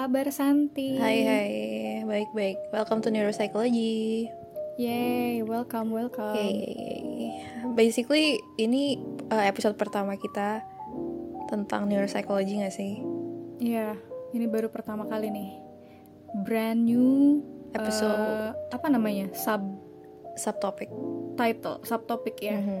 Kabar 0.00 0.32
Santi? 0.32 0.96
Hai 0.96 1.28
hai, 1.28 1.50
baik-baik. 2.08 2.72
Welcome 2.72 3.04
to 3.04 3.12
Neuropsychology. 3.12 4.32
Yay, 4.80 5.44
welcome, 5.44 5.92
welcome. 5.92 6.40
Yay. 6.40 7.44
Basically 7.76 8.40
ini 8.56 8.96
uh, 9.28 9.44
episode 9.44 9.76
pertama 9.76 10.16
kita 10.16 10.64
tentang 11.52 11.84
neuropsychology 11.84 12.64
gak 12.64 12.72
sih? 12.72 13.04
Iya, 13.60 13.92
ini 14.32 14.48
baru 14.48 14.72
pertama 14.72 15.04
kali 15.04 15.28
nih. 15.28 15.60
Brand 16.48 16.80
new 16.80 17.44
Episode. 17.76 18.56
eh, 18.56 18.72
apa 18.72 18.88
namanya? 18.88 19.28
Sub 19.36 19.60
Subtopic. 20.32 20.88
title, 21.36 21.84
subtopik 21.84 22.40
ya. 22.40 22.56
Mhm. 22.56 22.80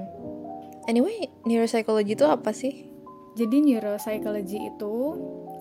Anyway, 0.88 1.28
neuropsychology 1.44 2.16
itu 2.16 2.24
apa 2.24 2.56
sih? 2.56 2.88
Jadi 3.36 3.60
neuropsychology 3.60 4.72
itu 4.72 4.92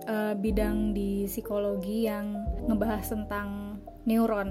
eh, 0.09 0.34
bidang 0.34 0.91
di 0.91 1.23
psikologi 1.23 2.04
yang 2.04 2.34
ngebahas 2.66 3.05
tentang 3.08 3.77
neuron, 4.04 4.50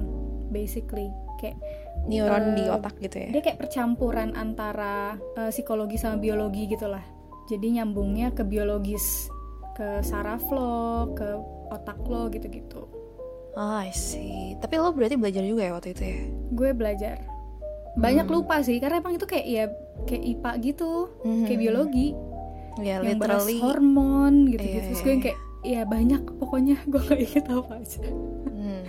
basically 0.49 1.11
kayak 1.37 1.59
Neuron 1.99 2.55
Eh, 2.55 2.57
di 2.57 2.65
otak 2.65 2.95
gitu 2.99 3.17
ya? 3.19 3.29
dia 3.29 3.43
kayak 3.43 3.59
percampuran 3.59 4.33
antara 4.33 5.19
eh, 5.37 5.51
psikologi 5.51 5.99
sama 5.99 6.17
biologi 6.17 6.65
gitulah. 6.67 7.03
Jadi 7.47 7.75
nyambungnya 7.75 8.31
ke 8.31 8.43
biologis, 8.43 9.29
ke 9.75 10.01
saraf 10.01 10.41
lo, 10.49 11.11
ke 11.13 11.27
otak 11.69 11.99
lo 12.03 12.29
gitu-gitu. 12.29 12.87
Ah, 13.53 13.83
I 13.83 13.91
see. 13.91 14.55
Tapi 14.57 14.79
lo 14.79 14.91
berarti 14.91 15.17
belajar 15.17 15.43
juga 15.43 15.63
ya 15.63 15.73
waktu 15.75 15.91
itu 15.91 16.03
ya? 16.03 16.19
Gue 16.51 16.71
belajar. 16.73 17.17
Banyak 17.95 18.25
Hmm. 18.25 18.35
lupa 18.37 18.63
sih 18.63 18.79
karena 18.79 19.01
emang 19.01 19.19
itu 19.19 19.27
kayak 19.27 19.47
ya 19.47 19.65
kayak 20.05 20.23
IPA 20.29 20.51
gitu, 20.63 20.93
Mhm. 21.25 21.45
kayak 21.45 21.61
biologi 21.61 22.09
Ya, 22.79 23.03
yang 23.03 23.19
bahas 23.19 23.43
literally. 23.43 23.59
hormon 23.59 24.35
gitu-gitu. 24.47 24.77
Iya, 24.77 24.85
Terus 24.87 24.97
iya, 24.97 25.05
gue 25.05 25.11
yang 25.11 25.19
iya. 25.19 25.27
kayak 25.27 25.39
ya 25.69 25.85
banyak 25.85 26.25
pokoknya 26.41 26.81
gue 26.91 27.01
gak 27.05 27.21
inget 27.21 27.45
apa 27.53 27.73
aja. 27.77 28.01
Hmm. 28.49 28.83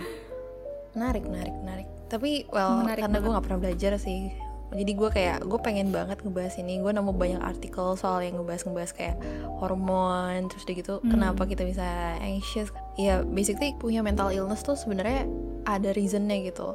Menarik, 0.96 1.24
menarik, 1.28 1.54
menarik. 1.60 1.88
Tapi, 2.08 2.48
well, 2.50 2.82
Menarik 2.82 3.04
karena 3.06 3.18
gue 3.20 3.30
gak 3.30 3.44
pernah 3.46 3.60
belajar 3.60 3.92
sih. 4.00 4.32
Jadi 4.70 4.92
gue 4.94 5.10
kayak, 5.10 5.38
gue 5.50 5.60
pengen 5.62 5.90
banget 5.90 6.22
ngebahas 6.22 6.54
ini. 6.62 6.78
Gue 6.78 6.94
nemu 6.94 7.10
banyak 7.10 7.42
artikel 7.42 7.98
soal 7.98 8.22
yang 8.22 8.38
ngebahas-ngebahas 8.38 8.90
kayak 8.94 9.18
hormon, 9.58 10.46
terus 10.46 10.62
udah 10.62 10.76
gitu, 10.78 10.94
Hmm. 11.02 11.10
kenapa 11.10 11.42
kita 11.44 11.66
bisa 11.66 11.86
anxious. 12.22 12.70
Ya, 12.94 13.22
basically 13.22 13.74
punya 13.78 14.00
mental 14.00 14.30
illness 14.30 14.62
tuh 14.62 14.78
sebenarnya 14.78 15.26
ada 15.66 15.90
reasonnya 15.90 16.38
gitu. 16.42 16.74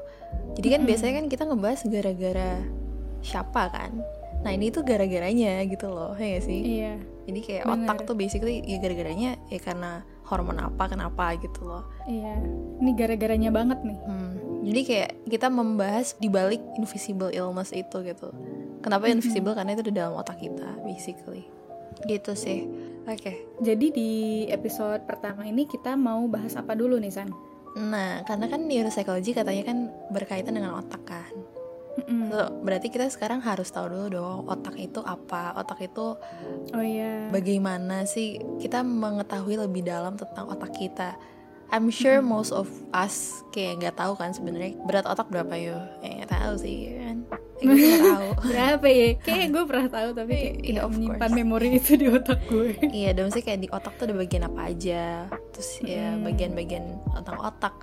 Jadi 0.59 0.67
kan 0.69 0.79
Mm-mm. 0.83 0.89
biasanya 0.91 1.13
kan 1.23 1.25
kita 1.31 1.43
ngebahas 1.47 1.81
gara-gara 1.87 2.51
siapa 3.23 3.63
kan. 3.71 3.91
Nah 4.45 4.53
ini 4.53 4.69
tuh 4.69 4.85
gara-garanya 4.85 5.65
gitu 5.65 5.89
loh, 5.89 6.13
ya 6.13 6.37
gak 6.37 6.45
sih? 6.45 6.59
Iya. 6.61 6.93
Jadi 7.25 7.39
kayak 7.41 7.63
Bener. 7.65 7.89
otak 7.89 7.97
tuh 8.05 8.13
basically 8.13 8.61
ya 8.61 8.77
gara-garanya 8.77 9.41
ya 9.49 9.57
karena 9.57 10.05
hormon 10.29 10.61
apa 10.61 10.85
kenapa 10.85 11.33
gitu 11.41 11.65
loh. 11.65 11.83
Iya. 12.05 12.37
Ini 12.77 12.91
gara-garanya 12.93 13.49
banget 13.49 13.81
nih. 13.81 13.97
Hmm, 14.05 14.33
jadi 14.61 14.81
kayak 14.85 15.11
kita 15.33 15.47
membahas 15.49 16.13
di 16.17 16.29
balik 16.29 16.61
invisible 16.77 17.33
illness 17.33 17.73
itu 17.73 18.05
gitu. 18.05 18.29
Kenapa 18.85 19.09
Mhm. 19.09 19.17
invisible? 19.17 19.57
Karena 19.57 19.73
itu 19.73 19.81
di 19.81 19.93
dalam 19.97 20.13
otak 20.13 20.37
kita, 20.37 20.77
basically. 20.85 21.49
Gitu 22.05 22.37
sih. 22.37 22.69
Oke. 23.09 23.49
Jadi 23.61 23.89
di 23.89 24.09
episode 24.45 25.01
pertama 25.09 25.45
ini 25.45 25.65
kita 25.65 25.97
mau 25.97 26.21
bahas 26.29 26.53
apa 26.53 26.77
dulu 26.77 27.01
nih 27.01 27.09
San? 27.09 27.29
Nah, 27.75 28.21
karena 28.23 28.45
kan 28.47 28.65
neuropsychology 28.65 29.33
katanya 29.33 29.63
kan 29.65 29.77
berkaitan 30.09 30.53
dengan 30.53 30.77
otak 30.77 31.01
kan. 31.03 31.33
Mm-mm. 31.97 32.27
So, 32.27 32.37
berarti 32.59 32.87
kita 32.87 33.07
sekarang 33.07 33.39
harus 33.39 33.67
tahu 33.67 33.87
dulu 33.87 34.07
dong 34.09 34.37
otak 34.45 34.75
itu 34.75 34.99
apa, 34.99 35.55
otak 35.55 35.79
itu 35.81 36.19
Oh 36.69 36.83
iya. 36.83 37.27
bagaimana 37.29 38.03
sih 38.03 38.35
kita 38.57 38.81
mengetahui 38.81 39.55
lebih 39.57 39.81
dalam 39.81 40.13
tentang 40.13 40.45
otak 40.45 40.71
kita. 40.71 41.15
I'm 41.65 41.89
sure 41.89 42.21
most 42.21 42.51
of 42.51 42.69
us 42.91 43.15
kayak 43.49 43.81
nggak 43.81 43.95
tahu 43.97 44.13
kan 44.13 44.29
sebenarnya 44.29 44.77
berat 44.83 45.03
otak 45.03 45.27
berapa 45.27 45.49
yo? 45.55 45.73
Eh 45.99 46.21
nggak 46.21 46.29
tahu 46.29 46.53
sih 46.55 46.93
kan. 46.93 47.17
Eh, 47.55 47.63
gue 47.63 47.73
nggak 47.73 48.05
tahu. 48.05 48.27
Berapa 48.51 48.85
ya? 48.85 49.07
Kayak 49.25 49.47
gue 49.49 49.63
pernah 49.65 49.87
tahu 49.89 50.09
tapi 50.11 50.33
kayak 50.35 50.53
Iya, 50.53 50.61
tidak 50.61 50.83
of 50.83 50.91
menyimpan 50.91 51.19
course. 51.25 51.37
memori 51.39 51.69
itu 51.73 51.91
di 51.95 52.07
otak 52.07 52.39
gue. 52.45 52.69
Iya, 52.83 53.09
dan 53.15 53.21
maksudnya 53.25 53.45
kayak 53.47 53.61
di 53.61 53.69
otak 53.71 53.93
tuh 53.95 54.05
ada 54.05 54.15
bagian 54.15 54.43
apa 54.43 54.61
aja. 54.67 55.03
Terus 55.49 55.69
ya 55.81 56.05
Hmm. 56.11 56.21
bagian-bagian 56.21 56.85
tentang 57.15 57.37
otak. 57.39 57.73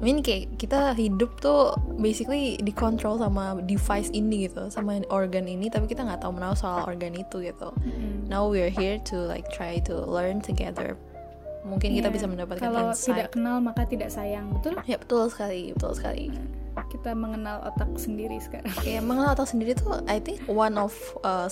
I 0.00 0.02
mean 0.02 0.24
kayak 0.24 0.56
kita 0.56 0.96
hidup 0.96 1.36
tuh 1.38 1.76
basically 1.94 2.56
dikontrol 2.58 3.20
sama 3.20 3.60
device 3.60 4.08
ini 4.10 4.48
gitu, 4.48 4.72
sama 4.72 4.96
organ 5.12 5.44
ini, 5.44 5.68
tapi 5.68 5.84
kita 5.86 6.02
nggak 6.02 6.24
tahu 6.24 6.32
menahu 6.32 6.56
soal 6.56 6.88
organ 6.88 7.12
itu 7.12 7.44
gitu. 7.44 7.68
Now 8.24 8.48
we're 8.48 8.72
here 8.72 8.96
to 9.12 9.16
like 9.28 9.44
try 9.52 9.76
to 9.84 9.94
learn 10.08 10.40
together. 10.40 10.96
Mungkin 11.60 11.92
kita 11.92 12.08
Iya. 12.08 12.16
bisa 12.16 12.24
mendapatkan 12.24 12.64
Kalau 12.64 12.96
insight. 12.96 13.08
tidak 13.12 13.28
kenal 13.36 13.60
maka 13.60 13.84
tidak 13.84 14.08
sayang, 14.08 14.48
betul? 14.56 14.80
Ya 14.88 14.96
betul 14.96 15.28
sekali, 15.28 15.76
betul 15.76 15.92
sekali. 15.92 16.32
Kita 16.88 17.12
mengenal 17.12 17.60
otak 17.68 17.92
sendiri 18.00 18.40
sekarang. 18.40 18.72
Kayak 18.80 19.04
mengenal 19.04 19.36
otak 19.36 19.52
sendiri 19.52 19.76
tuh, 19.76 20.00
I 20.08 20.16
think 20.16 20.40
one 20.48 20.80
of 20.80 20.96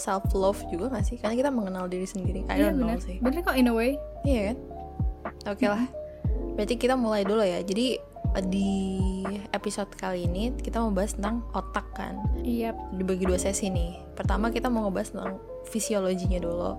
self 0.01 0.25
love 0.33 0.57
juga 0.73 0.97
gak 0.97 1.05
sih? 1.05 1.21
Karena 1.21 1.37
kita 1.37 1.51
mengenal 1.53 1.85
diri 1.87 2.09
sendiri. 2.09 2.49
I 2.49 2.57
Iya 2.57 2.73
don't 2.73 2.81
know 2.81 2.97
bener. 2.97 3.05
sih. 3.05 3.21
Bener 3.21 3.45
kok 3.45 3.53
in 3.55 3.69
a 3.69 3.75
way. 3.77 4.01
Iya 4.25 4.41
kan? 4.49 4.57
Oke 5.53 5.69
lah. 5.69 5.85
Berarti 6.57 6.75
kita 6.75 6.97
mulai 6.97 7.23
dulu 7.23 7.45
ya. 7.45 7.61
Jadi 7.61 8.01
di 8.39 9.25
episode 9.51 9.91
kali 9.97 10.29
ini 10.29 10.55
kita 10.55 10.79
mau 10.79 10.93
bahas 10.93 11.17
tentang 11.17 11.43
otak 11.53 11.85
kan. 11.93 12.21
Iya. 12.39 12.77
Dibagi 12.95 13.25
dua 13.25 13.41
sesi 13.41 13.67
nih. 13.67 13.99
Pertama 14.15 14.53
kita 14.53 14.69
mau 14.69 14.87
ngebahas 14.87 15.11
tentang 15.11 15.33
fisiologinya 15.67 16.39
dulu. 16.39 16.73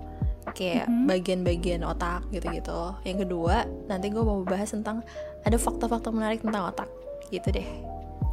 Kayak 0.56 0.88
Mhm. 0.88 1.04
bagian-bagian 1.06 1.82
otak 1.84 2.24
gitu-gitu. 2.32 2.96
Yang 3.04 3.28
kedua, 3.28 3.68
nanti 3.86 4.08
gue 4.08 4.22
mau 4.24 4.40
bahas 4.42 4.72
tentang 4.72 5.04
ada 5.44 5.56
fakta-fakta 5.56 6.08
menarik 6.10 6.40
tentang 6.40 6.72
otak. 6.72 6.88
Gitu 7.28 7.50
deh. 7.52 7.68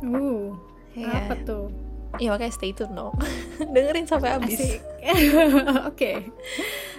Uh. 0.02 0.56
Iya. 0.96 1.30
Apa 1.30 1.36
tuh? 1.44 1.68
Iya 2.18 2.34
makanya 2.34 2.54
stay 2.56 2.72
tune 2.72 2.96
dong. 2.96 3.14
Dengerin 3.76 4.08
sampai 4.08 4.40
habis. 4.40 4.80
Oke. 5.92 6.32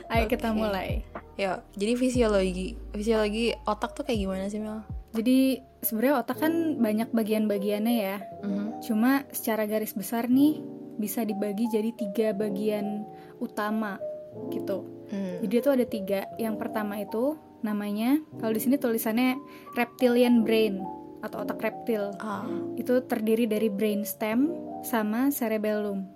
Ayo 0.08 0.24
kita 0.28 0.52
Oke. 0.52 0.58
mulai. 0.60 1.02
Ya, 1.34 1.62
jadi 1.74 1.94
fisiologi. 1.94 2.76
Fisiologi 2.92 3.54
otak 3.64 3.96
tuh 3.96 4.04
kayak 4.04 4.20
gimana 4.20 4.44
sih 4.46 4.60
Mel? 4.60 4.82
Jadi 5.16 5.62
sebenarnya 5.82 6.22
otak 6.22 6.38
kan 6.42 6.78
banyak 6.78 7.08
bagian-bagiannya 7.14 7.94
ya. 7.94 8.16
Mhm. 8.42 8.82
Cuma 8.82 9.26
secara 9.30 9.64
garis 9.64 9.94
besar 9.94 10.26
nih 10.26 10.62
bisa 10.98 11.22
dibagi 11.22 11.70
jadi 11.70 11.90
tiga 11.94 12.28
bagian 12.34 13.06
utama 13.38 14.02
gitu. 14.50 14.84
Hmm. 15.08 15.40
Jadi 15.46 15.54
itu 15.54 15.70
ada 15.70 15.86
tiga. 15.86 16.20
Yang 16.36 16.56
pertama 16.58 16.98
itu 17.00 17.38
namanya 17.62 18.22
kalau 18.38 18.54
di 18.54 18.62
sini 18.62 18.78
tulisannya 18.78 19.38
reptilian 19.74 20.42
brain 20.42 20.82
atau 21.22 21.42
otak 21.42 21.58
reptil. 21.62 22.14
Ah. 22.22 22.46
Itu 22.78 23.02
terdiri 23.06 23.46
dari 23.50 23.70
brainstem 23.70 24.50
sama 24.86 25.30
cerebellum. 25.34 26.06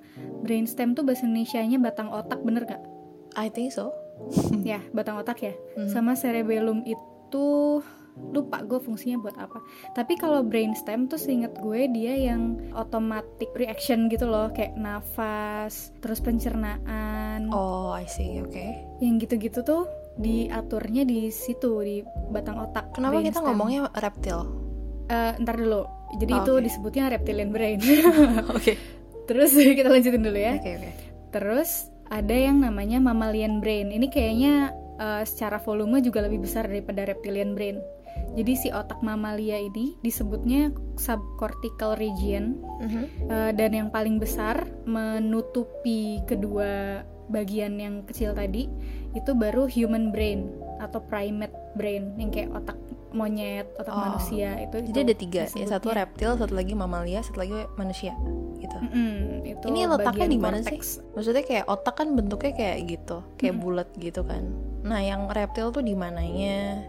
Brainstem 0.42 0.94
tuh 0.94 1.02
bahasa 1.06 1.26
Indonesianya 1.26 1.78
batang 1.82 2.10
otak 2.10 2.42
bener 2.42 2.66
gak? 2.66 2.82
I 3.38 3.50
think 3.50 3.74
so. 3.74 3.90
ya 4.66 4.82
batang 4.94 5.18
otak 5.18 5.38
ya. 5.42 5.54
Mhm. 5.78 5.90
Sama 5.90 6.14
cerebellum 6.14 6.86
itu 6.86 7.46
lupa 8.12 8.60
gue 8.60 8.76
fungsinya 8.76 9.16
buat 9.18 9.36
apa. 9.36 9.58
Tapi 9.92 10.14
kalau 10.14 10.44
brainstem 10.44 11.08
tuh 11.08 11.16
seinget 11.16 11.56
gue 11.56 11.88
dia 11.88 12.12
yang 12.12 12.60
automatic 12.72 13.48
reaction 13.54 14.06
gitu 14.06 14.28
loh, 14.28 14.52
kayak 14.52 14.76
nafas, 14.76 15.90
terus 15.98 16.20
pencernaan. 16.20 17.48
Oh, 17.48 17.90
I 17.90 18.04
see. 18.04 18.40
Oke. 18.40 18.76
Yang 19.00 19.26
gitu-gitu 19.26 19.60
tuh 19.62 19.82
diaturnya 20.12 21.02
di 21.02 21.28
situ 21.28 21.80
di 21.80 22.04
batang 22.28 22.60
otak. 22.60 22.92
Kenapa 22.92 23.18
kita 23.18 23.40
brainstem. 23.40 23.44
ngomongnya 23.48 23.80
reptil? 23.96 24.38
Eh, 25.08 25.32
ntar 25.40 25.56
dulu. 25.56 25.82
Jadi 26.12 26.32
Oh, 26.32 26.40
itu 26.44 26.52
oke. 26.52 26.62
disebutnya 26.62 27.04
reptilian 27.08 27.50
brain. 27.50 27.80
Oke. 28.56 28.76
Terus 29.24 29.56
kita 29.78 29.88
lanjutin 29.88 30.20
dulu 30.20 30.36
ya. 30.36 30.60
Oke, 30.60 30.76
oke. 30.76 30.90
Terus 31.32 31.70
ada 32.06 32.36
yang 32.36 32.60
namanya 32.60 33.00
mammalian 33.00 33.64
brain. 33.64 33.88
Ini 33.88 34.12
kayaknya 34.12 34.54
eh, 35.00 35.24
secara 35.24 35.56
volume 35.56 36.04
juga 36.04 36.20
lebih 36.20 36.44
besar 36.44 36.68
daripada 36.68 37.08
reptilian 37.08 37.56
brain. 37.56 37.80
Jadi 38.32 38.52
si 38.56 38.68
otak 38.68 39.04
mamalia 39.04 39.60
ini 39.60 39.92
disebutnya 40.00 40.72
subcortical 40.96 41.94
region 41.94 42.56
Mhm. 42.80 43.04
eh, 43.28 43.52
dan 43.52 43.70
yang 43.70 43.88
paling 43.88 44.16
besar 44.16 44.64
menutupi 44.86 46.24
kedua 46.24 47.02
bagian 47.28 47.76
yang 47.76 48.04
kecil 48.04 48.32
tadi 48.32 48.68
itu 49.12 49.30
baru 49.32 49.64
human 49.64 50.10
brain 50.10 50.48
atau 50.78 50.98
primate 51.00 51.52
brain 51.72 52.12
yang 52.16 52.28
kayak 52.28 52.50
otak 52.52 52.76
monyet, 53.12 53.68
otak 53.76 53.92
Oh. 53.92 54.00
manusia 54.02 54.56
itu. 54.58 54.80
Jadi 54.80 54.88
itu 54.90 55.00
ada 55.04 55.16
tiga, 55.16 55.42
ya 55.46 55.66
satu 55.68 55.92
reptil, 55.92 56.32
satu 56.34 56.52
lagi 56.52 56.72
mamalia, 56.72 57.20
satu 57.20 57.38
lagi 57.38 57.52
manusia, 57.76 58.16
gitu. 58.56 58.72
Mm-mm, 58.80 59.44
itu 59.44 59.64
Ini 59.68 59.84
letaknya 59.86 60.26
di 60.26 60.40
mana 60.40 60.64
sih? 60.64 60.80
Maksudnya 61.12 61.44
kayak 61.44 61.68
otak 61.68 62.00
kan 62.00 62.16
bentuknya 62.16 62.56
kayak 62.56 62.78
gitu, 62.88 63.20
kayak 63.36 63.52
Mm-mm. 63.52 63.64
bulat 63.68 63.88
gitu 64.00 64.24
kan. 64.24 64.48
Nah, 64.82 64.98
yang 64.98 65.28
reptil 65.28 65.68
tuh 65.70 65.84
di 65.84 65.92
mananya? 65.92 66.80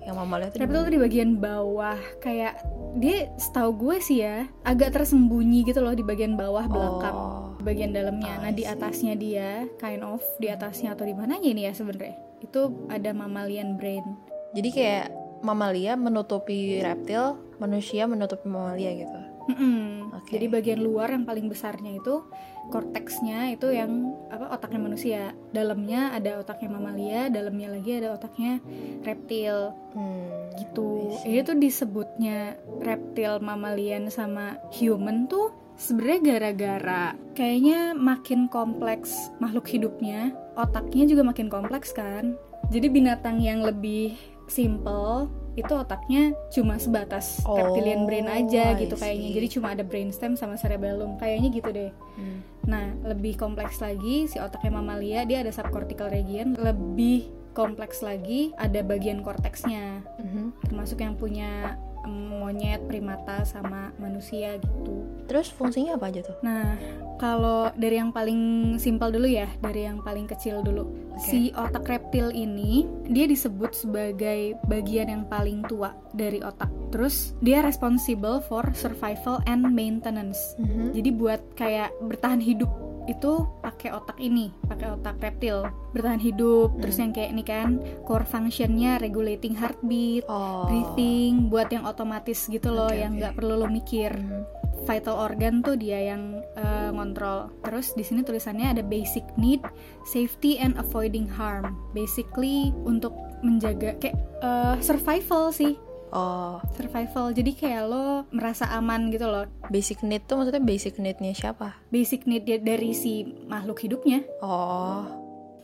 Yang 0.00 0.16
mamalia 0.16 0.46
tuh 0.46 0.56
di 0.56 0.60
Reptil 0.60 0.74
mana? 0.74 0.86
tuh 0.86 0.92
di 0.92 1.00
bagian 1.00 1.30
bawah 1.36 1.98
kayak 2.18 2.54
dia 2.96 3.16
setahu 3.36 3.70
gue 3.76 3.96
sih 4.00 4.18
ya 4.20 4.48
agak 4.62 4.92
tersembunyi 4.92 5.62
gitu 5.62 5.78
loh 5.78 5.92
di 5.92 6.02
bagian 6.02 6.34
bawah 6.34 6.66
belakang 6.66 7.14
Oh. 7.14 7.54
bagian 7.60 7.92
dalamnya. 7.92 8.40
Nah 8.40 8.50
di 8.50 8.64
atasnya 8.64 9.12
dia 9.14 9.68
kind 9.76 10.00
of 10.00 10.18
di 10.36 10.48
atasnya 10.48 10.96
atau 10.96 11.04
di 11.04 11.12
mananya 11.12 11.44
ini 11.44 11.68
ya 11.68 11.72
sebenarnya 11.72 12.16
itu 12.40 12.60
ada 12.88 13.12
mammalian 13.12 13.76
brain. 13.76 14.02
Jadi 14.50 14.68
kayak 14.72 15.06
mamalia 15.40 15.94
menutupi 15.94 16.80
reptil, 16.80 17.36
manusia 17.56 18.08
menutupi 18.08 18.48
mamalia 18.48 18.96
gitu. 18.96 19.20
Mm-mm. 19.52 20.12
Oke. 20.14 20.36
Jadi 20.36 20.46
bagian 20.48 20.80
luar 20.80 21.12
yang 21.12 21.24
paling 21.24 21.46
besarnya 21.46 21.94
itu 21.94 22.24
korteksnya 22.70 23.52
itu 23.52 23.74
yang 23.74 24.14
apa 24.30 24.54
otaknya 24.54 24.80
manusia. 24.80 25.22
Dalamnya 25.50 26.14
ada 26.14 26.40
otaknya 26.40 26.70
mamalia, 26.70 27.26
dalamnya 27.28 27.68
lagi 27.74 27.98
ada 27.98 28.14
otaknya 28.14 28.62
reptil 29.02 29.74
Hmm, 29.90 30.54
gitu. 30.54 31.18
Ini 31.26 31.42
tuh 31.42 31.58
disebutnya 31.58 32.54
reptil, 32.78 33.42
mammalian 33.42 34.06
sama 34.06 34.54
human 34.70 35.26
tuh 35.26 35.50
sebenarnya 35.74 36.20
gara-gara 36.38 37.04
kayaknya 37.34 37.96
makin 37.98 38.46
kompleks 38.46 39.34
makhluk 39.42 39.66
hidupnya, 39.66 40.30
otaknya 40.54 41.10
juga 41.10 41.26
makin 41.26 41.50
kompleks 41.50 41.90
kan. 41.90 42.38
Jadi 42.70 42.86
binatang 42.86 43.42
yang 43.42 43.66
lebih 43.66 44.14
simple 44.46 45.26
itu 45.58 45.72
otaknya 45.74 46.30
cuma 46.54 46.78
sebatas 46.78 47.42
Oh, 47.42 47.58
reptilian 47.58 48.06
brain 48.06 48.26
aja 48.26 48.74
I 48.74 48.86
gitu 48.86 48.94
kayaknya. 48.94 49.28
Jadi 49.34 49.46
cuma 49.58 49.74
ada 49.74 49.82
brainstem 49.82 50.34
sama 50.34 50.54
cerebellum. 50.54 51.18
Kayaknya 51.18 51.48
gitu 51.50 51.70
deh. 51.70 51.90
Hmm. 52.14 52.38
Nah, 52.66 52.86
lebih 53.02 53.34
kompleks 53.34 53.82
lagi 53.82 54.30
si 54.30 54.38
otaknya 54.38 54.78
mamalia 54.78 55.26
dia 55.26 55.42
ada 55.42 55.50
subcortical 55.50 56.06
region, 56.08 56.54
lebih 56.54 57.28
kompleks 57.50 57.98
lagi 58.00 58.54
ada 58.54 58.78
bagian 58.80 59.26
korteksnya, 59.26 60.06
Mhm. 60.22 60.70
termasuk 60.70 61.02
yang 61.02 61.18
punya 61.18 61.74
em, 62.00 62.32
monyet, 62.32 62.80
primata 62.88 63.44
sama 63.44 63.92
manusia 64.00 64.56
gitu. 64.56 65.04
Terus 65.28 65.52
fungsinya 65.52 66.00
apa 66.00 66.08
aja 66.08 66.24
tuh? 66.24 66.36
Nah, 66.40 66.72
kalau 67.20 67.68
dari 67.76 68.00
yang 68.00 68.16
paling 68.16 68.40
simpel 68.80 69.12
dulu 69.12 69.28
ya, 69.28 69.44
dari 69.60 69.84
yang 69.84 70.00
paling 70.00 70.24
kecil 70.24 70.64
dulu. 70.64 70.88
Oke. 71.12 71.28
Si 71.28 71.40
otak 71.52 71.84
reptil 71.84 72.32
ini 72.32 72.88
dia 73.12 73.28
disebut 73.28 73.76
sebagai 73.76 74.56
bagian 74.64 75.12
yang 75.12 75.24
paling 75.28 75.60
tua 75.68 75.92
dari 76.16 76.40
otak. 76.40 76.72
Terus 76.88 77.36
dia 77.44 77.60
responsible 77.60 78.40
for 78.40 78.64
survival 78.72 79.44
and 79.44 79.68
maintenance. 79.68 80.56
Mhm. 80.56 80.96
Jadi 80.96 81.10
buat 81.12 81.40
kayak 81.60 81.92
bertahan 82.08 82.40
hidup 82.40 82.72
itu 83.04 83.44
pakai 83.60 83.90
otak 83.90 84.16
ini, 84.22 84.54
pakai 84.64 84.94
otak 84.94 85.18
reptil. 85.18 85.66
Bertahan 85.92 86.22
hidup, 86.22 86.78
terus 86.78 86.96
Hmm. 86.96 87.02
yang 87.08 87.12
kayak 87.12 87.30
ini 87.34 87.42
kan 87.42 87.68
core 88.06 88.28
functionnya 88.28 89.02
regulating 89.02 89.58
heartbeat, 89.58 90.24
Oh. 90.30 90.70
breathing, 90.70 91.50
buat 91.50 91.68
yang 91.74 91.84
otomatis 91.84 92.46
gitu 92.46 92.70
loh, 92.70 92.86
Oke, 92.86 93.02
yang 93.02 93.18
nggak 93.18 93.34
perlu 93.34 93.58
lo 93.58 93.66
mikir. 93.66 94.14
Mhm. 94.14 94.59
Vital 94.84 95.16
organ 95.16 95.60
tuh 95.60 95.76
dia 95.76 96.12
yang 96.12 96.40
eh, 96.56 96.90
ngontrol. 96.90 97.52
Terus 97.62 97.92
di 97.92 98.02
sini 98.02 98.24
tulisannya 98.24 98.72
ada 98.72 98.82
basic 98.82 99.24
need, 99.36 99.60
safety 100.08 100.56
and 100.56 100.76
avoiding 100.76 101.28
harm. 101.28 101.76
Basically 101.92 102.72
untuk 102.82 103.12
menjaga 103.44 103.96
kayak 104.00 104.16
eh, 104.40 104.76
survival 104.80 105.52
sih, 105.52 105.76
Oh, 106.10 106.58
survival. 106.74 107.30
Jadi 107.30 107.54
kayak 107.54 107.86
lo 107.86 108.26
merasa 108.34 108.66
aman 108.74 109.14
gitu 109.14 109.30
loh. 109.30 109.46
basic 109.70 110.02
need 110.02 110.26
tuh 110.26 110.42
maksudnya 110.42 110.58
basic 110.58 110.98
need-nya 110.98 111.30
siapa? 111.30 111.78
Basic 111.86 112.26
need 112.26 112.42
dia- 112.42 112.58
dari 112.58 112.90
si 112.90 113.22
makhluk 113.46 113.78
hidupnya. 113.78 114.26
Oh. 114.42 115.19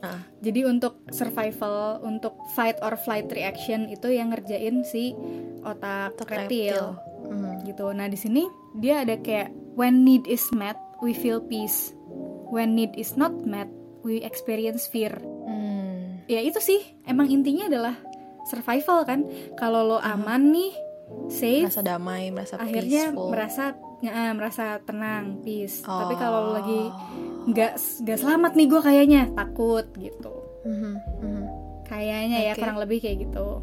Nah, 0.09 0.19
Jadi 0.39 0.61
untuk 0.63 1.03
survival, 1.11 1.77
untuk 2.01 2.39
fight 2.53 2.79
or 2.79 2.95
flight 2.97 3.27
reaction 3.29 3.87
itu 3.87 4.07
yang 4.09 4.31
ngerjain 4.31 4.83
si 4.83 5.11
otak, 5.61 6.15
otak 6.15 6.47
reptil, 6.47 6.95
Mhm. 7.25 7.67
gitu. 7.67 7.91
Nah 7.91 8.07
di 8.07 8.15
sini 8.15 8.47
dia 8.77 9.03
ada 9.03 9.17
kayak 9.17 9.51
when 9.75 10.01
need 10.01 10.23
is 10.25 10.47
met, 10.53 10.75
we 11.01 11.11
feel 11.11 11.41
peace. 11.41 11.91
When 12.47 12.73
need 12.73 12.95
is 12.95 13.15
not 13.15 13.35
met, 13.43 13.67
we 14.01 14.23
experience 14.23 14.87
fear. 14.87 15.11
Hmm. 15.43 16.23
Ya 16.25 16.39
itu 16.39 16.59
sih, 16.59 16.79
emang 17.03 17.27
intinya 17.27 17.67
adalah 17.67 17.95
survival 18.45 19.03
kan. 19.03 19.27
Kalau 19.55 19.83
lo 19.85 19.99
aman 19.99 20.49
nih, 20.49 20.71
safe, 21.29 21.67
Merasa 21.67 21.83
damai, 21.83 22.31
merasa 22.31 22.55
akhirnya 22.57 23.11
peaceful. 23.11 23.29
merasa 23.29 23.65
ya, 23.99 24.31
merasa 24.31 24.65
tenang, 24.81 25.43
peace. 25.43 25.83
Oh. 25.83 26.07
Tapi 26.07 26.15
kalau 26.15 26.39
lo 26.47 26.53
lagi 26.55 26.83
nggak 27.47 27.73
nggak 28.03 28.19
selamat 28.19 28.53
nih 28.53 28.67
gue 28.67 28.81
kayaknya 28.81 29.23
takut 29.33 29.87
gitu. 29.95 30.35
Mhm, 30.67 30.93
mhm. 31.23 31.45
Kayaknya 31.87 32.39
ya 32.43 32.53
Oke. 32.53 32.61
kurang 32.61 32.79
lebih 32.79 32.99
kayak 32.99 33.19
gitu. 33.23 33.63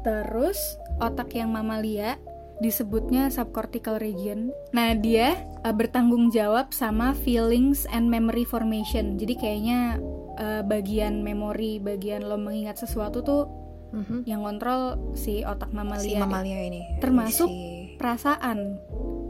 Terus 0.00 0.56
otak 0.98 1.28
yang 1.32 1.52
mamalia 1.52 2.16
disebutnya 2.58 3.28
subcortical 3.28 4.00
region. 4.00 4.50
Nah, 4.72 4.90
dia 4.92 5.36
uh, 5.62 5.70
bertanggung 5.70 6.32
jawab 6.32 6.72
sama 6.72 7.14
feelings 7.14 7.86
and 7.88 8.08
memory 8.08 8.42
formation. 8.42 9.14
Jadi 9.14 9.34
kayaknya 9.36 10.00
uh, 10.34 10.62
bagian 10.64 11.22
memori, 11.22 11.78
bagian 11.78 12.24
lo 12.24 12.34
mengingat 12.34 12.80
sesuatu 12.80 13.20
tuh 13.20 13.44
Mhm. 13.88 14.28
yang 14.28 14.44
kontrol 14.44 15.00
si 15.16 15.40
otak 15.40 15.68
Si 15.68 15.76
mamalia. 15.76 16.20
mamalia 16.20 16.60
ini. 16.60 17.00
Termasuk 17.00 17.48
Si- 17.48 17.96
perasaan 17.96 18.76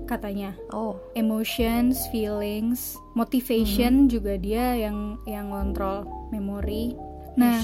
katanya. 0.08 0.56
Oh. 0.72 0.96
Emotions, 1.12 2.08
feelings, 2.08 2.96
motivation 3.12 4.08
juga 4.08 4.40
dia 4.40 4.72
yang 4.74 5.20
yang 5.28 5.52
ngontrol 5.52 6.08
memori. 6.32 6.96
Nah, 7.38 7.62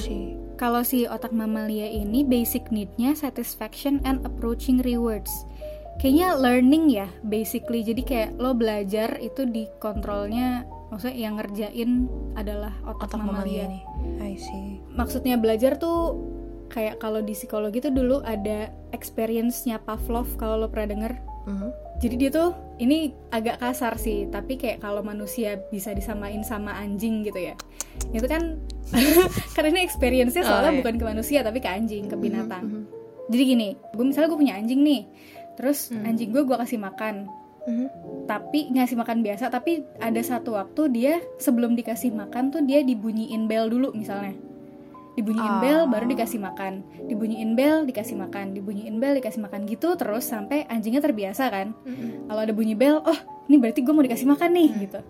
kalau 0.55 0.87
si 0.87 1.08
otak 1.08 1.35
mamalia 1.35 1.91
ini 1.91 2.23
basic 2.23 2.70
need-nya 2.70 3.17
satisfaction 3.19 3.99
and 4.06 4.23
approaching 4.23 4.79
rewards. 4.87 5.32
Kayaknya 5.99 6.29
learning 6.38 6.85
ya, 6.91 7.06
basically. 7.26 7.82
Jadi 7.82 8.02
kayak 8.02 8.31
lo 8.38 8.55
belajar 8.55 9.19
itu 9.19 9.47
dikontrolnya, 9.47 10.67
maksudnya 10.90 11.19
yang 11.19 11.35
ngerjain 11.38 12.06
adalah 12.38 12.75
otak, 12.87 13.14
otak 13.14 13.19
mamalia 13.23 13.67
mamalia. 13.67 13.73
nih. 13.73 13.82
I 14.23 14.35
see. 14.38 14.82
Maksudnya 14.94 15.38
belajar 15.38 15.79
tuh 15.79 16.19
kayak 16.70 16.99
kalau 16.99 17.23
di 17.23 17.35
psikologi 17.38 17.79
tuh 17.79 17.94
dulu 17.94 18.23
ada 18.26 18.75
experience-nya 18.90 19.79
Pavlov 19.82 20.26
kalau 20.38 20.67
lo 20.67 20.67
pernah 20.70 20.90
denger. 20.94 21.12
Mhm. 21.44 21.69
Jadi 21.94 22.14
dia 22.17 22.31
tuh 22.31 22.50
ini 22.76 23.12
agak 23.31 23.61
kasar 23.61 23.94
sih, 23.96 24.26
tapi 24.26 24.56
kayak 24.56 24.81
kalau 24.81 25.00
manusia 25.00 25.61
bisa 25.69 25.93
disamain 25.93 26.43
sama 26.43 26.75
anjing 26.75 27.23
gitu 27.23 27.38
ya. 27.38 27.55
Itu 28.11 28.26
kan 28.26 28.58
karena 29.55 29.69
ini 29.70 29.82
experience-nya 29.82 30.43
Oh, 30.43 30.49
soalnya 30.50 30.73
iya. 30.75 30.79
bukan 30.82 30.94
ke 30.96 31.05
manusia 31.05 31.38
tapi 31.41 31.58
ke 31.61 31.69
anjing, 31.69 32.08
ke 32.08 32.17
binatang. 32.17 32.64
Mhm, 32.64 32.83
Jadi 33.25 33.42
gini, 33.47 33.69
gue 33.90 34.04
misalnya 34.04 34.28
gue 34.28 34.40
punya 34.40 34.54
anjing 34.54 34.80
nih. 34.80 35.02
Terus 35.54 35.88
Hmm. 35.88 36.04
anjing 36.04 36.28
gue 36.28 36.42
gue 36.42 36.57
kasih 36.57 36.76
makan. 36.76 37.28
mhm. 37.64 37.87
Tapi 38.25 38.69
ngasih 38.71 38.97
makan 38.97 39.21
biasa, 39.21 39.49
tapi 39.49 39.85
ada 39.97 40.21
satu 40.21 40.52
waktu 40.52 40.83
dia 40.90 41.14
sebelum 41.38 41.73
dikasih 41.73 42.12
makan 42.12 42.49
tuh 42.49 42.61
dia 42.61 42.80
dibunyiin 42.80 43.45
bel 43.45 43.69
dulu 43.69 43.92
misalnya. 43.92 44.37
Dibunyiin 45.14 45.54
bel 45.61 45.87
baru 45.87 46.04
dikasih 46.06 46.38
makan. 46.38 46.73
Dibunyiin 47.04 47.54
bel 47.54 47.85
dikasih 47.85 48.14
makan, 48.14 48.50
dibunyiin 48.50 48.97
bel 48.97 49.14
dikasih 49.14 49.40
makan 49.40 49.62
gitu 49.64 49.94
terus 49.94 50.25
sampai 50.25 50.66
anjingnya 50.66 50.99
terbiasa 50.99 51.47
kan 51.49 51.71
Mhm. 51.80 52.26
kalau 52.26 52.40
ada 52.40 52.50
bunyi 52.50 52.75
bel, 52.75 52.99
oh 52.99 53.18
ini 53.44 53.56
berarti 53.56 53.80
gue 53.80 53.90
mau 53.90 54.02
dikasih 54.02 54.26
makan 54.26 54.50
nih 54.52 54.68
Hmm. 54.68 54.80
gitu. 54.80 55.00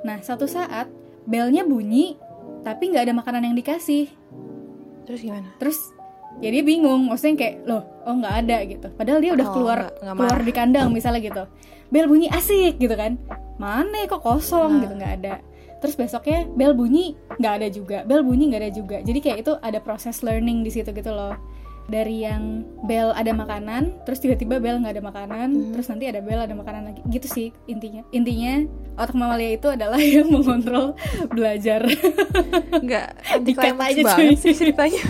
Nah 0.00 0.16
satu 0.18 0.44
saat 0.44 0.86
belnya 1.22 1.62
bunyi 1.62 2.14
tapi 2.60 2.88
nggak 2.88 3.04
ada 3.04 3.14
makanan 3.14 3.42
yang 3.44 3.54
dikasih. 3.54 4.06
Terus 5.02 5.20
gimana? 5.20 5.50
Terus 5.56 5.78
ya 6.38 6.48
dia 6.48 6.62
bingung, 6.62 7.06
maksudnya 7.06 7.34
kayak 7.36 7.54
loh 7.64 7.82
oh 8.00 8.14
nggak 8.14 8.34
ada 8.40 8.56
gitu. 8.64 8.86
Padahal 8.92 9.18
dia 9.18 9.32
udah 9.32 9.44
Oh, 9.44 9.52
keluar 9.52 9.78
nggak- 9.80 9.94
nggak 10.00 10.14
keluar 10.16 10.32
marah. 10.32 10.46
di 10.46 10.52
kandang 10.52 10.88
misalnya 10.90 11.20
gitu. 11.20 11.44
Bel 11.88 12.06
bunyi 12.06 12.30
asik 12.30 12.78
gitu 12.78 12.94
kan. 12.94 13.18
Mana 13.56 13.92
ya, 13.98 14.06
kok 14.06 14.22
kosong 14.22 14.78
Nah. 14.78 14.80
gitu 14.80 14.94
nggak 14.94 15.14
ada. 15.18 15.34
Terus 15.80 15.96
besoknya 15.96 16.44
bel 16.46 16.72
bunyi 16.72 17.16
nggak 17.36 17.54
ada 17.56 17.68
juga, 17.68 17.98
bel 18.04 18.20
bunyi 18.20 18.52
nggak 18.52 18.62
ada 18.62 18.72
juga. 18.72 18.96
Jadi 19.00 19.18
kayak 19.18 19.38
itu 19.42 19.52
ada 19.58 19.80
proses 19.80 20.20
learning 20.20 20.60
di 20.60 20.70
situ 20.70 20.92
gitu 20.92 21.08
loh. 21.08 21.34
Dari 21.90 22.22
yang 22.22 22.62
bel 22.86 23.10
ada 23.10 23.34
makanan, 23.34 24.06
terus 24.06 24.22
tiba-tiba 24.22 24.62
bel 24.62 24.78
nggak 24.78 24.94
ada 24.94 25.02
makanan, 25.02 25.48
Mhm. 25.50 25.72
terus 25.74 25.90
nanti 25.90 26.06
ada 26.06 26.22
bel 26.22 26.38
ada 26.38 26.54
makanan 26.54 26.86
lagi. 26.86 27.02
Gitu 27.10 27.26
sih 27.26 27.48
intinya. 27.66 28.06
Intinya 28.14 28.62
otak 28.94 29.18
mamalia 29.18 29.58
itu 29.58 29.66
adalah 29.66 29.98
yang 30.14 30.30
mengontrol 30.30 30.94
belajar. 31.32 31.82
Enggak, 32.70 33.18
Dikat 33.42 33.74
anti 33.74 33.98
aja, 33.98 34.02
banget 34.06 34.38
sih 34.38 34.54
ceritanya. 34.54 35.02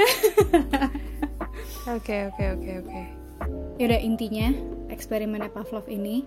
Oke, 1.90 2.30
oke, 2.30 2.44
oke, 2.54 2.70
oke. 2.86 3.19
Yaudah 3.80 4.00
intinya 4.00 4.52
eksperimennya 4.92 5.48
Pavlov 5.54 5.88
ini 5.88 6.26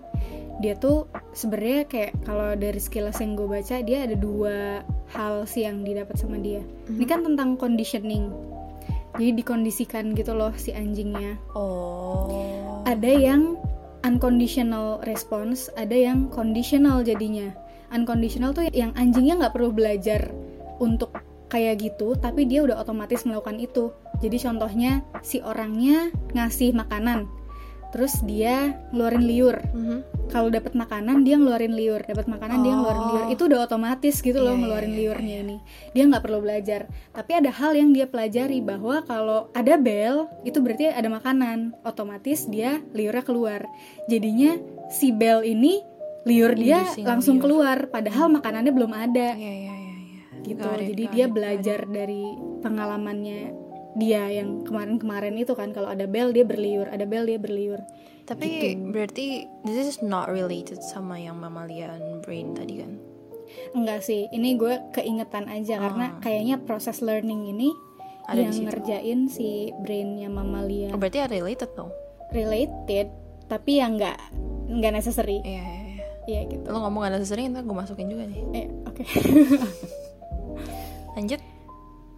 dia 0.62 0.78
tuh 0.78 1.10
sebenarnya 1.34 1.82
kayak 1.90 2.12
kalau 2.22 2.54
dari 2.54 2.78
sekilas 2.78 3.18
yang 3.18 3.34
gue 3.34 3.46
baca 3.46 3.82
dia 3.82 4.06
ada 4.06 4.14
dua 4.14 4.86
hal 5.10 5.46
sih 5.46 5.66
yang 5.66 5.82
didapat 5.82 6.14
sama 6.14 6.38
dia. 6.38 6.62
Ini 6.86 7.04
kan 7.06 7.26
tentang 7.26 7.58
conditioning. 7.58 8.30
Jadi 9.14 9.30
dikondisikan 9.38 10.14
gitu 10.14 10.34
loh 10.34 10.50
si 10.58 10.74
anjingnya. 10.74 11.38
Oh. 11.54 12.82
Ada 12.86 13.10
yang 13.14 13.58
unconditional 14.02 15.02
response, 15.06 15.70
ada 15.78 15.94
yang 15.94 16.30
conditional 16.30 17.02
jadinya. 17.06 17.50
Unconditional 17.94 18.50
tuh 18.50 18.66
yang 18.74 18.90
anjingnya 18.98 19.38
nggak 19.38 19.54
perlu 19.54 19.70
belajar 19.70 20.30
untuk 20.82 21.14
kayak 21.46 21.80
gitu, 21.80 22.14
tapi 22.14 22.44
dia 22.44 22.60
udah 22.60 22.76
otomatis 22.76 23.22
melakukan 23.22 23.56
itu. 23.56 23.90
Jadi 24.18 24.36
contohnya 24.38 25.02
si 25.20 25.38
orangnya 25.38 26.08
ngasih 26.32 26.72
makanan, 26.72 27.26
terus 27.90 28.18
dia 28.22 28.74
ngeluarin 28.90 29.24
liur. 29.24 29.56
Mhm. 29.70 29.98
kalau 30.24 30.48
dapat 30.48 30.72
makanan 30.72 31.20
dia 31.20 31.36
ngeluarin 31.36 31.76
liur 31.76 32.00
dapat 32.00 32.24
makanan 32.24 32.64
dia 32.64 32.72
ngeluarin 32.72 33.06
liur 33.06 33.22
Oh. 33.22 33.30
itu 33.30 33.42
udah 33.44 33.60
otomatis 33.60 34.18
gitu 34.18 34.40
loh 34.40 34.50
Iya, 34.50 34.56
iya, 34.56 34.62
ngeluarin 34.64 34.88
iya, 34.88 34.98
liurnya 34.98 35.36
ini 35.38 35.56
dia 35.92 36.02
nggak 36.08 36.24
perlu 36.24 36.38
belajar 36.40 36.80
tapi 37.12 37.30
ada 37.36 37.50
hal 37.52 37.76
yang 37.76 37.92
dia 37.92 38.08
pelajari 38.08 38.58
bahwa 38.58 39.04
kalau 39.04 39.52
ada 39.52 39.76
bel 39.76 40.26
itu 40.42 40.58
berarti 40.58 40.88
ada 40.88 41.06
makanan 41.06 41.76
otomatis 41.84 42.48
dia 42.48 42.80
liurnya 42.90 43.20
keluar 43.20 43.68
jadinya 44.06 44.56
si 44.88 45.12
bel 45.12 45.44
ini 45.44 45.84
liur 46.24 46.56
dia 46.56 46.82
Inducing 46.82 47.04
langsung 47.04 47.36
liur. 47.36 47.44
keluar 47.44 47.78
padahal 47.86 48.26
makanannya 48.32 48.72
belum 48.72 48.90
ada 48.90 49.36
Iya 49.36 49.52
iya 49.54 49.74
iya. 49.76 49.83
Gitu 50.46 50.60
Got 50.60 50.78
it, 50.78 50.88
jadi 50.92 51.04
got 51.04 51.12
dia 51.12 51.26
it, 51.26 51.32
belajar 51.32 51.78
dari 51.84 52.22
pengalamannya 52.60 53.38
dia 53.94 54.26
yang 54.28 54.62
kemarin-kemarin 54.62 55.34
itu 55.34 55.52
kan 55.52 55.70
kalau 55.70 55.86
ada 55.86 56.04
bel 56.04 56.30
dia 56.30 56.42
berliur 56.42 56.86
ada 56.86 57.04
bel 57.04 57.24
dia 57.24 57.38
berliur. 57.38 57.80
Tapi 58.24 58.46
gitu. 58.74 58.88
berarti 58.88 59.26
this 59.62 59.76
is 59.78 59.98
not 60.00 60.26
related 60.26 60.80
sama 60.80 61.16
yang 61.16 61.36
mammalian 61.36 62.00
brain 62.20 62.52
tadi 62.52 62.80
kan? 62.80 62.92
enggak 63.70 64.02
sih 64.02 64.26
ini 64.28 64.54
gue 64.54 64.82
keingetan 64.90 65.46
aja 65.46 65.78
karena 65.78 66.18
kayaknya 66.18 66.58
proses 66.58 67.00
learning 67.00 67.48
ini 67.48 67.70
Ah. 68.24 68.32
Ada 68.32 68.40
yang 68.48 68.56
ngerjain 68.64 69.20
si 69.28 69.48
brainnya 69.78 70.26
mamalia 70.26 70.88
Oh, 70.88 70.96
berarti 70.96 71.28
related 71.28 71.68
dong? 71.74 71.92
related 72.32 73.12
tapi 73.44 73.76
yang 73.76 73.94
nggak 73.94 74.16
nggak 74.72 74.92
necessary 74.96 75.38
Iya 75.38 75.60
iya 75.60 75.84
iya. 75.84 76.06
iya 76.24 76.40
gitu 76.48 76.64
Lo 76.66 76.80
ngomong 76.80 77.04
gak 77.04 77.14
necessary, 77.14 77.44
ntar 77.46 77.62
gue 77.62 77.76
masukin 77.76 78.08
juga 78.08 78.24
nih. 78.24 78.40
eh 78.56 78.66
oke 78.82 79.04
Lanjut. 81.14 81.40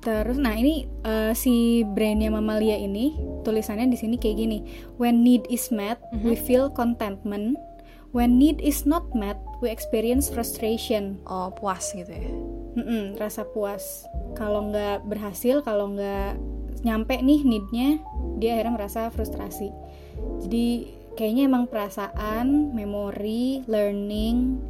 Terus, 0.07 0.38
nah 0.38 0.55
ini 0.55 0.87
eh, 1.03 1.35
si 1.35 1.83
brainnya 1.83 2.31
mamalia 2.31 2.79
ini 2.79 3.19
tulisannya 3.43 3.91
di 3.91 3.99
sini 3.99 4.15
kayak 4.21 4.37
gini. 4.38 4.59
When 5.03 5.26
need 5.26 5.50
is 5.50 5.75
met, 5.75 5.99
we 6.23 6.38
feel 6.38 6.71
contentment. 6.71 7.59
When 8.15 8.38
need 8.38 8.62
is 8.62 8.87
not 8.87 9.11
met, 9.19 9.35
we 9.59 9.69
experience 9.69 10.31
frustration. 10.31 11.19
Oh 11.26 11.50
puas 11.50 11.91
gitu 11.91 12.09
ya? 12.09 12.31
Mm-mm, 12.79 13.19
rasa 13.19 13.43
puas. 13.50 14.07
Kalau 14.38 14.71
nggak 14.71 15.11
berhasil, 15.11 15.65
kalau 15.67 15.91
nggak 15.97 16.38
nyampe 16.87 17.19
nih 17.19 17.43
neednya, 17.43 17.99
dia 18.38 18.57
akhirnya 18.57 18.79
merasa 18.79 19.11
frustrasi. 19.11 19.75
Jadi 20.47 20.93
kayaknya 21.19 21.50
emang 21.50 21.67
perasaan, 21.67 22.76
memori, 22.76 23.65
learning, 23.67 24.61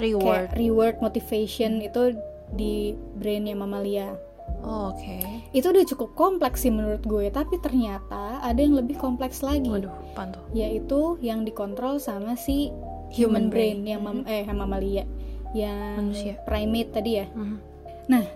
Reward. 0.00 0.48
kayak 0.48 0.56
reward, 0.56 0.96
motivation 1.04 1.84
itu 1.84 2.16
di 2.52 2.74
brainnya 3.14 3.54
mamalia. 3.54 4.14
Oh, 4.60 4.90
Oke. 4.90 5.22
itu 5.52 5.62
udah 5.64 5.86
cukup 5.86 6.10
kompleks 6.12 6.62
sih 6.62 6.70
menurut 6.70 7.00
gue 7.00 7.30
tapi 7.30 7.56
ternyata 7.58 8.42
ada 8.42 8.58
yang 8.58 8.74
lebih 8.74 8.98
kompleks 8.98 9.40
lagi 9.40 9.70
Waduh, 9.70 9.94
apaan 10.10 10.34
tuh? 10.34 10.42
yaitu 10.52 11.00
yang 11.20 11.42
dikontrol 11.42 11.96
sama 11.96 12.34
si 12.34 12.74
Human 13.10 13.46
human, 13.46 13.46
brain, 13.46 13.78
yang 13.84 14.02
mam 14.02 14.22
eh 14.24 14.42
mamalia 14.44 15.06
yang 15.50 16.02
Manusia. 16.02 16.34
primate 16.44 16.90
tadi 16.90 17.10
ya 17.16 17.26
Mhm. 17.28 17.56
nah 18.06 18.26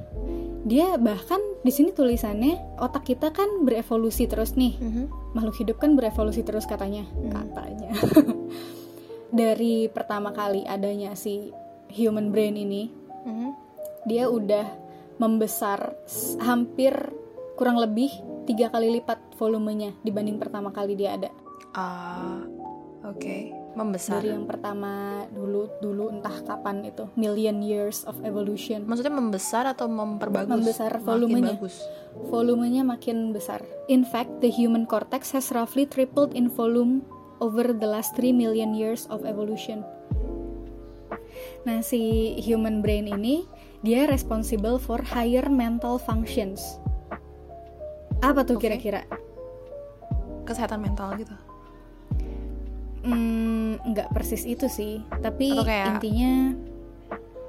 dia 0.63 0.95
bahkan 0.97 1.39
di 1.61 1.71
sini 1.71 1.91
tulisannya 1.91 2.79
otak 2.79 3.05
kita 3.05 3.29
kan 3.29 3.63
berevolusi 3.63 4.25
terus 4.25 4.55
nih 4.55 4.79
Mhm. 4.79 5.35
makhluk 5.35 5.57
hidup 5.57 5.77
kan 5.77 5.95
berevolusi 5.95 6.41
terus 6.41 6.63
katanya 6.65 7.05
katanya 7.29 7.91
dari 9.33 9.89
pertama 9.89 10.31
kali 10.31 10.63
adanya 10.65 11.15
si 11.15 11.51
human 11.91 12.31
brain 12.31 12.55
ini 12.55 13.03
Mhm. 13.25 13.64
Dia 14.05 14.27
udah 14.27 14.67
membesar 15.17 15.95
hampir 16.39 16.93
kurang 17.55 17.77
lebih 17.77 18.11
tiga 18.45 18.69
kali 18.69 18.91
lipat 18.93 19.17
volumenya 19.35 19.95
dibanding 20.01 20.37
pertama 20.37 20.69
kali 20.69 20.95
dia 20.95 21.15
ada 21.15 21.31
Ah, 21.73 22.39
oke. 23.05 23.51
Membesar. 23.75 24.23
dari 24.23 24.31
yang 24.31 24.47
pertama 24.47 25.27
dulu 25.29 25.67
dulu 25.83 26.07
entah 26.07 26.39
kapan 26.41 26.87
itu 26.87 27.11
million 27.15 27.59
years 27.59 28.07
of 28.07 28.15
evolution 28.23 28.87
Maksudnya 28.87 29.11
membesar 29.11 29.67
atau 29.67 29.91
memperbagus? 29.91 30.47
Membesar 30.49 30.95
Makin 30.95 31.03
volumenya. 31.05 31.55
bagus. 31.59 31.83
volumenya 32.25 32.87
makin 32.87 33.35
besar 33.35 33.59
in 33.87 34.07
fact 34.07 34.31
the 34.39 34.47
human 34.47 34.87
cortex 34.87 35.35
has 35.35 35.51
roughly 35.51 35.83
tripled 35.83 36.31
in 36.31 36.47
volume 36.47 37.03
over 37.43 37.75
the 37.75 37.83
last 37.85 38.15
3 38.15 38.31
million 38.31 38.71
years 38.71 39.11
of 39.11 39.27
evolution 39.27 39.83
nah 41.65 41.81
si 41.81 41.99
human 42.39 42.79
brain 42.79 43.09
ini 43.09 43.43
dia 43.85 44.09
responsible 44.09 44.81
for 44.81 44.99
higher 45.05 45.45
mental 45.53 46.01
functions 46.01 46.81
apa 48.25 48.41
tuh 48.41 48.57
kira-kira 48.57 49.05
Kesehatan 50.45 50.85
mental 50.85 51.17
gitu. 51.17 51.33
Hmm, 53.05 53.81
nggak 53.81 54.13
persis 54.13 54.45
itu 54.45 54.69
sih, 54.69 55.01
tapi 55.25 55.57
intinya 55.57 56.53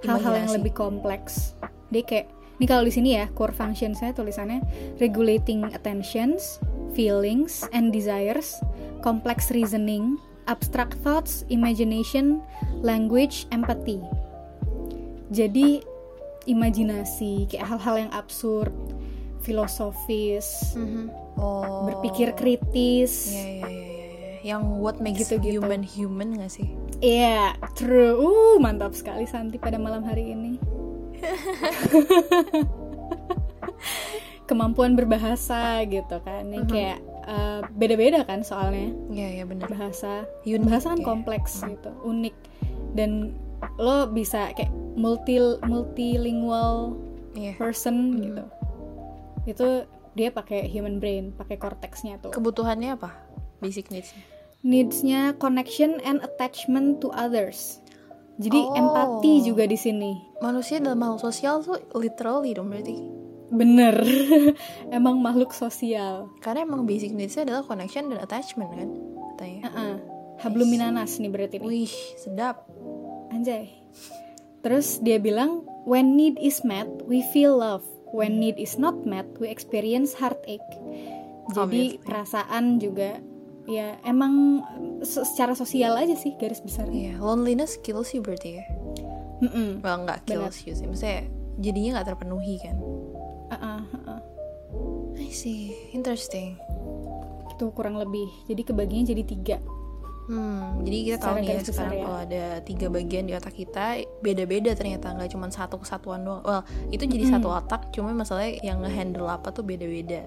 hal-hal 0.04 0.48
yang 0.48 0.52
lebih 0.56 0.72
kompleks. 0.72 1.60
Dia 1.92 2.04
kayak 2.08 2.28
ini 2.56 2.66
kalau 2.68 2.84
di 2.88 2.92
sini 2.96 3.20
ya 3.20 3.28
core 3.36 3.52
function 3.52 3.92
saya 3.92 4.16
tulisannya 4.16 4.64
regulating 5.04 5.68
attentions, 5.76 6.60
feelings 6.96 7.68
and 7.76 7.92
desires, 7.92 8.60
complex 9.04 9.52
reasoning, 9.52 10.16
abstract 10.48 10.96
thoughts, 11.04 11.44
imagination, 11.52 12.40
language, 12.80 13.44
empathy. 13.52 14.00
Jadi 15.36 15.84
imajinasi 16.46 17.46
kayak 17.48 17.66
hal-hal 17.68 17.96
yang 18.00 18.12
absurd, 18.12 18.74
filosofis, 19.42 20.74
Oh. 21.36 21.84
berpikir 21.86 22.32
kritis. 22.32 23.28
Iya, 23.28 23.44
iya, 23.44 23.68
iya, 23.68 23.84
iya. 23.84 24.34
Yang 24.46 24.62
what 24.78 24.98
makes 24.98 25.26
Gitu-gitu. 25.26 25.60
human 25.60 25.84
human 25.84 26.38
gak 26.38 26.50
sih? 26.50 26.70
Iya, 26.98 27.54
true. 27.74 28.16
Uh, 28.16 28.56
mantap 28.58 28.94
sekali 28.94 29.26
Santi 29.26 29.58
pada 29.58 29.76
malam 29.76 30.02
hari 30.02 30.32
ini. 30.32 30.56
Kemampuan 34.46 34.94
berbahasa 34.94 35.82
gitu 35.84 36.22
kan. 36.22 36.46
Yang 36.48 36.66
kayak 36.70 37.00
eh, 37.26 37.60
beda-beda 37.74 38.22
kan 38.24 38.46
soalnya 38.46 38.94
Iya, 39.10 39.28
iya 39.36 39.44
benar. 39.44 39.66
bahasa. 39.68 40.24
Unik 40.46 40.64
bahasa 40.64 40.94
kan 40.94 41.02
kompleks 41.02 41.60
gitu, 41.60 41.90
unik. 42.06 42.36
Dan 42.94 43.34
lo 43.76 44.06
bisa 44.08 44.54
kayak 44.54 44.70
multi 44.96 45.38
multilingual 45.62 46.96
Iya. 47.36 47.54
person 47.56 47.96
gitu. 48.18 48.44
Itu 49.46 49.68
dia 50.16 50.32
pakai 50.32 50.66
human 50.66 50.98
brain, 50.98 51.36
pakai 51.36 51.60
cortexnya 51.60 52.18
tuh. 52.18 52.32
Kebutuhannya 52.32 52.96
apa? 52.96 53.12
Basic 53.60 53.92
needs. 53.92 54.16
needs-nya 54.66 55.38
connection 55.38 56.02
and 56.02 56.26
attachment 56.26 56.98
to 56.98 57.14
others. 57.14 57.78
Jadi 58.36 58.58
Oh. 58.58 58.74
empati 58.74 59.46
juga 59.46 59.64
di 59.64 59.78
sini. 59.78 60.18
Manusia 60.42 60.82
dalam 60.82 60.98
makhluk 60.98 61.22
sosial 61.22 61.62
tuh 61.62 61.78
literally 61.94 62.52
dong 62.52 62.74
berarti. 62.74 62.98
Bener, 63.48 63.94
emang 64.90 65.22
makhluk 65.22 65.54
sosial. 65.54 66.34
Karena 66.42 66.66
emang 66.66 66.84
basic 66.84 67.14
needs-nya 67.14 67.46
adalah 67.46 67.62
connection 67.62 68.10
dan 68.10 68.18
attachment 68.18 68.74
kan 68.74 68.90
katanya. 69.32 69.62
Heeh. 69.70 69.96
Hablum 70.42 70.68
minanas 70.68 71.16
nih 71.16 71.30
berarti 71.30 71.62
nih. 71.62 71.68
Wih, 71.70 71.94
sedap. 72.18 72.66
Anjay. 73.30 73.70
Terus 74.66 74.98
dia 74.98 75.22
bilang, 75.22 75.62
when 75.86 76.18
need 76.18 76.42
is 76.42 76.66
met, 76.66 76.90
we 77.06 77.22
feel 77.30 77.54
love. 77.62 77.86
When 78.10 78.42
need 78.42 78.58
is 78.58 78.82
not 78.82 79.06
met, 79.06 79.30
we 79.38 79.46
experience 79.46 80.18
heartache. 80.18 80.66
Jadi 81.54 81.62
Obviously. 81.94 82.02
perasaan 82.02 82.82
juga 82.82 83.22
ya 83.70 84.02
emang 84.02 84.66
se- 85.06 85.22
secara 85.22 85.54
sosial 85.54 85.94
aja 85.94 86.18
sih 86.18 86.34
garis 86.42 86.66
besarnya. 86.66 87.14
Iya, 87.14 87.22
loneliness 87.22 87.78
kills 87.86 88.10
you 88.18 88.26
berarti 88.26 88.58
ya. 88.58 88.66
Mm-mm. 89.46 89.86
Well, 89.86 90.10
nggak 90.10 90.26
kills 90.26 90.66
you 90.66 90.74
sih. 90.74 90.90
Maksudnya 90.90 91.30
jadinya 91.62 92.02
nggak 92.02 92.08
terpenuhi 92.18 92.56
kan. 92.58 92.76
Uh-uh, 93.54 93.82
uh-uh. 93.94 94.20
I 95.22 95.30
see. 95.30 95.76
Interesting. 95.94 96.58
Itu 97.54 97.70
kurang 97.78 98.02
lebih. 98.02 98.26
Jadi 98.50 98.66
kebagiannya 98.66 99.14
jadi 99.14 99.24
tiga. 99.28 99.58
Hmm, 100.26 100.82
jadi 100.82 100.98
kita 101.06 101.18
tahu 101.22 101.36
nih 101.38 101.50
ya 101.54 101.62
sekarang 101.62 101.94
ya. 101.94 102.04
kalau 102.10 102.20
ada 102.26 102.46
tiga 102.66 102.88
bagian 102.90 103.30
di 103.30 103.34
otak 103.38 103.54
kita 103.54 104.02
beda-beda 104.26 104.74
ternyata 104.74 105.14
nggak 105.14 105.30
cuma 105.30 105.54
satu 105.54 105.78
kesatuan 105.78 106.26
doang. 106.26 106.42
Well, 106.42 106.66
itu 106.90 107.06
jadi 107.06 107.38
satu 107.38 107.54
otak, 107.54 107.94
cuma 107.94 108.10
masalahnya 108.10 108.58
yang 108.66 108.82
ngehandle 108.82 109.30
apa 109.30 109.54
tuh 109.54 109.62
beda-beda. 109.62 110.26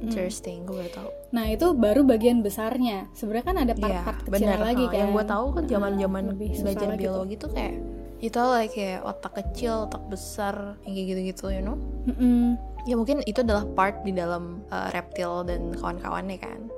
Interesting, 0.00 0.64
gue 0.64 0.74
baru 0.80 0.90
tahu. 0.92 1.08
Nah 1.36 1.44
itu 1.52 1.66
baru 1.76 2.00
bagian 2.04 2.40
besarnya. 2.40 3.08
Sebenarnya 3.12 3.44
kan 3.44 3.56
ada 3.56 3.74
Iya, 3.76 3.80
part-part 3.80 4.18
kecil 4.26 4.48
bener. 4.48 4.58
lagi 4.60 4.84
kan. 4.88 4.96
Yang 4.96 5.10
gue 5.12 5.24
tahu 5.28 5.46
kan 5.52 5.62
Nah, 5.64 5.70
zaman-zaman 5.70 6.22
susah 6.30 6.62
belajar 6.64 6.88
biologi 6.96 7.34
tuh 7.36 7.50
kayak 7.52 7.74
itu 8.20 8.40
like 8.52 8.72
kayak 8.76 9.00
otak 9.00 9.32
kecil, 9.32 9.88
otak 9.88 10.04
besar, 10.12 10.76
yang 10.84 10.92
kayak 10.92 11.06
gitu-gitu, 11.16 11.44
you 11.56 11.62
know? 11.64 11.76
Mm-mm. 12.04 12.60
Ya 12.84 12.94
mungkin 12.96 13.24
itu 13.24 13.40
adalah 13.40 13.64
part 13.72 14.04
di 14.04 14.12
dalam 14.12 14.60
uh, 14.68 14.88
reptil 14.92 15.44
dan 15.48 15.72
kawan-kawannya 15.76 16.36
kan. 16.36 16.68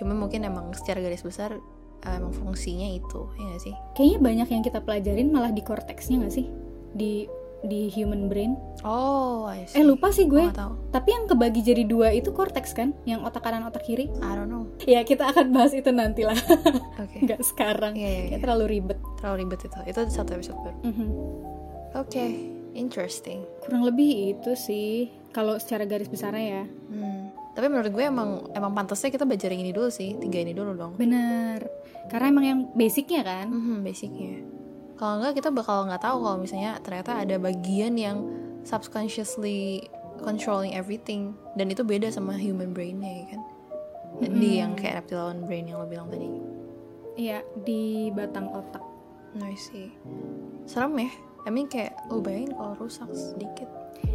Cuma 0.00 0.16
mungkin 0.16 0.40
emang 0.42 0.72
secara 0.72 0.98
garis 0.98 1.20
besar 1.20 1.52
uh, 1.52 2.14
emang 2.16 2.32
fungsinya 2.32 2.88
itu, 2.88 3.28
ya 3.36 3.44
gak 3.46 3.60
sih? 3.60 3.74
Kayaknya 3.92 4.18
banyak 4.18 4.48
yang 4.48 4.62
kita 4.64 4.80
pelajarin 4.80 5.28
malah 5.28 5.52
di 5.52 5.60
korteksnya 5.60 6.16
nggak 6.18 6.32
sih? 6.32 6.48
Di 6.90 7.28
di 7.60 7.92
human 7.92 8.24
brain. 8.24 8.56
Oh, 8.80 9.44
I 9.44 9.68
Eh 9.68 9.76
see. 9.76 9.84
lupa 9.84 10.08
sih 10.08 10.24
gue. 10.24 10.48
Tahu. 10.48 10.88
Tapi 10.88 11.08
yang 11.12 11.28
kebagi 11.28 11.60
jadi 11.60 11.84
dua 11.84 12.08
itu 12.08 12.32
cortex 12.32 12.72
kan, 12.72 12.96
yang 13.04 13.20
otak 13.20 13.44
kanan 13.44 13.68
otak 13.68 13.84
kiri. 13.84 14.08
I 14.24 14.32
don't 14.32 14.48
know. 14.48 14.64
Ya 14.88 15.04
kita 15.04 15.28
akan 15.28 15.52
bahas 15.52 15.76
itu 15.76 15.92
nanti 15.92 16.24
lah, 16.24 16.40
Oke. 16.96 17.20
nggak 17.28 17.44
sekarang. 17.44 17.92
Iya, 17.92 18.08
iya, 18.08 18.20
Kayak 18.24 18.32
iya. 18.32 18.40
terlalu 18.40 18.64
ribet. 18.64 18.98
Terlalu 19.20 19.36
ribet 19.44 19.60
itu. 19.60 19.76
Itu 19.84 20.00
satu 20.08 20.30
episode 20.32 20.56
baru. 20.56 20.76
Mhm. 20.88 21.08
Oke, 22.00 22.24
interesting. 22.72 23.44
Kurang 23.60 23.84
lebih 23.84 24.08
itu 24.32 24.56
sih 24.56 25.12
kalau 25.28 25.60
secara 25.60 25.84
garis 25.84 26.08
besarnya 26.08 26.64
ya. 26.64 26.64
Hmm. 26.88 27.19
Tapi 27.50 27.66
menurut 27.66 27.90
gue 27.90 28.04
emang 28.06 28.46
emang 28.54 28.72
pantasnya 28.72 29.10
kita 29.10 29.26
belajar 29.26 29.50
yang 29.50 29.62
ini 29.66 29.72
dulu 29.74 29.90
sih, 29.90 30.14
tiga 30.16 30.38
ini 30.38 30.54
dulu 30.54 30.74
dong. 30.78 30.92
Bener. 30.94 31.66
Karena 32.06 32.26
emang 32.30 32.44
yang 32.46 32.60
basicnya 32.78 33.26
kan. 33.26 33.50
Mhm, 33.50 33.82
basicnya. 33.82 34.46
Kalau 34.94 35.18
enggak 35.18 35.42
kita 35.42 35.48
bakal 35.50 35.88
nggak 35.88 36.02
tahu 36.04 36.18
kalau 36.22 36.38
misalnya 36.38 36.76
ternyata 36.84 37.18
ada 37.18 37.36
bagian 37.40 37.96
yang 37.96 38.28
subconsciously 38.62 39.88
controlling 40.20 40.76
everything 40.76 41.32
dan 41.56 41.72
itu 41.72 41.80
beda 41.80 42.12
sama 42.12 42.36
human 42.36 42.76
brainnya 42.76 43.24
ya 43.24 43.26
kan. 43.34 43.42
Di 44.20 44.60
yang 44.60 44.76
kayak 44.76 45.04
reptilian 45.04 45.48
brain 45.48 45.64
yang 45.66 45.80
lo 45.80 45.88
bilang 45.88 46.12
tadi. 46.12 46.28
Iya 47.16 47.40
di 47.64 48.12
batang 48.12 48.52
otak. 48.52 48.84
I 49.40 49.56
see. 49.56 49.88
Serem 50.68 50.94
ya. 51.00 51.10
I 51.46 51.50
mean 51.50 51.66
kayak 51.66 51.96
lo 52.12 52.20
bayangin 52.20 52.52
kalau 52.52 52.76
rusak 52.76 53.08
sedikit. 53.16 53.66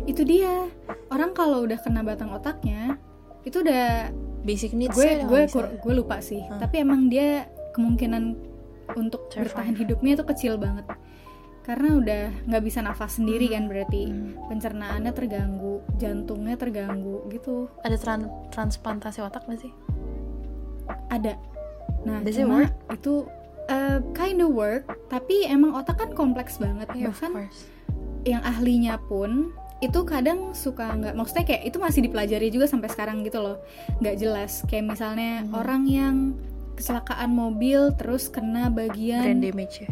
Itu 0.05 0.21
dia. 0.21 0.69
Orang 1.09 1.33
kalau 1.33 1.65
udah 1.65 1.81
kena 1.81 2.05
batang 2.05 2.29
otaknya 2.29 3.01
itu 3.45 3.61
udah 3.61 4.09
Basic 4.41 4.77
needs 4.77 4.93
gue 4.93 5.05
ya 5.05 5.25
gue 5.25 5.41
nggak 5.45 5.81
gue 5.81 5.93
lupa 5.95 6.21
sih. 6.21 6.37
Tapi 6.45 6.85
emang 6.85 7.09
dia 7.09 7.49
kemungkinan 7.73 8.37
untuk 8.93 9.25
bertahan 9.31 9.73
hidupnya 9.73 10.13
itu 10.13 10.23
kecil 10.23 10.61
banget. 10.61 10.85
Karena 11.61 11.97
udah 11.97 12.23
nggak 12.45 12.61
bisa 12.61 12.77
nafas 12.79 13.17
sendiri 13.17 13.49
kan 13.49 13.65
berarti 13.65 14.05
Hmm. 14.05 14.37
pencernaannya 14.45 15.09
terganggu, 15.09 15.81
jantungnya 15.97 16.53
terganggu 16.55 17.25
gitu. 17.29 17.73
Ada 17.81 17.97
tran- 17.97 18.29
transplantasi 18.49 19.25
otak 19.25 19.49
gak 19.49 19.57
sih? 19.57 19.73
Ada. 21.09 21.33
Nah, 22.05 22.21
Does 22.21 22.37
it 22.37 22.45
cuma 22.45 22.69
work? 22.69 22.73
itu 22.93 23.25
uh, 23.65 23.97
kind 24.13 24.45
of 24.45 24.53
work, 24.53 24.85
tapi 25.09 25.49
emang 25.49 25.73
otak 25.73 25.97
kan 25.97 26.13
kompleks 26.13 26.61
banget. 26.61 26.85
Yeah, 26.93 27.09
Bahkan 27.09 27.31
yang 28.25 28.45
ahlinya 28.45 29.01
pun 29.01 29.49
itu 29.85 29.99
kadang 30.03 30.51
suka 30.51 30.89
nggak 30.89 31.13
maksudnya 31.13 31.45
kayak 31.45 31.63
itu 31.65 31.77
masih 31.77 32.01
dipelajari 32.01 32.47
juga 32.49 32.65
sampai 32.65 32.89
sekarang 32.89 33.21
gitu 33.21 33.39
loh 33.39 33.57
nggak 33.99 34.15
jelas 34.17 34.65
kayak 34.65 34.91
misalnya 34.91 35.45
Mhm. 35.45 35.51
orang 35.53 35.83
yang 35.85 36.15
kecelakaan 36.75 37.31
mobil 37.31 37.93
terus 37.95 38.27
kena 38.27 38.67
Brain 38.67 38.91
bagian 38.91 39.39
damage 39.39 39.85
ya. 39.85 39.89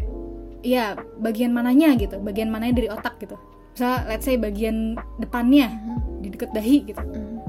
ya 0.63 0.85
bagian 1.17 1.51
mananya 1.51 1.95
gitu 1.95 2.19
bagian 2.19 2.47
mananya 2.47 2.75
dari 2.75 2.89
otak 2.89 3.19
gitu 3.19 3.35
misal 3.71 4.03
let's 4.05 4.23
say 4.23 4.35
bagian 4.35 4.93
depannya 5.17 5.69
Mhm. 5.69 5.97
di 6.19 6.27
deket 6.29 6.49
dahi 6.51 6.77
gitu 6.83 6.99
Mhm. 6.99 7.39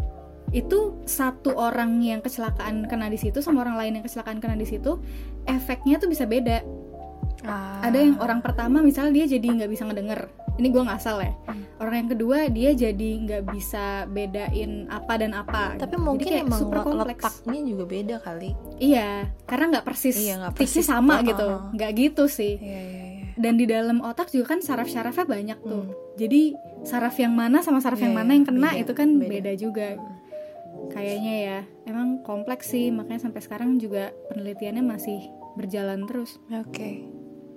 itu 0.50 0.78
satu 1.02 1.50
orang 1.52 1.98
yang 1.98 2.20
kecelakaan 2.20 2.86
kena 2.86 3.10
di 3.10 3.18
situ 3.18 3.42
sama 3.42 3.62
orang 3.62 3.74
lain 3.74 3.92
yang 3.98 4.04
kecelakaan 4.04 4.38
kena 4.38 4.54
di 4.54 4.64
situ 4.64 5.02
efeknya 5.44 5.98
tuh 5.98 6.06
bisa 6.06 6.24
beda 6.24 6.62
Ah. 7.42 7.82
ada 7.82 7.98
yang 7.98 8.16
orang 8.16 8.40
pertama 8.40 8.80
misalnya 8.80 9.20
dia 9.20 9.36
jadi 9.36 9.46
nggak 9.52 9.68
bisa 9.68 9.84
ngedenger 9.84 10.30
ini 10.54 10.68
gue 10.68 10.82
ngasal 10.82 11.18
ya 11.18 11.32
Hmm. 11.44 11.64
orang 11.78 11.96
yang 12.00 12.10
kedua 12.10 12.38
dia 12.48 12.70
jadi 12.72 13.10
nggak 13.20 13.42
bisa 13.48 13.84
bedain 14.06 14.86
apa 14.86 15.12
dan 15.16 15.32
apa 15.32 15.74
Tapi 15.74 15.94
gitu. 15.94 15.96
Jadi 15.96 15.96
mungkin 16.00 16.26
kayak 16.28 16.44
emang 16.44 16.60
super 16.60 16.76
le- 16.76 16.84
kompleks 16.84 17.22
letaknya 17.24 17.60
juga 17.64 17.84
beda 17.84 18.16
kali. 18.18 18.50
iya 18.76 19.10
karena 19.44 19.64
nggak 19.70 19.84
persis 19.84 20.14
Iya, 20.14 20.34
titiknya 20.48 20.54
persis. 20.54 20.86
sama 20.86 21.14
Uh-uh. 21.16 21.26
gitu 21.26 21.46
nggak 21.72 21.90
gitu 21.96 22.24
sih 22.26 22.54
Iya 22.56 22.80
iya 22.80 23.04
iya. 23.12 23.26
dan 23.34 23.52
di 23.54 23.66
dalam 23.66 23.98
otak 24.00 24.28
juga 24.28 24.46
kan 24.48 24.60
saraf-sarafnya 24.60 25.24
banyak 25.24 25.58
tuh 25.60 25.84
Hmm. 25.84 25.94
jadi 26.14 26.42
saraf 26.82 27.16
yang 27.16 27.32
mana 27.32 27.58
sama 27.58 27.78
saraf 27.78 27.96
Iya, 27.96 28.04
yang 28.04 28.14
mana 28.14 28.30
iya, 28.30 28.36
yang 28.36 28.46
kena 28.46 28.68
beda, 28.68 28.80
itu 28.80 28.92
kan 28.92 29.08
beda. 29.12 29.30
beda, 29.30 29.52
juga 29.56 29.86
kayaknya 30.86 31.34
ya 31.40 31.58
emang 31.84 32.20
kompleks 32.20 32.68
sih 32.68 32.90
makanya 32.90 33.24
sampai 33.24 33.40
sekarang 33.40 33.76
juga 33.76 34.12
penelitiannya 34.28 34.84
masih 34.84 35.18
berjalan 35.54 36.04
terus 36.04 36.36
Oke. 36.52 37.08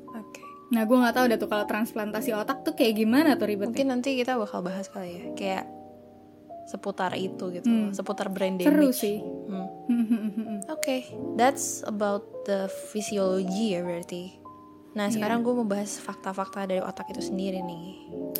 Oke. 0.09 0.41
Nah 0.67 0.83
gue 0.83 0.93
nggak 0.93 1.15
tahu 1.15 1.25
deh 1.27 1.37
tuh 1.37 1.47
kalau 1.47 1.63
transplantasi 1.63 2.31
otak 2.31 2.61
tuh 2.61 2.73
kayak 2.73 2.97
gimana 2.97 3.35
tuh 3.35 3.47
ribetnya 3.47 3.71
Mungkin 3.71 3.87
nanti 3.89 4.09
kita 4.15 4.35
bakal 4.35 4.59
bahas 4.59 4.87
kali 4.87 5.09
ya, 5.11 5.23
kayak 5.33 5.63
seputar 6.65 7.15
itu 7.15 7.47
gitu, 7.53 7.63
Hmm. 7.63 7.95
seputar 7.95 8.27
brain 8.27 8.59
seru 8.59 8.91
damage. 8.91 8.99
sih 8.99 9.17
Hmm. 9.47 9.67
Oke, 10.75 11.07
that's 11.33 11.79
about 11.81 12.27
the 12.43 12.67
physiology 12.91 13.71
ya 13.71 13.81
berarti. 13.81 14.35
Nah 14.91 15.07
Iya. 15.07 15.15
sekarang 15.15 15.39
gue 15.41 15.53
mau 15.53 15.63
bahas 15.63 15.95
fakta-fakta 15.95 16.65
dari 16.65 16.81
otak 16.81 17.07
itu 17.07 17.23
sendiri 17.23 17.61
nih. 17.61 17.87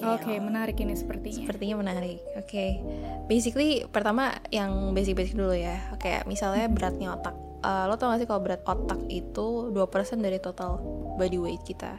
Oke, 0.04 0.36
menarik 0.38 0.76
ini 0.76 0.92
sepertinya. 0.92 1.46
Sepertinya 1.46 1.76
menarik. 1.78 2.20
Oke, 2.36 2.82
basically 3.26 3.86
pertama 3.86 4.34
yang 4.50 4.74
basic-basic 4.92 5.32
dulu 5.32 5.54
ya. 5.54 5.80
Kayak 5.96 6.26
misalnya 6.26 6.68
beratnya 6.68 7.13
otak. 7.13 7.36
Eh, 7.58 7.84
lo 7.86 7.96
tau 7.96 8.10
gak 8.10 8.20
sih 8.20 8.28
kalau 8.28 8.42
berat 8.42 8.62
otak 8.63 9.00
itu 9.08 9.72
2% 9.72 10.20
dari 10.20 10.38
total 10.38 10.82
body 11.16 11.38
weight 11.38 11.63
kita. 11.63 11.98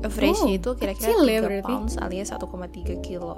Average 0.00 0.40
Oh, 0.40 0.48
itu 0.48 0.70
kira-kira 0.74 1.12
kecil 1.12 1.20
3 1.20 1.28
ya 1.28 1.40
berarti. 1.40 1.66
pounds 1.66 1.94
alias 1.96 2.30
1,3 2.30 2.48
kilo. 2.98 3.34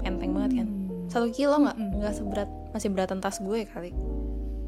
Enteng 0.00 0.32
banget 0.32 0.50
kan? 0.56 0.66
Hmm. 0.66 1.06
Satu 1.06 1.26
kilo 1.28 1.54
nggak 1.56 1.76
Mm-mm. 1.76 1.98
nggak 1.98 2.14
seberat 2.14 2.46
masih 2.70 2.88
beratan 2.88 3.18
tas 3.18 3.38
gue 3.38 3.60
kali. 3.64 3.90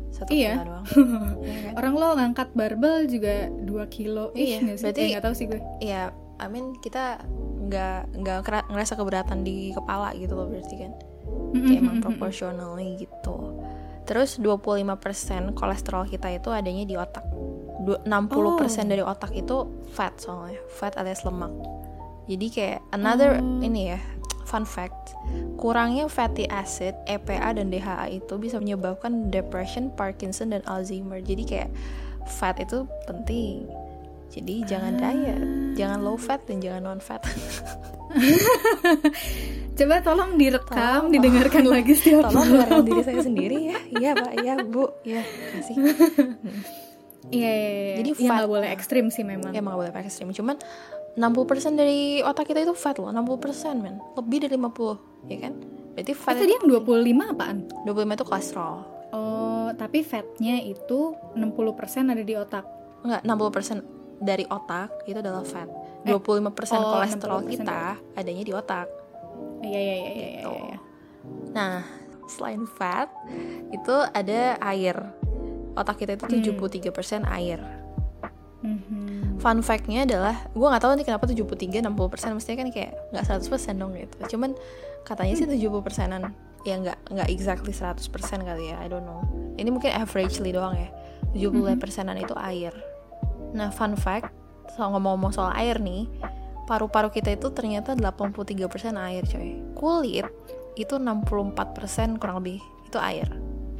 Satu 0.08 0.28
Iya. 0.28 0.52
kilo 0.54 0.64
doang. 0.68 0.86
Iya 1.42 1.58
kan? 1.62 1.72
Orang 1.74 1.94
lo 1.94 2.06
ngangkat 2.12 2.48
barbel 2.52 2.96
juga 3.04 3.34
2 3.48 3.64
kilo 3.88 4.30
Iya, 4.32 4.58
nggak 4.60 4.76
sih? 4.76 4.84
berarti- 4.84 5.00
Eh, 5.00 5.10
nggak 5.10 5.24
tahu 5.24 5.34
sih 5.34 5.46
gue. 5.46 5.60
Iya, 5.78 6.02
I 6.36 6.46
mean 6.46 6.66
kita 6.76 7.22
nggak 7.62 7.98
nggak 8.16 8.38
ngerasa 8.68 8.94
keberatan 8.94 9.40
di 9.40 9.70
kepala 9.70 10.12
gitu 10.12 10.32
loh 10.32 10.46
berarti 10.46 10.74
kan. 10.76 10.92
Kayak 11.54 11.80
emang 11.80 11.98
proportionally 12.00 12.98
gitu. 12.98 13.56
Terus 14.02 14.36
25% 14.36 14.90
kolesterol 15.52 16.04
kita 16.04 16.28
itu 16.28 16.50
adanya 16.50 16.82
di 16.82 16.94
otak. 16.94 17.22
Du- 17.82 17.98
60% 18.00 18.86
Oh. 18.86 18.88
dari 18.88 19.02
otak 19.02 19.32
itu 19.32 19.56
fat 19.90 20.14
soalnya, 20.16 20.62
fat 20.70 20.94
alias 20.94 21.22
lemak. 21.22 21.50
Jadi 22.24 22.46
kayak 22.48 22.80
another 22.90 23.36
Oh. 23.36 23.58
ini 23.60 23.90
ya, 23.90 23.98
fun 24.44 24.62
fact, 24.62 25.18
kurangnya 25.56 26.06
fatty 26.06 26.46
acid, 26.46 26.94
EPA 27.04 27.50
dan 27.52 27.68
DHA 27.68 28.06
itu 28.14 28.34
bisa 28.36 28.56
menyebabkan 28.56 29.26
depression, 29.28 29.90
Parkinson 29.90 30.50
dan 30.50 30.62
Alzheimer. 30.62 31.18
Jadi 31.18 31.42
kayak 31.42 31.70
fat 32.28 32.56
itu 32.56 32.86
penting. 33.04 33.66
Jadi 34.30 34.64
jangan 34.64 34.96
diet, 34.96 35.42
jangan 35.74 36.00
low 36.00 36.16
fat 36.16 36.40
dan 36.46 36.56
jangan 36.56 36.82
non 36.86 37.00
fat. 37.00 37.20
Coba 39.72 40.00
tolong 40.00 40.36
direkam, 40.36 41.08
Tolong. 41.08 41.10
didengarkan 41.10 41.64
lagi 41.64 41.92
setiap 41.92 42.28
Tolong 42.28 42.44
dengarkan 42.46 42.80
diri 42.82 43.02
saya 43.02 43.20
sendiri 43.20 43.58
ya. 43.66 43.76
Iya 43.90 44.10
pak, 44.14 44.32
iya 44.38 44.54
bu, 44.62 44.84
iya 45.02 45.20
kasih. 45.50 45.74
Iya, 47.30 47.50
iya, 47.50 47.70
iya. 47.70 47.94
Jadi 48.02 48.10
ya 48.18 48.28
fat. 48.28 48.36
nggak 48.42 48.50
boleh 48.50 48.68
ekstrim 48.72 49.04
sih 49.08 49.22
memang. 49.22 49.54
Ya 49.54 49.62
emang 49.62 49.78
gak 49.78 49.80
boleh 49.86 49.92
pakai 49.94 50.08
ekstrim. 50.10 50.28
Cuman 50.34 50.56
60% 51.12 51.76
dari 51.76 52.24
otak 52.24 52.48
kita 52.48 52.64
itu 52.64 52.72
fat 52.72 52.96
loh, 52.96 53.12
60% 53.12 53.78
men. 53.78 54.00
Lebih 54.16 54.48
dari 54.48 54.56
50, 54.56 55.28
ya 55.28 55.38
kan? 55.38 55.52
Berarti 55.92 56.12
fat 56.16 56.34
Eh, 56.34 56.40
tadi 56.40 56.52
yang 56.56 56.66
25 56.66 57.24
apaan? 57.30 57.56
25 57.84 58.16
itu 58.16 58.24
kolesterol. 58.24 58.74
Oh, 59.12 59.68
tapi 59.76 60.00
fatnya 60.00 60.56
itu 60.58 61.12
60% 61.36 62.08
ada 62.08 62.24
di 62.24 62.32
otak. 62.32 62.64
Enggak, 63.04 63.20
60% 63.22 63.84
dari 64.18 64.48
otak 64.48 64.88
itu 65.04 65.18
adalah 65.20 65.44
fat. 65.44 65.68
Eh, 66.02 66.10
25% 66.10 66.80
oh, 66.80 66.96
kolesterol 66.96 67.38
60% 67.44 67.52
kita 67.52 67.80
adanya 68.16 68.42
di 68.42 68.52
otak. 68.52 68.88
Iya, 69.62 69.78
iya, 69.78 69.94
iya, 69.94 70.10
iya, 70.10 70.28
Gitu. 70.32 70.48
iya. 70.48 70.62
iya. 70.64 70.78
Nah, 71.52 71.74
selain 72.26 72.64
fat, 72.66 73.12
itu 73.68 73.94
ada 74.10 74.56
air. 74.64 74.96
Otak 75.72 76.04
kita 76.04 76.16
itu 76.16 76.24
Hmm. 76.28 76.34
73% 76.38 77.24
air. 77.28 77.60
Mhm. 78.62 79.42
Fun 79.42 79.58
fact-nya 79.58 80.06
adalah, 80.06 80.38
gue 80.54 80.62
nggak 80.62 80.82
tahu 80.82 80.92
nih 80.94 81.06
kenapa 81.06 81.24
73, 81.26 81.82
60% 81.82 82.38
mestinya 82.38 82.62
kan 82.62 82.68
kayak 82.70 82.92
nggak 83.10 83.24
100% 83.26 83.74
dong 83.74 83.92
gitu. 83.98 84.38
Cuman 84.38 84.54
katanya 85.02 85.34
sih 85.34 85.46
70 85.50 85.82
persenan. 85.82 86.30
Ya 86.62 86.78
nggak 86.78 87.10
nggak 87.10 87.28
exactly 87.34 87.74
100% 87.74 88.46
kali 88.46 88.70
ya, 88.70 88.78
I 88.78 88.86
don't 88.86 89.02
know. 89.02 89.26
Ini 89.58 89.66
mungkin 89.74 89.90
averagely 89.90 90.54
doang 90.54 90.78
ya. 90.78 90.88
70 91.34 91.74
persenan 91.74 92.14
itu 92.22 92.38
air. 92.38 92.70
Nah, 93.50 93.74
fun 93.74 93.98
fact, 93.98 94.30
soal 94.78 94.94
ngomong-ngomong 94.94 95.34
soal 95.34 95.50
air 95.58 95.82
nih, 95.82 96.06
paru-paru 96.70 97.10
kita 97.10 97.34
itu 97.34 97.50
ternyata 97.50 97.98
83% 97.98 98.94
air 98.94 99.26
coy. 99.26 99.58
Kulit 99.74 100.30
itu 100.78 100.94
64% 100.96 102.16
kurang 102.22 102.40
lebih 102.40 102.62
itu 102.86 102.96
air. 103.02 103.26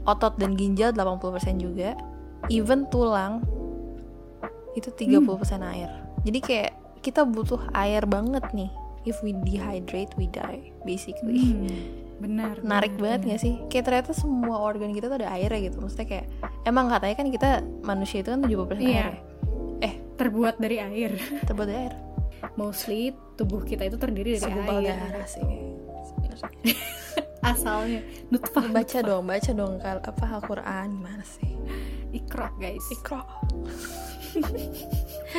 Otot 0.03 0.35
dan 0.35 0.55
ginjal 0.55 0.91
80% 0.91 1.23
juga. 1.57 1.95
Even 2.49 2.87
tulang 2.89 3.43
itu 4.73 4.89
30% 4.89 5.23
air. 5.63 5.91
Jadi 6.23 6.39
kayak 6.39 6.71
kita 7.01 7.23
butuh 7.23 7.61
air 7.73 8.03
banget 8.03 8.43
nih. 8.53 8.71
If 9.03 9.19
we 9.21 9.35
dehydrate, 9.37 10.15
we 10.15 10.27
die 10.27 10.71
basically. 10.83 11.55
Hmm, 11.55 11.67
benar. 12.19 12.55
Menarik 12.63 12.95
benar, 12.95 13.19
banget 13.19 13.21
gak 13.29 13.41
sih? 13.41 13.55
Kayak 13.67 13.85
ternyata 13.85 14.11
semua 14.15 14.59
organ 14.59 14.91
kita 14.91 15.07
tuh 15.07 15.19
ada 15.19 15.35
airnya 15.35 15.67
gitu. 15.67 15.83
Maksudnya 15.83 16.07
kayak 16.09 16.27
emang 16.63 16.87
katanya 16.87 17.15
kan 17.17 17.29
kita 17.29 17.51
manusia 17.83 18.23
itu 18.23 18.31
kan 18.31 18.41
70% 18.43 18.79
Iya. 18.79 18.87
air 18.87 19.15
ya. 19.15 19.19
Eh, 19.83 19.95
Terbuat 20.15 20.55
dari 20.59 20.77
air. 20.79 21.11
terbuat 21.43 21.67
dari 21.67 21.81
air. 21.85 21.95
mostly 22.55 23.15
tubuh 23.39 23.63
kita 23.63 23.87
itu 23.87 23.95
terdiri 23.95 24.35
dari 24.35 24.43
segumpal 24.43 24.83
air 24.83 24.99
darah 24.99 25.27
sih. 25.27 25.47
asalnya. 27.43 28.01
Nutfah 28.31 28.67
baca 28.71 28.99
dong 29.03 29.27
baca 29.27 29.51
dong 29.51 29.83
kal 29.83 29.99
apa 29.99 30.25
Al-Quran 30.39 30.87
gimana 31.03 31.25
sih? 31.27 31.53
Ikro 32.15 32.49
guys. 32.57 32.87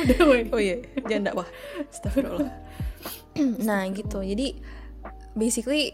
Udah 0.04 0.20
weh 0.30 0.46
oh 0.52 0.60
iya 0.60 0.78
jangan 1.08 1.32
dakwah 1.32 1.48
Astagfirullah. 1.90 2.52
Nah 3.66 3.82
gitu. 3.90 4.22
Jadi 4.22 4.54
basically 5.34 5.90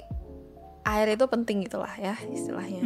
air 0.85 1.09
itu 1.09 1.25
penting 1.25 1.65
gitulah 1.65 1.89
ya 1.97 2.13
istilahnya. 2.29 2.85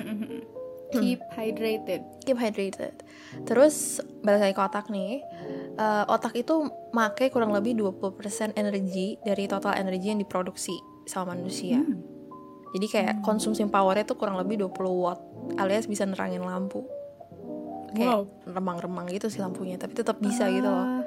Keep 0.95 1.27
hydrated. 1.35 2.07
Keep 2.23 2.39
hydrated. 2.39 2.95
Terus 3.43 3.99
balik 4.23 4.47
lagi 4.47 4.55
ke 4.55 4.63
otak 4.63 4.87
nih 4.95 5.27
eh, 5.75 6.05
otak 6.07 6.39
itu 6.39 6.71
make 6.95 7.35
kurang 7.35 7.51
lebih 7.51 7.75
20% 7.75 8.55
energi 8.55 9.19
dari 9.27 9.51
total 9.51 9.75
energi 9.75 10.15
yang 10.15 10.23
diproduksi 10.23 10.79
sama 11.11 11.35
manusia 11.35 11.83
jadi 12.75 12.87
kayak 12.91 13.15
konsumsi 13.23 13.63
powernya 13.65 14.03
tuh 14.03 14.19
kurang 14.19 14.35
lebih 14.35 14.59
20 14.59 14.75
watt 14.99 15.23
alias 15.57 15.87
bisa 15.87 16.03
nerangin 16.03 16.43
lampu. 16.43 16.83
Kayak 17.95 18.27
remang-remang 18.51 19.07
gitu 19.15 19.31
sih 19.31 19.39
lampunya 19.39 19.79
tapi 19.79 19.95
tetap 19.95 20.19
bisa 20.19 20.51
gitu 20.51 20.67
loh. 20.67 20.83
Ah, 20.83 21.03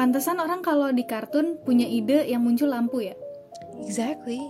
pantesan 0.00 0.40
orang 0.40 0.64
kalau 0.64 0.88
di 0.88 1.04
kartun 1.04 1.60
punya 1.60 1.84
ide 1.84 2.24
yang 2.24 2.40
muncul 2.40 2.72
lampu 2.72 3.04
ya? 3.04 3.12
Exactly. 3.84 4.40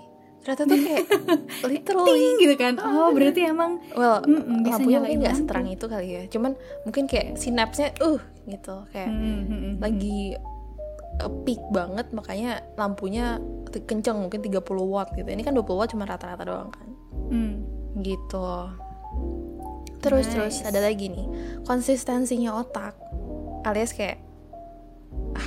Ternyata 0.46 0.62
tuh 0.70 0.78
kayak 0.78 1.04
literally. 1.72 2.06
Ting 2.14 2.34
gitu 2.38 2.54
kan? 2.54 2.74
Oh 2.78 3.10
berarti 3.10 3.40
emang 3.50 3.82
well 3.98 4.22
Mm-mm, 4.22 4.62
bisa 4.62 4.78
lampunya 4.78 4.98
mungkin 5.02 5.18
nggak 5.26 5.36
seterang 5.42 5.66
itu 5.66 5.84
kali 5.90 6.08
ya. 6.14 6.22
Cuman 6.30 6.52
mungkin 6.86 7.04
kayak 7.10 7.34
sinapsnya 7.34 7.90
uh 7.98 8.22
gitu. 8.46 8.86
Kayak 8.94 9.10
Hmm, 9.10 9.42
hmm, 9.50 9.72
lagi 9.82 10.38
uh, 10.38 10.53
peak 11.46 11.62
banget 11.70 12.10
makanya 12.10 12.62
lampunya 12.74 13.38
kenceng 13.70 14.18
mungkin 14.18 14.42
30 14.42 14.60
watt 14.86 15.10
gitu. 15.14 15.26
Ini 15.26 15.42
kan 15.42 15.54
20 15.54 15.66
watt 15.78 15.90
cuma 15.90 16.06
rata-rata 16.06 16.42
doang 16.46 16.70
kan? 16.70 16.88
Hmm. 17.30 17.54
gitu. 18.02 18.68
Terus 20.02 20.26
Nice. 20.28 20.34
terus 20.34 20.54
ada 20.66 20.84
lagi 20.84 21.08
nih 21.08 21.26
konsistensinya 21.64 22.60
otak 22.60 22.92
alias 23.64 23.96
kayak 23.96 24.20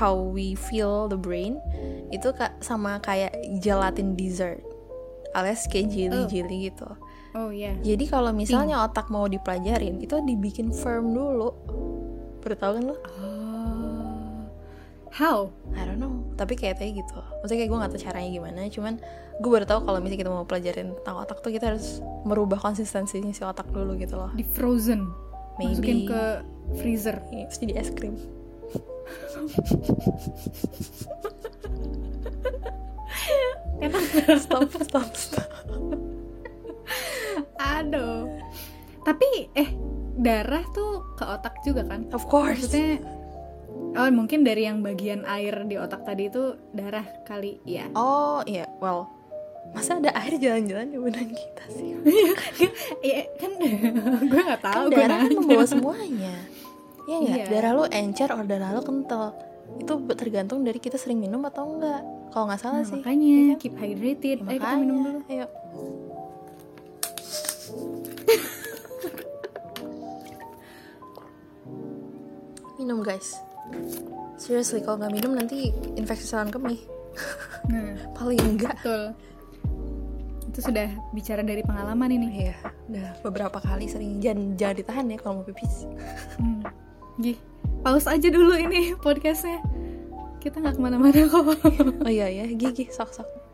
how 0.02 0.18
we 0.18 0.58
feel 0.58 1.06
the 1.06 1.20
brain 1.20 1.62
itu 2.10 2.34
sama 2.64 2.98
kayak 3.04 3.36
gelatin 3.62 4.18
dessert 4.18 4.64
alias 5.38 5.70
kayak 5.70 5.94
jelly 5.94 6.26
jelly 6.26 6.58
gitu. 6.74 6.90
Oh 7.38 7.54
ya 7.54 7.78
jadi 7.86 8.10
kalau 8.10 8.34
misalnya 8.34 8.82
otak 8.82 9.14
mau 9.14 9.30
dipelajarin 9.30 10.02
itu 10.02 10.18
dibikin 10.26 10.74
firm 10.74 11.14
dulu. 11.14 11.54
Baru 12.42 12.56
tau 12.58 12.72
kan 12.80 12.84
lo 12.90 12.96
oh 12.98 13.47
how? 15.18 15.50
I 15.74 15.82
don't 15.82 15.98
know. 15.98 16.22
Tapi 16.38 16.54
kayak 16.54 16.78
tadi 16.78 17.02
gitu. 17.02 17.18
Maksudnya 17.42 17.66
kayak 17.66 17.70
gue 17.74 17.80
gak 17.82 17.92
tau 17.98 18.02
caranya 18.06 18.30
gimana 18.30 18.60
cuman 18.70 18.94
gue 19.38 19.50
baru 19.50 19.66
tahu 19.66 19.80
kalau 19.86 19.98
misalnya 20.02 20.22
kita 20.22 20.32
mau 20.34 20.46
pelajarin 20.46 20.94
tentang 21.02 21.18
otak 21.18 21.42
tuh 21.42 21.50
kita 21.54 21.74
harus 21.74 22.02
merubah 22.26 22.62
konsistensinya 22.62 23.34
si 23.34 23.42
otak 23.42 23.66
dulu 23.74 23.98
gitu 23.98 24.14
loh. 24.14 24.30
Di 24.38 24.46
frozen. 24.46 25.10
Masukin 25.58 26.06
Maybe. 26.06 26.10
ke 26.14 26.24
freezer. 26.78 27.18
Iya, 27.34 27.50
terus 27.50 27.60
jadi 27.66 27.74
es 27.82 27.90
krim. 27.90 28.14
Enak. 33.82 34.04
Stop 34.38 34.70
stop 34.86 35.10
stop. 35.18 35.50
Aduh. 37.58 38.30
Tapi 39.02 39.50
eh 39.58 39.70
darah 40.18 40.66
tuh 40.74 41.06
ke 41.18 41.26
otak 41.26 41.58
juga 41.66 41.86
kan? 41.90 42.06
Of 42.14 42.30
course. 42.30 42.70
Maksudnya 42.70 43.17
oh 43.94 44.08
mungkin 44.10 44.42
dari 44.42 44.64
yang 44.64 44.80
bagian 44.80 45.24
air 45.26 45.64
di 45.64 45.76
otak 45.76 46.04
tadi 46.04 46.28
itu 46.28 46.56
darah 46.72 47.04
kali 47.24 47.60
ya 47.64 47.88
oh 47.94 48.40
iya 48.44 48.66
well 48.78 49.08
masa 49.68 49.96
ada 49.96 50.12
air 50.16 50.36
jalan-jalan 50.38 50.88
di 50.88 50.96
badan 50.96 51.28
kita 51.28 51.64
sih? 51.68 51.92
Iya 53.04 53.20
kan 53.36 53.52
gue 54.32 54.42
nggak 54.42 54.62
tahu 54.64 54.80
kan 54.80 54.88
gue 54.88 54.96
darah 54.96 55.18
kan 55.20 55.32
membawa 55.34 55.66
semuanya. 55.68 56.34
Ya 57.04 57.16
nggak? 57.20 57.38
Iya. 57.38 57.46
darah 57.52 57.72
lu 57.74 57.84
encer 57.90 58.30
or 58.32 58.44
darah 58.44 58.70
lu 58.72 58.80
kental. 58.80 59.36
Itu 59.76 59.92
tergantung 60.16 60.64
dari 60.64 60.80
kita 60.80 60.96
sering 60.96 61.20
minum 61.20 61.44
atau 61.44 61.68
enggak 61.68 62.00
kalau 62.32 62.48
nggak 62.48 62.60
salah 62.64 62.80
Nah, 62.80 62.88
sih. 62.88 62.96
makanya 62.96 63.28
Iya 63.28 63.44
kan? 63.50 63.60
keep 63.60 63.74
hydrated. 63.76 64.38
Ya, 64.40 64.48
ayo 64.48 64.56
kita 64.56 64.76
minum 64.78 64.98
dulu. 64.98 65.20
ayo. 65.28 65.46
Minum 72.78 73.02
guys 73.02 73.42
seriously 74.38 74.82
kalau 74.82 75.02
nggak 75.02 75.14
minum 75.14 75.34
nanti 75.34 75.74
infeksi 75.98 76.26
saluran 76.30 76.54
kemih. 76.54 76.82
Nah 77.72 77.98
paling 78.18 78.40
enggak. 78.42 78.78
Betul. 78.82 79.04
Itu 80.54 80.60
sudah 80.64 80.90
bicara 81.14 81.42
dari 81.46 81.62
pengalaman 81.62 82.10
ini. 82.14 82.28
Iya 82.50 82.56
udah 82.88 83.08
beberapa 83.22 83.60
kali 83.60 83.92
sering 83.92 84.24
jangan 84.24 84.56
jangan 84.56 84.76
ditahan 84.80 85.06
ya 85.12 85.18
kalau 85.20 85.34
mau 85.42 85.46
pipis. 85.46 85.86
Hmm. 86.40 86.64
Gih, 87.18 87.38
pause 87.82 88.08
aja 88.08 88.28
dulu 88.30 88.54
ini 88.54 88.94
podcastnya. 89.02 89.60
Kita 90.38 90.62
nggak 90.62 90.78
ke 90.78 90.82
mana-mana 90.82 91.26
kok. 91.26 91.44
Oh 92.06 92.12
iya 92.12 92.30
ya 92.30 92.46
gigi 92.54 92.88
sok 92.94 93.12
sok 93.12 93.48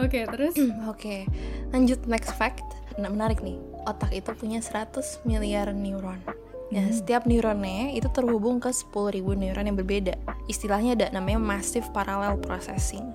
oke 0.00 0.20
terus? 0.32 0.54
Oke, 0.88 1.28
lanjut 1.70 2.00
next 2.08 2.32
fact. 2.34 2.64
Nah, 2.96 3.12
menarik 3.12 3.40
nih. 3.44 3.56
Otak 3.88 4.12
itu 4.12 4.32
punya 4.36 4.60
100 4.60 5.24
miliar 5.24 5.72
neuron. 5.72 6.20
Nah, 6.70 6.86
setiap 6.88 7.26
neuronnya 7.26 7.90
itu 7.92 8.06
terhubung 8.08 8.62
ke 8.62 8.70
10.000 8.70 8.94
neuron 9.34 9.66
yang 9.66 9.74
berbeda. 9.74 10.14
Istilahnya 10.46 10.94
ada 10.94 11.06
namanya 11.10 11.42
massive 11.42 11.86
parallel 11.90 12.38
processing. 12.38 13.10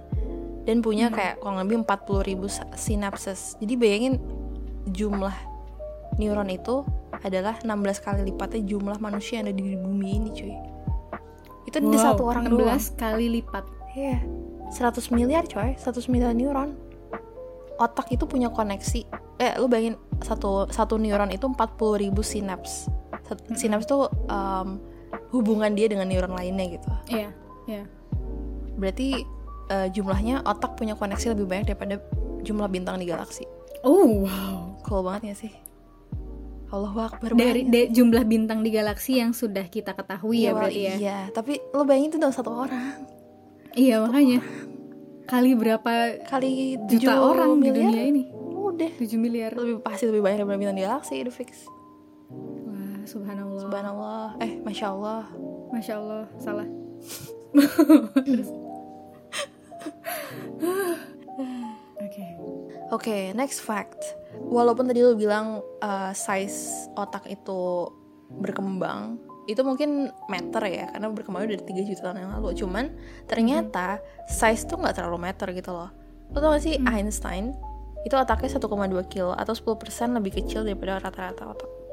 Dan 0.68 0.84
punya 0.84 1.08
kayak 1.08 1.40
kurang 1.40 1.64
lebih 1.64 1.82
40.000 1.82 2.52
sa- 2.52 2.68
synapses. 2.76 3.56
Jadi 3.64 3.74
bayangin 3.80 4.14
jumlah 4.92 5.32
neuron 6.16 6.52
itu 6.52 6.84
adalah 7.24 7.56
16 7.60 8.04
kali 8.04 8.28
lipatnya 8.28 8.62
jumlah 8.66 9.00
manusia 9.00 9.40
yang 9.40 9.48
ada 9.48 9.56
di 9.56 9.74
bumi 9.74 10.10
ini, 10.14 10.30
cuy. 10.32 10.54
Itu 11.66 11.80
di 11.80 11.96
Wow, 11.96 12.06
satu 12.12 12.22
orang 12.28 12.46
16 12.46 12.60
doang. 12.60 12.82
kali 13.00 13.26
lipat 13.40 13.66
Iya, 13.96 14.20
100 14.76 15.08
miliar 15.08 15.48
coy, 15.48 15.72
100 15.80 16.12
miliar 16.12 16.36
neuron. 16.36 16.76
Otak 17.80 18.12
itu 18.12 18.28
punya 18.28 18.52
koneksi. 18.52 19.08
Eh, 19.40 19.56
lu 19.56 19.68
bayangin 19.68 19.96
satu 20.20 20.68
satu 20.68 21.00
neuron 21.00 21.32
itu 21.32 21.48
40 21.48 21.96
ribu 21.96 22.20
sinaps. 22.20 22.92
Sinaps 23.54 23.86
itu 23.86 23.98
um, 24.28 24.78
hubungan 25.32 25.72
dia 25.72 25.88
dengan 25.88 26.06
neuron 26.06 26.32
lainnya 26.32 26.66
gitu. 26.72 26.90
iya 27.10 27.30
iya 27.66 27.84
Berarti 28.76 29.24
eh, 29.68 29.88
jumlahnya 29.90 30.44
otak 30.44 30.76
punya 30.76 30.94
koneksi 30.94 31.32
lebih 31.32 31.48
banyak 31.48 31.66
daripada 31.70 31.96
jumlah 32.42 32.68
bintang 32.68 32.98
di 32.98 33.08
galaksi. 33.08 33.48
oh 33.82 34.28
wow 34.28 34.76
Cool 34.82 35.02
banget 35.02 35.32
ya 35.32 35.36
sih? 35.48 35.54
Allahu 36.68 37.00
Akbar 37.00 37.30
dari 37.32 37.64
de- 37.64 37.88
jumlah 37.88 38.26
bintang 38.26 38.60
di 38.60 38.70
galaksi 38.70 39.16
yang 39.16 39.32
sudah 39.32 39.64
kita 39.66 39.94
ketahui 39.94 40.44
ya 40.44 40.52
well, 40.52 40.66
berarti 40.66 40.82
ya 40.82 40.96
Iya, 40.98 41.20
tapi 41.32 41.62
lu 41.72 41.86
bayangin 41.86 42.10
itu 42.10 42.18
dalam 42.18 42.34
satu 42.34 42.52
orang. 42.52 43.06
iya 43.74 44.02
makanya 44.02 44.44
kali 45.26 45.56
berapa 45.56 45.92
Kali 46.22 46.76
juta 46.86 47.16
7 47.16 47.22
orang 47.24 47.50
di 47.56 47.62
miliar, 47.64 47.80
dunia 47.80 48.04
ini 48.04 48.24
Udah. 48.36 48.92
7 48.92 49.08
miliar 49.16 49.52
Lebih 49.54 49.80
pasti 49.80 50.04
lebih 50.06 50.20
banyak 50.20 50.38
daripada 50.38 50.58
bintang 50.60 50.76
di 50.76 50.84
galaksi, 50.84 51.14
udah 51.18 51.32
fix. 51.34 51.52
Subhanallah 53.06 53.62
Subhanallah. 53.70 54.26
Eh, 54.42 54.60
Masya 54.62 54.88
Allah. 54.92 55.24
masya 55.72 55.94
Allah 55.98 56.24
salah 56.42 56.68
oke 62.06 62.26
Oke, 62.94 63.34
next 63.34 63.66
fact. 63.66 63.98
Walaupun 64.38 64.86
tadi 64.86 65.02
lu 65.02 65.18
bilang 65.18 65.58
uh, 65.82 66.14
size 66.14 66.86
otak 66.94 67.26
itu 67.26 67.90
berkembang, 68.30 69.18
itu 69.50 69.58
mungkin 69.66 70.14
meter 70.30 70.62
ya, 70.70 70.86
karena 70.94 71.10
berkembang 71.10 71.50
dari 71.50 71.58
3 71.58 71.82
juta 71.82 72.02
tahun 72.14 72.22
yang 72.22 72.32
lalu. 72.38 72.54
Cuman 72.54 72.94
ternyata 73.26 73.98
size 74.30 74.70
tuh 74.70 74.78
nggak 74.78 75.02
terlalu 75.02 75.18
meter 75.18 75.50
gitu 75.58 75.74
loh. 75.74 75.90
Lo 76.30 76.38
tau 76.38 76.54
gak 76.54 76.62
sih 76.62 76.78
Einstein 76.86 77.58
itu 78.06 78.14
otaknya 78.14 78.54
1,2 78.54 78.62
kilo 79.10 79.34
atau 79.34 79.54
10% 79.58 80.18
lebih 80.22 80.46
kecil 80.46 80.62
daripada 80.62 81.02
rata-rata 81.02 81.58
otak. 81.58 81.85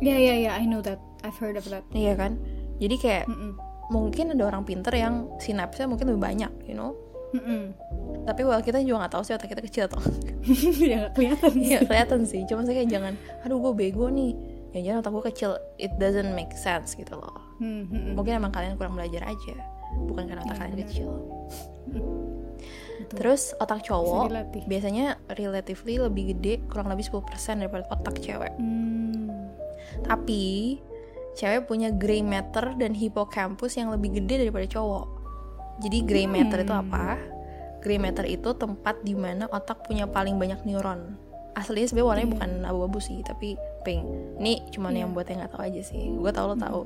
Ya 0.00 0.16
ya 0.16 0.34
ya 0.36 0.50
I 0.54 0.64
know 0.64 0.80
that 0.80 1.00
I've 1.22 1.36
heard 1.36 1.56
of 1.56 1.66
that 1.68 1.84
Iya 1.90 2.14
kan? 2.14 2.36
Jadi 2.76 2.96
kayak 2.96 3.24
Mm-mm. 3.26 3.56
mungkin 3.88 4.36
ada 4.36 4.44
orang 4.46 4.62
pinter 4.62 4.92
yang 4.92 5.32
sinapsnya 5.38 5.88
mungkin 5.88 6.12
lebih 6.12 6.22
banyak, 6.22 6.52
you 6.64 6.76
know. 6.76 6.92
Mm-mm. 7.32 7.72
Tapi 8.22 8.42
well 8.42 8.60
kita 8.60 8.78
juga 8.80 9.06
nggak 9.06 9.12
tahu 9.16 9.22
sih 9.24 9.34
otak 9.34 9.50
kita 9.50 9.62
kecil 9.62 9.82
atau 9.88 10.00
ya 10.92 11.08
kelihatan 11.10 11.50
sih. 11.52 11.72
Iya 11.72 11.78
kelihatan 11.82 12.20
sih, 12.22 12.40
cuma 12.44 12.62
saya 12.62 12.82
kayak 12.82 12.90
jangan, 12.90 13.12
aduh 13.42 13.58
gue 13.58 13.72
bego 13.74 14.06
nih, 14.06 14.32
ya 14.72 14.90
jangan 14.90 14.98
otak 15.02 15.12
gue 15.12 15.24
kecil, 15.34 15.50
it 15.76 15.90
doesn't 15.98 16.32
make 16.32 16.52
sense 16.54 16.94
gitu 16.94 17.16
loh. 17.16 17.34
Hmm, 17.58 17.86
hmm, 17.86 17.90
hmm. 17.90 18.12
Mungkin 18.14 18.38
emang 18.38 18.52
kalian 18.54 18.76
kurang 18.76 18.94
belajar 18.94 19.26
aja, 19.26 19.54
bukan 20.06 20.26
karena 20.26 20.42
otak 20.42 20.54
Iya, 20.54 20.60
kalian 20.60 20.74
benar. 20.74 20.86
kecil. 20.86 21.10
Betul. 23.06 23.16
Terus 23.22 23.54
otak 23.56 23.86
cowok 23.86 24.34
biasanya 24.66 25.14
relatively 25.32 26.02
lebih 26.02 26.34
gede, 26.34 26.58
kurang 26.66 26.90
lebih 26.90 27.06
10% 27.06 27.22
daripada 27.62 27.86
otak 27.88 28.18
cewek. 28.18 28.50
Hmm. 28.58 29.54
Tapi 30.02 30.76
cewek 31.34 31.68
punya 31.68 31.94
gray 31.94 32.24
matter 32.24 32.74
dan 32.74 32.92
hippocampus 32.92 33.78
yang 33.78 33.94
lebih 33.94 34.18
gede 34.18 34.48
daripada 34.48 34.66
cowok. 34.66 35.06
Jadi 35.84 35.98
gray 36.02 36.26
matter 36.26 36.64
itu 36.64 36.74
Hmm. 36.74 36.82
apa? 36.88 37.06
Gray 37.84 38.02
matter 38.02 38.26
itu 38.26 38.50
tempat 38.56 38.98
di 39.06 39.14
mana 39.14 39.46
otak 39.46 39.86
punya 39.86 40.10
paling 40.10 40.40
banyak 40.40 40.66
neuron. 40.66 41.14
Aslinya 41.56 41.88
sebenarnya 41.88 42.08
warnanya 42.10 42.26
Iya. 42.26 42.34
bukan 42.36 42.50
abu-abu 42.68 42.98
sih, 43.00 43.18
tapi 43.24 43.56
pink. 43.80 44.04
Ini 44.36 44.68
cuman 44.74 44.92
Iya. 44.92 45.00
yang 45.06 45.10
buat 45.14 45.24
yang 45.24 45.38
nggak 45.40 45.52
tahu 45.56 45.62
aja 45.64 45.82
sih. 45.86 46.02
Gue 46.12 46.28
tau 46.28 46.52
lo 46.52 46.56
tahu. 46.58 46.80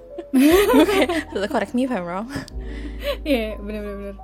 Gue 0.32 0.84
kayak 0.86 1.50
correct 1.50 1.72
me 1.76 1.84
if 1.84 1.92
I'm 1.92 2.06
wrong. 2.06 2.28
Iya, 3.24 3.60
bener-bener. 3.60 4.16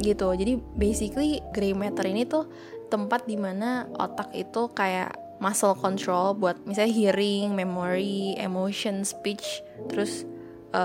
Gitu 0.00 0.32
jadi 0.32 0.56
basically 0.76 1.44
gray 1.52 1.76
matter 1.76 2.08
ini 2.08 2.24
tuh 2.24 2.48
tempat 2.90 3.24
di 3.28 3.38
mana 3.38 3.86
otak 4.00 4.34
itu 4.34 4.66
kayak 4.74 5.14
muscle 5.40 5.72
control 5.72 6.36
buat 6.36 6.60
misalnya 6.68 6.92
hearing, 6.92 7.56
memory, 7.56 8.36
emotion, 8.36 9.02
speech, 9.02 9.64
terus 9.88 10.28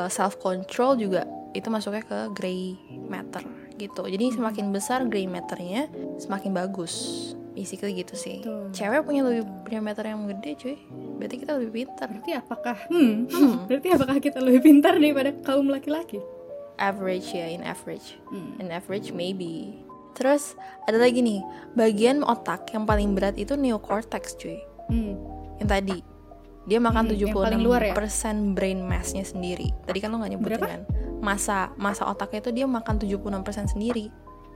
self 0.09 0.39
control 0.41 0.97
juga 0.97 1.27
itu 1.53 1.67
masuknya 1.69 2.03
ke 2.03 2.19
gray 2.33 2.79
matter 3.05 3.43
gitu. 3.75 4.07
Jadi 4.07 4.31
semakin 4.31 4.71
besar 4.71 5.03
gray 5.05 5.27
matternya 5.27 5.91
semakin 6.17 6.55
bagus. 6.55 6.95
Basically 7.55 7.95
gitu 7.95 8.19
sih. 8.19 8.43
Betul. 8.43 8.67
Cewek 8.75 9.07
punya 9.07 9.23
lebih 9.23 9.47
gray 9.63 9.79
matter 9.79 10.07
yang 10.07 10.27
gede 10.27 10.51
cuy. 10.59 10.75
Berarti 11.15 11.35
kita 11.39 11.51
lebih 11.55 11.71
pintar. 11.71 12.07
Berarti 12.11 12.31
apakah 12.35 12.75
hmm, 12.91 13.15
berarti 13.71 13.87
apakah 13.95 14.17
kita 14.19 14.39
lebih 14.43 14.61
pintar 14.63 14.99
daripada 14.99 15.31
kaum 15.43 15.71
laki-laki? 15.71 16.19
Average 16.75 17.27
ya, 17.31 17.47
in 17.47 17.61
average. 17.61 18.19
Hmm. 18.27 18.59
In 18.59 18.69
average 18.69 19.11
maybe. 19.11 19.79
Terus 20.13 20.55
ada 20.83 20.95
lagi 20.95 21.19
nih, 21.19 21.43
bagian 21.73 22.21
otak 22.21 22.71
yang 22.71 22.83
paling 22.83 23.11
berat 23.13 23.35
itu 23.35 23.55
neocortex 23.55 24.35
cuy. 24.35 24.59
Hmm. 24.87 25.15
Yang 25.57 25.69
tadi 25.69 25.97
dia 26.65 26.79
makan 26.79 27.05
Hmm, 27.05 27.13
yang 27.13 27.31
76% 27.31 27.45
paling 27.45 27.61
luar 27.61 27.81
ya? 27.83 27.93
brain 28.51 28.79
mass-nya 28.81 29.21
sendiri. 29.21 29.69
Tadi 29.85 29.97
kan 29.99 30.09
lo 30.09 30.17
gak 30.17 30.31
nyebutin 30.31 30.57
Berapa? 30.57 30.67
kan. 30.67 30.81
Masa 31.21 31.69
masa 31.75 32.03
otaknya 32.05 32.41
itu 32.41 32.51
dia 32.51 32.65
makan 32.65 32.95
76% 32.97 33.69
sendiri 33.69 34.09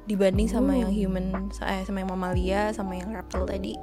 dibanding 0.06 0.50
sama 0.50 0.74
Oh. 0.74 0.82
yang 0.82 0.92
human 0.92 1.30
eh, 1.62 1.84
sama 1.86 2.02
yang 2.02 2.10
mamalia 2.10 2.74
sama 2.74 2.98
yang 2.98 3.14
reptil 3.14 3.46
tadi. 3.46 3.78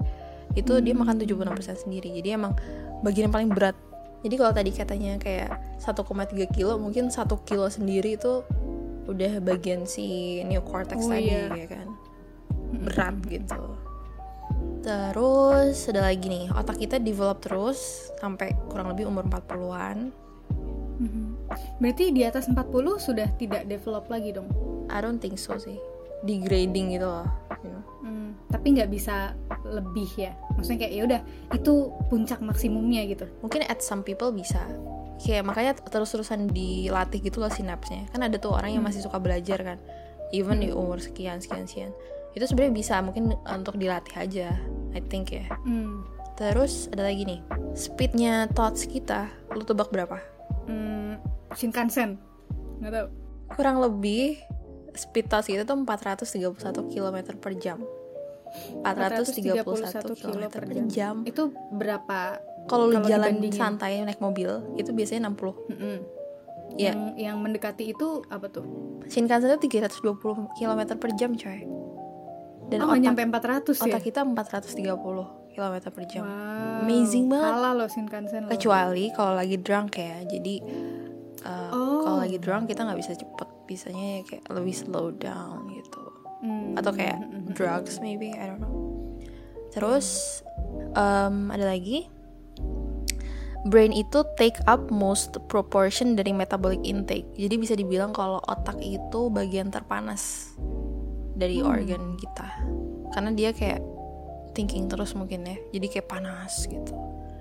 Itu 0.52 0.80
dia 0.80 0.96
Hmm. 0.96 1.06
makan 1.06 1.16
76% 1.20 1.78
sendiri. 1.78 2.08
Jadi 2.12 2.28
emang 2.32 2.56
bagian 3.00 3.28
yang 3.28 3.34
paling 3.34 3.50
berat. 3.52 3.76
Jadi 4.26 4.34
kalau 4.42 4.50
tadi 4.50 4.70
katanya 4.74 5.22
kayak 5.22 5.78
1,3 5.78 6.50
kilo, 6.50 6.74
mungkin 6.82 7.14
1 7.14 7.30
kilo 7.46 7.70
sendiri 7.70 8.18
itu 8.18 8.42
udah 9.06 9.38
bagian 9.38 9.86
si 9.86 10.42
neocortex 10.42 10.98
Oh, 11.06 11.14
tadi 11.14 11.30
iya. 11.30 11.46
ya 11.54 11.66
kan. 11.70 11.86
Berat 12.82 13.16
gitu. 13.30 13.62
Terus 14.82 15.78
ada 15.86 16.10
lagi 16.10 16.26
nih, 16.26 16.50
otak 16.50 16.82
kita 16.82 16.98
develop 16.98 17.38
terus 17.38 18.10
sampai 18.18 18.50
kurang 18.66 18.90
lebih 18.90 19.06
umur 19.06 19.30
40-an. 19.30 20.10
Mhm. 20.98 21.24
Berarti 21.78 22.10
di 22.10 22.26
atas 22.26 22.50
40 22.50 22.98
sudah 22.98 23.30
tidak 23.38 23.62
develop 23.70 24.10
lagi 24.10 24.34
dong. 24.34 24.50
I 24.90 24.98
don't 24.98 25.22
think 25.22 25.38
so 25.38 25.54
sih. 25.54 25.78
Degrading 26.24 26.96
gitu 26.96 27.06
loh. 27.06 27.26
you 27.64 27.72
know. 27.72 27.82
Hmm, 28.06 28.30
tapi 28.48 28.78
nggak 28.78 28.88
bisa 28.92 29.34
lebih 29.66 30.08
ya. 30.16 30.32
Maksudnya 30.54 30.86
kayak 30.86 30.92
ya 30.94 31.02
udah 31.04 31.20
itu 31.52 31.72
puncak 32.08 32.38
maksimumnya 32.40 33.02
gitu. 33.10 33.26
Mungkin 33.42 33.66
at 33.66 33.82
some 33.82 34.06
people 34.06 34.30
bisa. 34.30 34.62
Kayak 35.16 35.48
makanya 35.48 35.72
terus-terusan 35.80 36.52
dilatih 36.52 37.20
gitu 37.24 37.40
loh 37.40 37.50
sinapsnya. 37.50 38.06
Kan 38.12 38.22
ada 38.22 38.36
tuh 38.36 38.52
orang 38.54 38.76
yang 38.76 38.84
masih 38.84 39.02
suka 39.02 39.18
belajar 39.18 39.60
kan. 39.60 39.78
Even 40.30 40.62
di 40.62 40.70
umur 40.70 41.02
sekian 41.02 41.40
sekian 41.42 41.66
sekian. 41.66 41.90
Itu 42.36 42.44
sebenarnya 42.44 42.74
bisa 42.76 42.94
mungkin 43.00 43.32
untuk 43.48 43.80
dilatih 43.80 44.14
aja. 44.16 44.48
I 44.92 45.00
think 45.08 45.32
ya. 45.32 45.48
Hmm. 45.64 46.04
Terus 46.36 46.92
ada 46.92 47.08
lagi 47.08 47.24
nih. 47.24 47.40
Speednya 47.72 48.44
thoughts 48.52 48.84
kita, 48.84 49.32
lu 49.56 49.64
tebak 49.64 49.88
berapa? 49.88 50.20
Hmm, 50.68 51.16
Shinkansen. 51.56 52.20
Nggak 52.84 52.92
tahu. 52.92 53.08
kurang 53.56 53.78
lebih 53.78 54.42
speed 54.96 55.26
thoughts 55.26 55.46
kita 55.46 55.62
tuh 55.62 55.76
431 55.78 56.56
km 56.88 57.16
per 57.36 57.52
jam 57.54 57.78
431 58.82 59.62
km 60.16 60.42
per 60.50 60.64
jam 60.86 61.14
Itu 61.22 61.42
berapa? 61.70 62.40
kalau 62.64 62.90
lu 62.90 62.98
jalan 63.00 63.38
dibandingin. 63.38 63.54
santai 63.54 64.02
naik 64.02 64.18
mobil 64.18 64.48
itu 64.74 64.90
biasanya 64.90 65.30
60 65.30 65.70
Mm-mm. 65.70 65.96
ya 66.74 66.90
Yang 66.90 67.00
yang 67.16 67.36
mendekati 67.38 67.84
itu 67.88 68.26
apa 68.26 68.48
tuh? 68.48 68.66
Shinkansen 69.06 69.54
itu 69.54 69.70
320 69.70 70.18
km 70.52 70.80
per 70.94 71.10
jam 71.14 71.30
coy 71.32 71.62
dan 72.66 72.82
oh, 72.82 72.90
otak, 72.90 72.98
nyampe 72.98 73.22
400 73.22 73.70
ya? 73.70 73.86
otak 73.86 74.02
kita 74.02 74.20
430 74.26 74.82
km 75.52 75.74
per 75.86 76.04
jam 76.06 76.22
Wow. 76.22 76.82
Amazing 76.82 77.24
banget. 77.26 77.52
Kalah 77.52 77.72
loh 77.72 77.86
Shinkansen 77.86 78.40
loh. 78.42 78.50
kecuali 78.50 79.04
kalau 79.10 79.32
lagi 79.32 79.56
drunk 79.56 79.90
ya 79.94 80.16
jadi 80.22 80.54
uh, 81.44 81.70
Oh. 81.70 82.02
kalau 82.02 82.18
lagi 82.20 82.36
drunk 82.36 82.66
kita 82.66 82.82
nggak 82.82 82.98
bisa 82.98 83.14
cepet 83.14 83.48
bisanya 83.66 84.22
kayak 84.24 84.46
lebih 84.48 84.74
slow 84.74 85.10
down 85.12 85.68
gitu. 85.74 86.16
Hmm. 86.36 86.76
atau 86.76 86.92
kayak 86.92 87.16
drugs 87.56 87.96
maybe 88.04 88.36
I 88.36 88.52
don't 88.52 88.60
know. 88.60 88.76
Terus 89.72 90.40
um, 90.92 91.48
ada 91.48 91.68
lagi. 91.72 92.08
Brain 93.66 93.90
itu 93.90 94.22
take 94.38 94.62
up 94.70 94.94
most 94.94 95.34
proportion 95.50 96.14
dari 96.14 96.30
metabolic 96.30 96.78
intake. 96.86 97.26
Jadi 97.34 97.54
bisa 97.58 97.74
dibilang 97.74 98.14
kalau 98.14 98.38
otak 98.46 98.78
itu 98.78 99.26
bagian 99.26 99.74
terpanas 99.74 100.54
dari 101.34 101.58
organ 101.66 102.14
kita. 102.14 102.46
Karena 103.10 103.34
dia 103.34 103.50
kayak 103.50 103.82
thinking 104.54 104.86
terus 104.86 105.18
mungkin 105.18 105.42
ya. 105.42 105.58
Jadi 105.74 105.98
kayak 105.98 106.06
panas 106.06 106.62
gitu. 106.70 106.94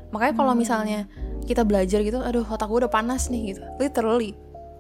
Makanya 0.09 0.33
kalau 0.33 0.57
misalnya 0.57 1.05
kita 1.45 1.61
belajar 1.61 2.01
gitu 2.01 2.17
aduh 2.25 2.41
otak 2.41 2.73
gue 2.73 2.79
udah 2.81 2.89
panas 2.89 3.29
nih 3.29 3.53
gitu. 3.53 3.61
Literally 3.77 4.33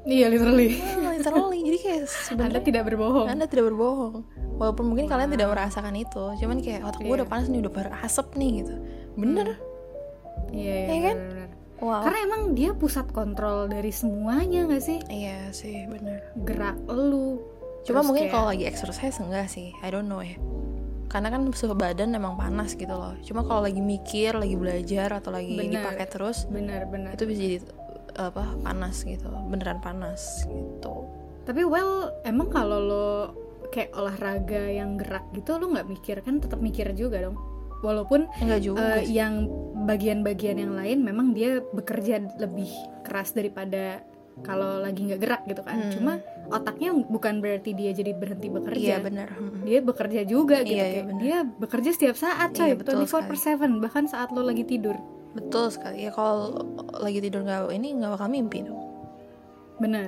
Iya 0.05 0.29
literally. 0.29 0.77
literally 1.09 1.59
jadi 1.63 1.77
kayak 1.79 2.01
Anda 2.05 2.13
sebenarnya 2.23 2.61
tidak 2.61 2.83
berbohong. 2.85 3.27
anda 3.27 3.45
tidak 3.45 3.65
berbohong 3.67 4.15
walaupun 4.55 4.85
mungkin 4.85 5.05
kalian 5.05 5.29
tidak 5.29 5.49
merasakan 5.49 5.95
itu 5.95 6.23
cuman 6.35 6.57
kayak 6.59 6.81
otak 6.83 6.99
gue 6.99 7.07
Iya. 7.07 7.17
udah 7.17 7.27
panas 7.27 7.47
nih 7.47 7.59
udah 7.59 7.73
berasap 7.73 8.27
nih 8.33 8.49
gitu 8.61 8.75
bener 9.15 9.47
Iya, 10.47 10.75
iya, 10.75 10.85
Ya 10.85 10.99
kan? 11.03 11.17
benar-benar. 11.17 11.49
wow 11.81 12.01
Karena 12.01 12.19
emang 12.23 12.41
dia 12.53 12.71
pusat 12.71 13.07
kontrol 13.09 13.65
dari 13.65 13.89
semuanya 13.89 14.63
nggak 14.63 14.79
sih? 14.79 14.99
iya 15.07 15.49
sih 15.49 15.83
bener 15.85 16.21
Gerak 16.39 16.77
lu. 16.85 17.41
cuma 17.81 17.99
Terus 17.99 18.05
mungkin 18.05 18.23
kayak- 18.23 18.33
kalau 18.33 18.47
lagi 18.47 18.63
exercise 18.63 19.17
enggak 19.17 19.47
sih 19.47 19.73
I 19.79 19.89
don't 19.89 20.05
know 20.05 20.19
ya 20.19 20.37
karena 21.05 21.29
kan 21.29 21.47
suhu 21.49 21.73
badan 21.73 22.11
emang 22.11 22.35
panas 22.35 22.73
gitu 22.73 22.91
loh 22.91 23.13
cuma 23.21 23.41
kalau 23.41 23.61
lagi 23.61 23.77
mikir 23.77 24.33
lagi 24.33 24.53
belajar 24.53 25.13
atau 25.13 25.29
lagi 25.29 25.53
Bener. 25.53 25.79
dipakai 25.79 26.05
terus 26.05 26.43
benar-benar. 26.45 27.13
itu 27.13 27.23
bisa 27.23 27.41
jadi 27.41 27.57
apa 28.15 28.55
panas 28.59 29.03
gitu 29.03 29.27
beneran 29.47 29.79
panas 29.79 30.47
gitu 30.47 31.05
Tapi 31.45 31.61
well, 31.61 32.09
emang 32.25 32.49
kalau 32.49 32.79
lo 32.81 33.07
kayak 33.69 33.93
olahraga 33.93 34.65
yang 34.65 34.97
gerak 34.97 35.29
gitu 35.29 35.61
lo 35.61 35.69
nggak 35.69 35.85
mikir 35.85 36.17
kan 36.25 36.41
tetap 36.41 36.57
mikir 36.57 36.89
juga 36.97 37.21
dong. 37.21 37.37
Walaupun 37.85 38.25
enggak 38.41 38.65
juga 38.65 38.97
eh, 38.97 39.05
yang 39.05 39.45
bagian-bagian 39.85 40.57
yang 40.57 40.73
lain 40.73 41.05
memang 41.05 41.37
dia 41.37 41.61
bekerja 41.61 42.17
lebih 42.41 42.65
keras 43.05 43.37
daripada 43.37 44.01
kalau 44.41 44.81
lagi 44.81 45.05
nggak 45.05 45.21
gerak 45.21 45.41
gitu 45.45 45.61
kan. 45.61 45.77
Hmm. 45.85 45.91
Cuma 45.93 46.13
otaknya 46.49 46.97
bukan 46.97 47.45
berarti 47.45 47.77
dia 47.77 47.93
jadi 47.93 48.17
berhenti 48.17 48.49
bekerja. 48.49 48.81
iya 48.81 48.97
bener 48.97 49.29
Mm-mm. 49.29 49.69
Dia 49.69 49.79
bekerja 49.85 50.21
juga 50.25 50.65
gitu 50.65 50.81
Iya, 50.81 50.85
iya, 50.89 51.01
bener. 51.05 51.21
dia 51.21 51.37
bekerja 51.45 51.89
setiap 51.93 52.17
saat 52.17 52.57
coy, 52.57 52.73
Iya, 52.73 52.75
betul 52.81 53.05
24/7 53.05 53.85
bahkan 53.85 54.09
saat 54.09 54.33
lo 54.33 54.41
lagi 54.41 54.65
tidur. 54.65 54.97
Betul 55.35 55.67
sekali 55.67 56.07
ya 56.07 56.11
kalau 56.11 56.55
lagi 56.95 57.19
tidur 57.19 57.43
nggak 57.43 57.67
ini 57.69 57.93
nggak 57.93 58.11
bakal 58.15 58.27
mimpi 58.27 58.63
dong 58.63 58.79
Benar. 59.75 60.07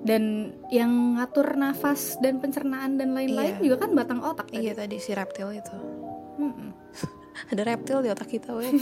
Dan 0.00 0.48
yang 0.72 0.88
ngatur 1.20 1.60
nafas 1.60 2.16
dan 2.20 2.40
pencernaan 2.40 2.96
dan 2.96 3.12
lain-lain 3.12 3.60
Iya. 3.60 3.64
juga 3.68 3.84
kan 3.84 3.92
batang 3.92 4.20
otak 4.20 4.48
tadi. 4.48 4.64
iya 4.64 4.72
tadi 4.72 4.96
si 4.96 5.12
reptil 5.12 5.52
itu 5.52 5.76
Mm-mm. 6.40 6.72
ada 7.52 7.62
reptil 7.64 8.00
di 8.00 8.08
otak 8.08 8.32
kita 8.32 8.56
weh 8.56 8.72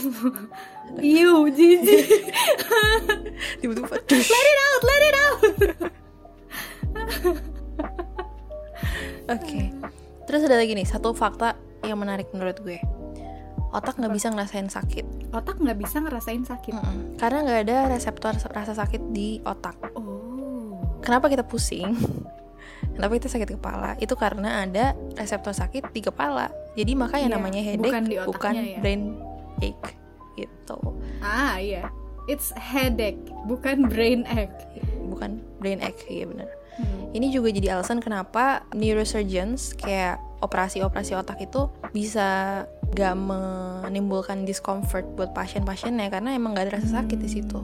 Iu, 1.02 1.46
jijik. 1.48 2.06
tiba-tiba 3.60 3.86
let 3.98 4.46
it 4.46 4.58
out, 4.62 4.82
let 4.82 5.02
it 5.02 5.16
out. 5.16 5.40
Oke. 9.28 9.60
Terus 10.22 10.40
ada 10.44 10.54
lagi 10.54 10.72
nih 10.72 10.86
satu 10.86 11.10
fakta 11.12 11.54
yang 11.82 11.98
menarik 11.98 12.30
menurut 12.30 12.58
gue. 12.58 12.78
Otak 13.72 13.96
nggak 13.96 14.12
bisa 14.12 14.28
ngerasain 14.28 14.68
sakit, 14.68 15.32
Otak 15.32 15.56
nggak 15.56 15.78
bisa 15.80 15.96
ngerasain 15.98 16.44
sakit. 16.44 16.76
Mm-mm. 16.76 17.16
karena 17.16 17.38
nggak 17.40 17.60
ada 17.64 17.76
reseptor 17.88 18.36
rasa 18.36 18.76
sakit 18.76 19.00
di 19.10 19.40
otak. 19.42 19.80
Oh. 19.96 20.76
Kenapa 21.00 21.26
kita 21.26 21.42
pusing? 21.42 21.96
Kenapa 22.92 23.16
kita 23.16 23.32
sakit 23.32 23.56
kepala? 23.56 23.96
Itu 23.96 24.12
karena 24.12 24.62
ada 24.62 24.92
reseptor 25.16 25.50
sakit 25.50 25.88
di 25.90 26.00
kepala. 26.00 26.52
Jadi 26.76 26.92
makanya 26.92 27.32
Iya, 27.32 27.34
namanya 27.34 27.60
headache 27.60 27.88
bukan 27.88 28.02
di 28.04 28.16
bukan 28.20 28.54
ya. 28.54 28.78
brain 28.78 29.02
ache 29.58 29.92
gitu. 30.36 30.78
Ah, 31.20 31.56
iya. 31.56 31.88
It's 32.28 32.52
headache, 32.54 33.18
bukan 33.44 33.88
brain 33.88 34.28
ache. 34.28 34.52
Bukan 35.08 35.40
brain 35.58 35.80
ache, 35.80 36.04
iya 36.06 36.28
benar. 36.28 36.48
Hmm. 36.72 37.12
Ini 37.12 37.28
juga 37.28 37.48
jadi 37.50 37.76
alasan 37.76 37.98
kenapa 37.98 38.64
neurosurgeons 38.72 39.76
kayak 39.76 40.16
operasi-operasi 40.40 41.12
otak 41.14 41.38
itu 41.40 41.68
bisa 41.90 42.64
gak 42.92 43.16
menimbulkan 43.16 44.44
discomfort 44.44 45.04
buat 45.16 45.32
pasien-pasiennya 45.32 46.12
karena 46.12 46.36
emang 46.36 46.52
gak 46.52 46.68
ada 46.68 46.72
rasa 46.76 47.00
sakit 47.00 47.18
di 47.18 47.30
situ. 47.30 47.60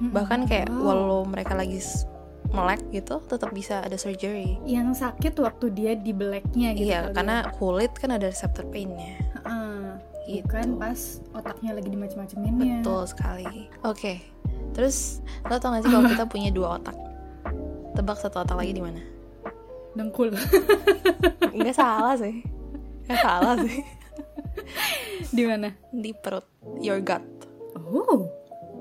Bahkan 0.00 0.46
kayak 0.46 0.70
Wow. 0.70 0.82
walau 0.84 1.20
mereka 1.22 1.54
lagi 1.54 1.78
melek 2.50 2.82
gitu 2.92 3.18
tetap 3.24 3.50
bisa 3.50 3.82
ada 3.82 3.98
surgery. 3.98 4.62
Yang 4.62 5.02
sakit 5.02 5.34
waktu 5.38 5.66
dia 5.70 5.92
di 5.94 6.14
blacknya 6.14 6.70
gitu 6.72 6.86
iya 6.86 7.08
kali 7.08 7.14
karena 7.16 7.36
kulit 7.56 7.92
kan 7.98 8.14
ada 8.14 8.30
reseptor 8.30 8.66
painnya. 8.70 9.18
Ya. 9.18 9.18
Heeh. 9.42 9.82
gitu. 10.24 10.46
Bukan 10.48 10.68
pas 10.78 11.00
otaknya 11.34 11.70
lagi 11.74 11.88
dimacem-maceminnya. 11.90 12.80
Betul 12.80 13.02
sekali. 13.06 13.68
Oke 13.82 14.22
terus 14.74 15.22
lo 15.46 15.54
tau 15.58 15.70
gak 15.70 15.86
sih 15.86 15.90
kalau 15.90 16.06
kita 16.06 16.24
punya 16.34 16.50
dua 16.50 16.78
otak? 16.78 16.94
Tebak 17.94 18.18
satu 18.18 18.42
otak 18.42 18.54
lagi 18.54 18.74
di 18.74 18.82
mana? 18.82 19.02
Dengkul. 19.94 20.34
Nggak 21.54 21.74
salah 21.74 22.14
sih. 22.18 22.42
Nggak 23.06 23.20
salah 23.22 23.54
sih 23.62 23.78
di 25.36 25.42
mana? 25.46 25.70
Di 25.90 26.10
perut 26.14 26.46
your 26.80 27.00
gut. 27.02 27.22
Oh 27.74 28.28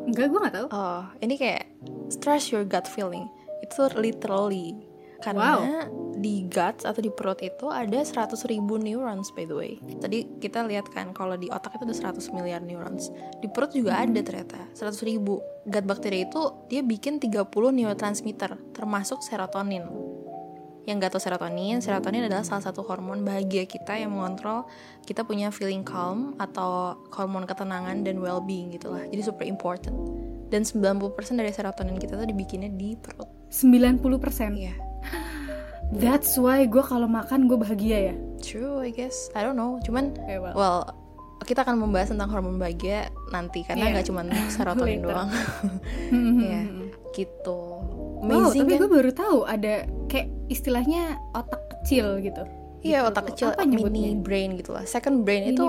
enggak 0.03 0.27
gue 0.29 0.39
nggak 0.39 0.55
tahu. 0.55 0.67
Oh 0.71 1.03
ini 1.23 1.35
kayak 1.39 1.69
stress 2.11 2.51
your 2.51 2.65
gut 2.67 2.85
feeling. 2.89 3.27
Itu 3.63 3.87
literally. 3.95 4.91
Karena 5.23 5.87
di 6.19 6.43
guts 6.51 6.83
atau 6.83 6.99
di 6.99 7.07
perut 7.07 7.39
itu 7.39 7.71
ada 7.71 8.03
100 8.03 8.35
ribu 8.51 8.75
neurons 8.75 9.31
by 9.31 9.47
the 9.47 9.55
way. 9.55 9.79
Tadi 9.79 10.27
kita 10.43 10.67
lihat 10.67 10.91
kan 10.91 11.15
kalau 11.15 11.39
di 11.39 11.47
otak 11.47 11.79
itu 11.79 11.87
ada 11.87 11.95
100 12.11 12.35
miliar 12.35 12.59
neurons. 12.59 13.07
Di 13.39 13.47
perut 13.47 13.71
juga 13.71 14.03
ada 14.03 14.19
ternyata 14.19 14.67
100 14.75 14.99
ribu. 15.07 15.39
Gut 15.63 15.85
bakteri 15.87 16.27
itu 16.27 16.67
dia 16.67 16.83
bikin 16.83 17.23
30 17.23 17.47
neurotransmitter 17.47 18.59
termasuk 18.75 19.23
serotonin 19.23 19.87
yang 20.83 20.99
gak 20.99 21.11
tau 21.11 21.21
serotonin, 21.21 21.79
serotonin 21.79 22.27
adalah 22.27 22.43
salah 22.43 22.59
satu 22.61 22.83
hormon 22.83 23.23
bahagia 23.23 23.63
kita 23.63 23.95
yang 23.95 24.11
mengontrol 24.11 24.67
kita 25.03 25.23
punya 25.23 25.47
feeling 25.47 25.81
calm 25.81 26.35
atau 26.35 26.99
hormon 27.09 27.43
ketenangan 27.43 28.03
dan 28.03 28.19
well-being 28.19 28.67
gitu 28.69 28.91
lah. 28.91 29.07
Jadi 29.07 29.21
super 29.21 29.47
important. 29.47 29.95
Dan 30.47 30.61
90% 30.61 31.07
dari 31.33 31.49
serotonin 31.49 31.95
kita 31.95 32.13
tuh 32.13 32.27
dibikinnya 32.27 32.67
di 32.67 32.93
perut. 32.93 33.31
90% 33.47 34.53
Iya. 34.53 34.75
That's 36.03 36.35
why 36.35 36.65
gue 36.65 36.81
kalau 36.81 37.05
makan 37.05 37.45
gue 37.45 37.55
bahagia 37.55 38.11
ya 38.11 38.15
True, 38.39 38.83
I 38.83 38.91
guess. 38.91 39.31
I 39.31 39.39
don't 39.39 39.55
know. 39.55 39.79
Cuman, 39.79 40.19
Eh, 40.27 40.35
well. 40.35 40.51
well, 40.51 40.79
kita 41.43 41.63
akan 41.63 41.79
membahas 41.79 42.11
tentang 42.11 42.27
hormon 42.27 42.59
bahagia 42.59 43.07
nanti 43.31 43.63
karena 43.63 43.87
nggak 43.87 44.07
cuma 44.07 44.23
serotonin 44.53 44.99
doang. 44.99 45.31
Iya, 46.11 46.67
gitu. 47.11 47.82
Wow, 48.23 48.47
Amazing 48.47 48.61
tapi 48.61 48.71
kan? 48.71 48.79
gue 48.79 48.89
baru 48.89 49.11
tahu 49.11 49.37
ada 49.43 49.73
kayak 50.07 50.27
istilahnya 50.47 51.03
otak 51.31 51.59
kecil 51.73 52.17
gitu. 52.19 52.43
Iya 52.81 52.99
Gitu. 52.99 53.09
otak 53.09 53.23
kecil 53.29 53.47
Apa 53.49 53.63
nyebutnya? 53.63 53.91
mini 54.05 54.17
brain 54.17 54.49
gitu 54.55 54.71
lah. 54.71 54.83
Second 54.83 55.21
brain 55.21 55.43
Mini 55.45 55.53
itu 55.53 55.65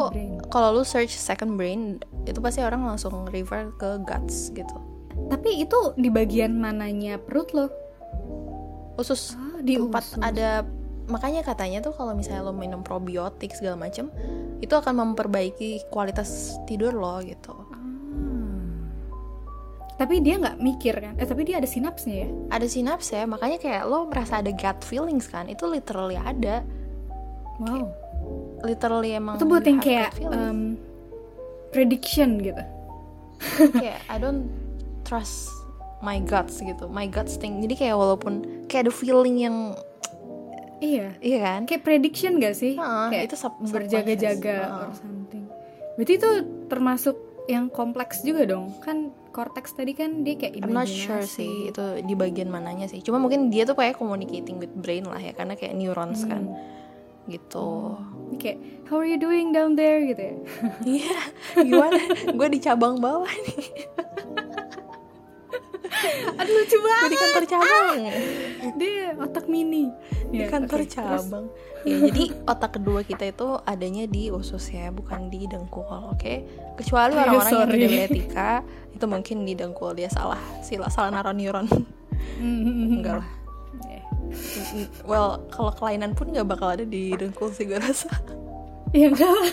kalau 0.48 0.70
lu 0.72 0.82
search 0.82 1.10
second 1.12 1.54
brain 1.54 1.98
itu 2.24 2.38
pasti 2.38 2.58
orang 2.58 2.82
langsung 2.84 3.26
refer 3.28 3.70
ke 3.72 3.98
guts 4.00 4.50
gitu. 4.50 4.74
Tapi 5.24 5.60
itu 5.60 5.78
di 5.94 6.08
bagian 6.08 6.54
mananya 6.54 7.16
perut 7.16 7.50
lo? 7.50 7.66
Khusus 8.94 9.34
Ah, 9.34 9.58
di 9.58 9.74
tempat 9.76 10.04
usus. 10.04 10.18
ada 10.20 10.62
makanya 11.04 11.42
katanya 11.42 11.78
tuh 11.80 11.92
kalau 11.92 12.14
misalnya 12.14 12.42
lo 12.42 12.50
minum 12.50 12.80
probiotik 12.80 13.52
segala 13.52 13.76
macam 13.76 14.08
itu 14.58 14.72
akan 14.72 14.94
memperbaiki 15.04 15.86
kualitas 15.88 16.30
tidur 16.64 16.94
lo 16.94 17.18
gitu. 17.20 17.52
Tapi 19.94 20.18
dia 20.18 20.34
nggak 20.36 20.58
mikir 20.58 20.94
kan? 20.96 21.14
Eh 21.14 21.22
tapi 21.22 21.42
dia 21.42 21.56
ada 21.56 21.66
sinapsnya 21.66 22.16
ya? 22.16 22.28
Ada 22.50 22.66
sinaps 22.66 23.08
ya, 23.08 23.22
makanya 23.24 23.56
kayak 23.56 23.82
lo 23.84 24.04
merasa 24.04 24.38
ada 24.38 24.50
gut 24.50 24.82
feelings 24.82 25.26
kan, 25.26 25.46
itu 25.46 25.64
literally 25.64 26.16
ada, 26.16 26.66
Wow. 27.56 27.86
literally 28.60 29.14
emang. 29.14 29.38
itu 29.38 29.44
buat 29.44 29.62
yang 29.62 29.78
kayak 29.78 30.10
um, 30.24 30.74
prediction 31.70 32.38
gitu. 32.40 32.58
kayak 33.76 34.02
I 34.04 34.16
don't 34.16 34.50
trust 35.02 35.50
my 36.00 36.18
guts 36.18 36.58
gitu 36.58 36.86
my 36.86 37.04
guts 37.04 37.34
thing 37.34 37.60
jadi 37.60 37.74
kayak 37.76 37.96
walaupun 37.96 38.32
kayak 38.66 38.88
ada 38.88 38.92
feeling 38.92 39.36
yang 39.38 39.56
Iya. 40.76 41.16
iya 41.18 41.38
kan 41.40 41.60
Kayak 41.64 41.82
prediction 41.82 42.36
gak 42.36 42.52
sih? 42.52 42.74
Heeh, 42.74 43.06
kayak 43.08 43.24
itu 43.24 43.36
sub- 43.36 43.56
berjaga-jaga 43.62 44.56
subconscious. 44.60 44.84
or 44.84 44.92
something. 44.98 45.44
Berarti 45.94 46.12
itu 46.14 46.30
termasuk 46.66 47.16
yang 47.46 47.64
kompleks 47.68 48.20
juga 48.20 48.44
dong? 48.44 48.74
Kan 48.80 49.08
cortex 49.34 49.74
tadi 49.74 49.98
kan 49.98 50.22
dia 50.22 50.38
kayak 50.38 50.62
I'm 50.62 50.70
not 50.70 50.86
sure 50.86 51.26
sih 51.26 51.74
itu 51.74 51.82
di 52.06 52.14
bagian 52.14 52.46
mananya 52.54 52.86
sih. 52.86 53.02
Cuma 53.02 53.18
mungkin 53.18 53.50
dia 53.50 53.66
tuh 53.66 53.74
kayak 53.74 53.98
communicating 53.98 54.62
with 54.62 54.70
brain 54.78 55.02
lah 55.10 55.18
ya 55.18 55.34
karena 55.34 55.58
kayak 55.58 55.74
neurons 55.74 56.22
kan. 56.22 56.46
Hmm. 56.46 56.72
gitu. 57.24 57.98
Ini 58.30 58.36
kayak 58.36 58.58
how 58.86 59.00
are 59.00 59.08
you 59.08 59.16
doing 59.16 59.50
down 59.50 59.74
there? 59.74 59.98
gitu 60.06 60.22
ya? 60.22 60.36
iya. 60.86 61.18
Gimana? 61.56 61.98
Gue 62.36 62.48
di 62.52 62.60
cabang 62.62 63.00
bawah 63.02 63.32
nih 63.48 63.64
Aduh 66.38 66.54
lucu 66.54 66.76
gue 66.76 66.86
banget. 66.86 67.10
di 67.10 67.18
kantor 67.18 67.44
cabang 67.46 67.98
Dia 68.74 69.12
otak 69.16 69.44
mini. 69.46 69.92
di 70.26 70.36
Ya, 70.36 70.46
kantor 70.48 70.80
terus? 70.82 70.92
cabang 70.92 71.44
ya 71.82 71.96
jadi 72.02 72.24
otak 72.44 72.70
kedua 72.74 73.00
kita 73.02 73.24
itu 73.26 73.44
adanya 73.62 74.04
di 74.04 74.28
usus 74.28 74.64
ya 74.68 74.88
bukan 74.88 75.28
di 75.28 75.44
dengkul 75.44 75.84
oke 75.84 76.34
kecuali 76.74 77.12
Oh, 77.12 77.20
orang-orang 77.20 77.44
yang 77.44 77.60
sorry. 77.60 77.76
tidak 77.78 78.02
etika 78.06 78.50
itu 78.90 79.04
mungkin 79.04 79.36
di 79.42 79.52
dengkul 79.52 79.92
dia 79.92 80.08
salah 80.08 80.40
sila 80.60 80.88
salah 80.88 81.12
naruh 81.12 81.32
neuron 81.32 81.68
Hmm, 82.34 82.98
enggak 82.98 83.20
lah 83.20 83.30
Ya. 83.84 84.00
well 85.04 85.44
kalau 85.46 85.70
kelainan 85.70 86.10
pun 86.10 86.26
nggak 86.26 86.48
bakal 86.48 86.72
ada 86.72 86.82
di 86.82 87.12
dengkul 87.12 87.50
sih 87.50 87.64
gue 87.64 87.76
rasa 87.76 88.08
Ya 88.90 89.06
enggak 89.06 89.28
lah. 89.28 89.52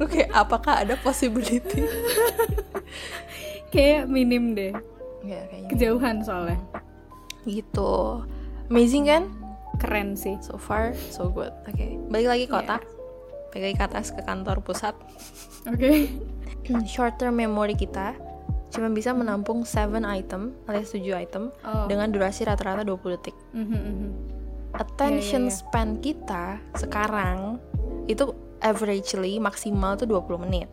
oke 0.00 0.20
apakah 0.26 0.82
ada 0.82 0.98
possibility 0.98 1.86
Kayak 3.68 4.06
minim 4.06 4.50
deh. 4.52 4.74
Ya 5.26 5.42
kayaknya 5.46 5.68
Kejauhan 5.68 6.16
soalnya. 6.22 6.58
gitu 7.44 8.22
amazing 8.68 9.06
kan 9.06 9.22
Keren 9.76 10.14
sih. 10.14 10.34
so 10.40 10.56
far 10.56 10.94
so 11.10 11.28
good 11.28 11.52
oke 11.64 11.86
balik 12.08 12.28
lagi 12.28 12.44
ke 12.44 12.52
Iya. 12.52 12.62
otak 12.64 12.82
balik 13.48 13.64
lagi 13.64 13.76
ke 13.76 13.84
atas 13.84 14.06
ke 14.10 14.20
kantor 14.20 14.58
pusat 14.60 14.94
Oke. 15.70 16.10
short 16.88 17.16
term 17.16 17.36
memory 17.36 17.74
kita 17.74 18.14
cuma 18.68 18.88
bisa 18.88 19.10
menampung 19.10 19.62
7 19.62 19.86
item 20.04 20.50
alias 20.64 20.90
7 20.90 21.02
item 21.16 21.54
Oh. 21.62 21.86
dengan 21.86 22.08
durasi 22.08 22.42
rata-rata 22.42 22.82
20 22.82 23.14
detik. 23.14 23.36
Mhm, 23.52 23.62
mhm. 23.70 24.10
Attention 24.74 25.42
Iya, 25.44 25.48
iya, 25.48 25.54
iya. 25.54 25.62
span 25.62 25.88
kita 25.96 26.44
sekarang 26.74 27.62
itu 28.06 28.28
averagely 28.58 29.38
maksimal 29.38 29.94
tuh 29.94 30.04
20 30.04 30.36
menit. 30.40 30.66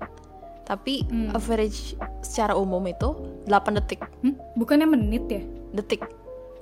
Tapi 0.63 1.03
Hmm. 1.03 1.31
average 1.31 1.93
secara 2.19 2.55
umum 2.55 2.83
itu 2.83 3.11
8 3.45 3.75
detik. 3.75 3.99
Hmm? 4.21 4.39
Bukannya 4.55 4.87
menit 4.87 5.27
ya? 5.27 5.43
Detik. 5.73 6.03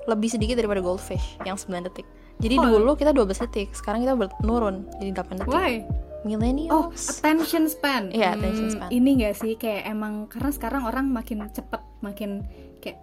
Lebih 0.04 0.28
sedikit 0.28 0.58
daripada 0.58 0.82
goldfish 0.82 1.38
yang 1.42 1.54
9 1.54 1.86
detik. 1.86 2.02
Jadi 2.38 2.58
Oh. 2.58 2.66
dulu 2.66 2.98
kita 2.98 3.14
12 3.14 3.38
detik, 3.38 3.70
sekarang 3.70 4.02
kita 4.02 4.18
menurun 4.40 4.90
jadi 4.98 5.14
8 5.14 5.38
detik. 5.38 5.54
Why? 5.54 5.86
Oh, 6.22 6.24
Millennials. 6.24 7.18
attention 7.18 7.66
span. 7.66 8.10
Iya, 8.10 8.34
attention 8.34 8.66
Hmm, 8.66 8.74
span. 8.76 8.88
Ini 8.90 9.10
gak 9.20 9.34
sih 9.36 9.52
kayak 9.54 9.86
emang 9.86 10.26
karena 10.26 10.50
sekarang 10.50 10.82
orang 10.82 11.06
makin 11.06 11.46
cepet, 11.48 11.82
makin 11.98 12.46
kayak 12.78 12.98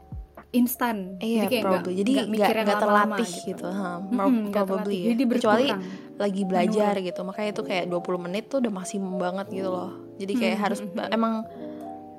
instan. 0.52 1.18
Iya, 1.18 1.46
kayak 1.46 1.62
probably. 1.62 1.78
nggak- 1.86 1.98
Jadi 2.00 2.12
nggak 2.12 2.30
mikir 2.30 2.56
terlatih 2.76 3.32
gitu, 3.46 3.66
Mm-mm, 3.66 4.00
more 4.10 4.30
nggak 4.50 4.66
probably 4.66 4.98
ya. 4.98 5.08
Jadi 5.12 5.24
Kecuali 5.30 5.68
lagi 6.16 6.42
belajar 6.44 6.94
gitu, 7.00 7.20
makanya 7.22 7.50
itu 7.52 7.62
kayak 7.64 7.86
20 7.86 8.18
menit 8.20 8.44
tuh 8.48 8.58
udah 8.60 8.72
maksimum 8.72 9.16
banget 9.16 9.48
gitu 9.52 9.70
loh. 9.70 9.92
Jadi 10.16 10.34
kayak 10.36 10.56
Hmm, 10.56 10.64
harus 10.64 10.80
hmm, 10.80 10.92
hmm. 10.92 11.10
emang 11.12 11.34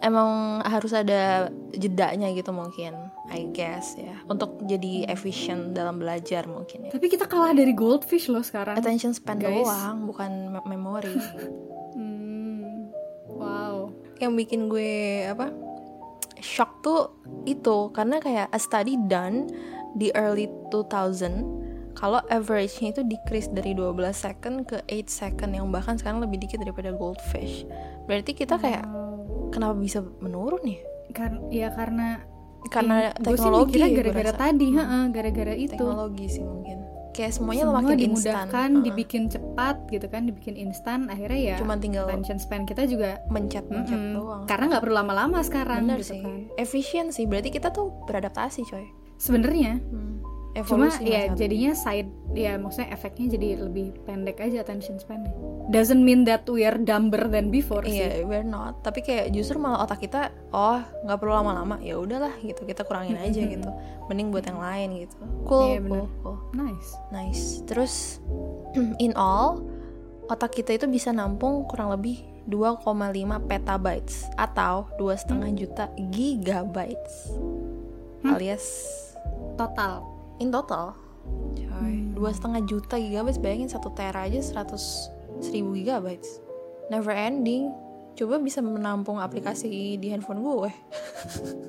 emang 0.01 0.31
harus 0.63 0.93
ada 0.93 1.47
jedanya 1.71 2.31
gitu 2.31 2.49
mungkin, 2.51 2.97
I 3.29 3.45
guess 3.47 3.93
ya, 3.95 4.17
untuk 4.25 4.57
jadi 4.63 5.05
efisien 5.07 5.71
dalam 5.71 5.99
belajar 5.99 6.47
mungkin 6.47 6.89
ya. 6.89 6.91
Tapi 6.91 7.07
kita 7.07 7.27
kalah 7.27 7.53
dari 7.53 7.71
goldfish 7.71 8.27
loh 8.27 8.41
sekarang. 8.41 8.75
Attention 8.75 9.13
span 9.13 9.37
Guys. 9.37 9.61
doang, 9.61 10.07
bukan 10.07 10.31
me- 10.51 10.67
memori. 10.67 11.13
Hmm. 11.91 12.95
Wow. 13.27 13.91
Yang 14.17 14.33
bikin 14.39 14.61
gue 14.67 14.93
apa? 15.27 15.51
Shock 16.41 16.83
tuh 16.83 17.15
itu 17.45 17.93
karena 17.93 18.19
kayak 18.19 18.49
a 18.49 18.59
study 18.59 18.97
done 19.07 19.49
di 19.95 20.09
early 20.13 20.49
2000 20.71 21.61
kalau 21.93 22.23
average-nya 22.29 22.95
itu 22.95 23.03
decrease 23.05 23.51
dari 23.51 23.75
12 23.75 24.15
second 24.15 24.65
ke 24.65 24.79
8 24.87 25.05
second 25.07 25.51
yang 25.53 25.69
bahkan 25.69 25.99
sekarang 25.99 26.23
lebih 26.23 26.41
dikit 26.41 26.63
daripada 26.63 26.95
goldfish. 26.95 27.67
Berarti 28.07 28.33
kita 28.33 28.57
kayak 28.57 28.87
Wow. 28.87 29.51
kenapa 29.51 29.75
bisa 29.77 30.01
menurun 30.23 30.63
ya? 30.65 30.81
Kar- 31.11 31.43
ya 31.51 31.69
karena 31.71 32.23
Karena 32.71 33.09
sih 33.11 33.25
teknologi 33.25 33.81
ya, 33.81 33.89
gara-gara 33.89 34.33
tadi, 34.37 34.69
Hmm. 34.71 35.09
gara-gara 35.11 35.55
itu. 35.57 35.73
teknologi 35.73 36.27
sih 36.29 36.45
mungkin. 36.45 37.00
Kayak 37.13 37.33
semuanya 37.33 37.65
Semua 37.65 37.77
makin 37.77 37.91
instan. 37.91 38.01
dimudahkan, 38.01 38.71
Heeh. 38.71 38.85
dibikin 38.85 39.23
cepat 39.27 39.77
gitu 39.87 40.07
kan, 40.07 40.23
dibikin 40.25 40.55
instan, 40.55 40.99
akhirnya 41.07 41.37
ya 41.37 41.57
Cuman 41.57 41.79
tinggal 41.79 42.07
attention 42.07 42.37
span 42.37 42.63
kita 42.63 42.83
juga 42.85 43.19
mencet-mencet 43.29 43.93
mm-mm. 43.93 44.17
doang. 44.17 44.43
karena 44.47 44.65
nggak 44.69 44.81
perlu 44.81 44.95
lama-lama 44.97 45.39
sekarang 45.41 45.85
Bener 45.85 45.99
gitu 45.99 46.15
sih. 46.15 46.21
kan. 46.21 46.39
Efisien 46.57 47.07
sih, 47.09 47.25
berarti 47.25 47.51
kita 47.51 47.69
tuh 47.69 47.93
beradaptasi 48.05 48.63
coy. 48.65 48.87
Sebenarnya, 49.17 49.83
Hmm. 49.83 50.10
Cuma 50.51 50.91
evolusi 50.91 51.07
ya 51.07 51.31
masih- 51.31 51.39
jadinya 51.39 51.73
side 51.73 52.11
ya 52.35 52.59
maksudnya 52.59 52.91
efeknya 52.91 53.27
jadi 53.39 53.49
lebih 53.63 54.03
pendek 54.03 54.43
aja 54.43 54.61
attention 54.61 54.99
span-nya. 54.99 55.31
Doesn't 55.71 56.03
mean 56.03 56.27
that 56.27 56.43
we 56.51 56.67
are 56.67 56.75
dumber 56.75 57.31
than 57.31 57.55
before 57.55 57.87
sih. 57.87 58.03
Iya, 58.03 58.27
we're 58.27 58.43
not. 58.43 58.83
Tapi 58.83 59.01
kayak 59.01 59.31
justru 59.31 59.63
malah 59.63 59.87
otak 59.87 60.03
kita, 60.03 60.35
oh 60.51 60.83
nggak 61.07 61.17
perlu 61.17 61.31
lama-lama. 61.33 61.79
Ya 61.79 61.95
udahlah 61.95 62.35
gitu, 62.43 62.67
kita 62.67 62.83
kurangin 62.83 63.15
aja 63.23 63.39
gitu. 63.39 63.71
Mending 64.11 64.35
buat 64.35 64.43
yang 64.43 64.59
lain 64.59 65.07
gitu. 65.07 65.17
Cool, 65.47 65.67
Iya, 65.69 65.79
cool, 65.79 65.87
bener. 65.87 66.07
cool. 66.21 66.37
Nice. 66.53 66.89
Nice. 67.15 67.45
Terus 67.71 68.19
in 68.99 69.15
all, 69.15 69.63
otak 70.27 70.51
kita 70.53 70.75
itu 70.75 70.91
bisa 70.91 71.15
nampung 71.15 71.63
kurang 71.65 71.95
lebih 71.95 72.19
2,5 72.51 72.83
petabytes 73.47 74.27
atau 74.35 74.91
dua 74.97 75.15
setengah 75.15 75.55
juta 75.55 75.85
gigabytes. 76.11 77.31
Alias 78.27 78.67
Total. 79.55 80.01
In 80.41 80.49
total, 80.49 80.97
coy, 81.55 81.95
dua 82.11 82.33
setengah 82.33 82.65
juta 82.65 82.97
gigabytes. 82.97 83.39
Bayangin 83.39 83.69
satu 83.69 83.93
tera 83.93 84.25
aja 84.25 84.41
100 84.41 84.73
seribu 85.41 85.77
gigabytes. 85.77 86.41
Never 86.89 87.13
ending. 87.13 87.71
Coba 88.13 88.37
bisa 88.37 88.59
menampung 88.59 89.17
aplikasi 89.17 89.95
di 89.95 90.11
handphone 90.11 90.43
gue. 90.43 90.71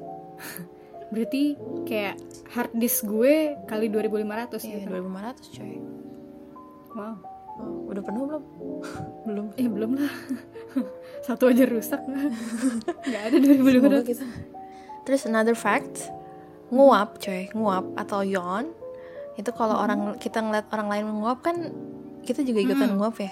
Berarti 1.11 1.43
kayak 1.83 2.15
hard 2.49 2.71
disk 2.73 3.03
gue 3.03 3.55
kali 3.67 3.91
2500 3.91 4.63
Iya, 4.63 4.79
gitu. 4.79 4.89
2500 4.89 5.55
coy. 5.55 5.73
Wow. 6.91 7.15
Oh, 7.51 7.91
udah 7.91 8.01
penuh 8.01 8.23
belum? 8.25 8.43
belum. 9.27 9.45
Eh 9.53 9.67
belum 9.67 9.91
lah. 9.99 10.13
Satu 11.27 11.51
aja 11.51 11.67
rusak. 11.67 11.99
Nggak 12.01 13.21
ada 13.27 13.35
Semoga 13.37 14.01
2500. 14.01 14.09
kita. 14.09 14.25
Terus 15.03 15.21
another 15.27 15.53
fact, 15.53 16.07
nguap 16.71 17.19
coy, 17.19 17.51
nguap 17.51 17.85
atau 17.99 18.23
yawn 18.23 18.71
itu 19.39 19.49
kalau 19.55 19.79
orang 19.79 20.19
kita 20.19 20.43
ngeliat 20.43 20.67
orang 20.71 20.87
lain 20.91 21.05
menguap 21.07 21.39
kan 21.43 21.71
kita 22.23 22.43
juga 22.43 22.59
ikutan 22.63 22.95
nguap 22.95 23.15
ya. 23.19 23.31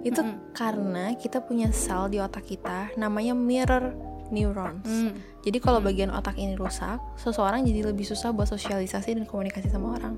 Itu 0.00 0.24
karena 0.56 1.12
kita 1.16 1.44
punya 1.44 1.68
sel 1.76 2.08
di 2.08 2.16
otak 2.16 2.48
kita 2.48 2.92
namanya 2.96 3.36
mirror 3.36 3.92
neurons. 4.30 4.86
Hmm. 4.86 5.12
Jadi 5.42 5.58
kalau 5.58 5.82
bagian 5.82 6.14
otak 6.14 6.38
ini 6.38 6.54
rusak, 6.54 7.02
seseorang 7.18 7.66
jadi 7.66 7.90
lebih 7.90 8.06
susah 8.06 8.30
buat 8.30 8.46
sosialisasi 8.46 9.18
dan 9.18 9.26
komunikasi 9.26 9.68
sama 9.68 9.98
orang. 9.98 10.16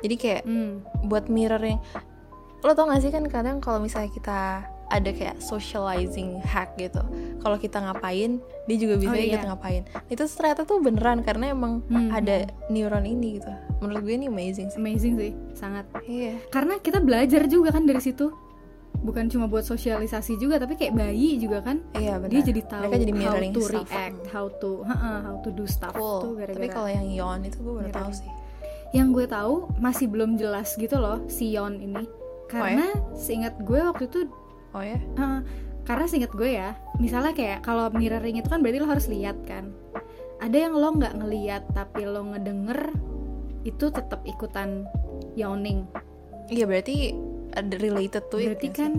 Jadi 0.00 0.14
kayak 0.16 0.42
Hmm. 0.46 0.82
buat 1.06 1.28
mirroring 1.28 1.78
lo 2.60 2.76
tau 2.76 2.92
gak 2.92 3.00
sih 3.00 3.08
kan 3.08 3.24
kadang 3.24 3.56
kalau 3.56 3.80
misalnya 3.80 4.12
kita 4.12 4.68
ada 4.90 5.08
kayak 5.08 5.38
socializing 5.38 6.42
hack 6.42 6.74
gitu 6.74 6.98
kalau 7.38 7.54
kita 7.54 7.78
ngapain 7.78 8.36
dia 8.66 8.76
juga 8.76 8.98
bisa 8.98 9.10
Oh, 9.10 9.16
ikut 9.16 9.38
iya. 9.38 9.46
ngapain 9.46 9.82
itu 10.06 10.22
ternyata 10.28 10.62
tuh 10.62 10.78
beneran 10.78 11.22
karena 11.22 11.48
emang 11.48 11.80
Hmm. 11.86 12.10
ada 12.10 12.42
neuron 12.66 13.02
ini 13.04 13.38
gitu 13.38 13.50
menurut 13.78 14.02
gue 14.02 14.14
ini 14.14 14.26
amazing 14.26 14.68
sih 14.68 14.76
Amazing 14.76 15.14
sih, 15.14 15.32
sangat. 15.52 15.86
iya 16.04 16.36
Karena 16.48 16.76
kita 16.76 16.98
belajar 16.98 17.46
juga 17.46 17.70
kan 17.70 17.82
dari 17.82 17.98
situ. 17.98 18.28
Bukan 18.92 19.32
cuma 19.32 19.46
buat 19.46 19.64
sosialisasi 19.64 20.36
juga, 20.36 20.58
tapi 20.58 20.76
kayak 20.76 20.92
bayi 20.92 21.38
juga 21.38 21.62
kan. 21.62 21.80
iya 21.94 22.18
benar 22.18 22.28
Dia 22.28 22.42
jadi 22.44 22.60
tahu 22.62 22.82
mereka 22.84 22.96
jadi 22.98 23.12
how 23.16 23.32
to 23.48 23.60
stuff 23.62 23.88
react, 23.88 24.20
how 24.28 24.46
to, 24.52 24.70
heeh, 24.84 25.18
how 25.22 25.36
to 25.38 25.48
do 25.48 25.64
stuff 25.64 25.94
Cool. 25.94 26.20
tuh 26.20 26.32
gara-gara. 26.36 26.56
tapi 26.58 26.68
kalau 26.68 26.90
yang 26.90 27.06
yawn 27.08 27.40
itu 27.40 27.56
gue 27.58 27.74
baru 27.74 27.88
tahu 27.90 28.10
sih 28.12 28.28
Yang 28.90 29.08
gue 29.14 29.26
tahu 29.30 29.54
masih 29.78 30.06
belum 30.06 30.30
jelas 30.34 30.74
gitu 30.74 30.96
loh 30.96 31.24
si 31.24 31.48
Yon 31.48 31.78
ini. 31.78 32.04
Karena 32.44 32.84
seingat 33.14 33.54
gue 33.56 33.78
waktu 33.80 34.04
itu 34.04 34.26
oh 34.74 34.82
ya 34.84 34.98
eh, 34.98 35.40
karena 35.90 36.04
seingat 36.06 36.32
gue 36.36 36.50
ya, 36.54 36.76
misalnya 37.02 37.34
kayak 37.34 37.66
kalau 37.66 37.90
mirroring 37.90 38.38
itu 38.38 38.46
kan 38.46 38.62
berarti 38.62 38.78
lo 38.78 38.86
harus 38.86 39.10
lihat 39.10 39.36
kan. 39.42 39.74
Ada 40.38 40.70
yang 40.70 40.74
lo 40.78 40.94
nggak 40.94 41.18
ngeliat 41.18 41.66
tapi 41.74 42.06
lo 42.06 42.30
ngedenger 42.30 42.94
itu 43.66 43.90
tetap 43.92 44.22
ikutan 44.24 44.86
yawning. 45.36 45.84
iya 46.50 46.66
berarti 46.66 47.14
ada 47.54 47.74
related 47.78 48.26
to 48.30 48.38
it 48.38 48.54
berarti 48.54 48.68
sih? 48.70 48.74
kan 48.74 48.92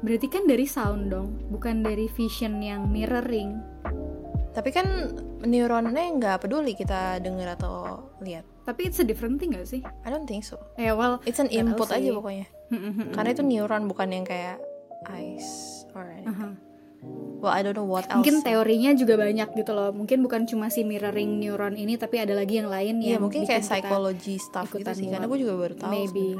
berarti 0.00 0.26
kan 0.28 0.44
dari 0.44 0.64
sound 0.68 1.12
dong, 1.12 1.36
bukan 1.48 1.80
dari 1.80 2.08
vision 2.12 2.60
yang 2.60 2.88
mirroring. 2.88 3.56
Tapi 4.50 4.74
kan 4.74 4.86
neuronnya 5.46 6.10
nggak 6.18 6.42
peduli 6.42 6.74
kita 6.74 7.22
denger 7.22 7.54
atau 7.54 8.02
lihat. 8.20 8.42
Tapi 8.66 8.86
it's 8.86 8.98
a 8.98 9.06
different 9.06 9.38
thing 9.38 9.54
gak 9.54 9.66
sih? 9.66 9.82
I 9.82 10.08
don't 10.10 10.26
think 10.26 10.46
so. 10.46 10.58
Ya 10.78 10.94
well, 10.94 11.18
it's 11.26 11.38
an 11.42 11.50
input 11.50 11.90
aja 11.90 12.10
pokoknya. 12.14 12.46
Karena 13.14 13.30
itu 13.34 13.42
neuron 13.42 13.90
bukan 13.90 14.10
yang 14.14 14.22
kayak 14.22 14.62
eyes 15.10 15.82
or 15.94 16.06
anything. 16.06 16.34
Aha. 16.34 16.50
well 17.40 17.48
I 17.48 17.64
don't 17.64 17.72
know 17.72 17.88
what 17.88 18.04
else. 18.12 18.20
Mungkin 18.20 18.44
teorinya 18.44 18.92
juga 18.92 19.16
banyak 19.16 19.56
gitu 19.56 19.72
loh. 19.72 19.90
Mungkin 19.90 20.20
bukan 20.20 20.44
cuma 20.44 20.68
si 20.68 20.84
mirroring 20.84 21.40
neuron 21.40 21.74
ini, 21.74 21.96
tapi 21.96 22.20
ada 22.20 22.36
lagi 22.36 22.60
yang 22.60 22.68
lain 22.68 23.00
Iya 23.00 23.16
yang 23.16 23.24
mungkin 23.24 23.48
kayak 23.48 23.64
psychology 23.64 24.36
stuff 24.36 24.68
gitu 24.70 24.84
sih. 24.92 25.08
karena 25.08 25.24
gue 25.24 25.38
juga 25.40 25.56
baru 25.56 25.74
tahu 25.80 25.90
Maybe. 25.90 26.36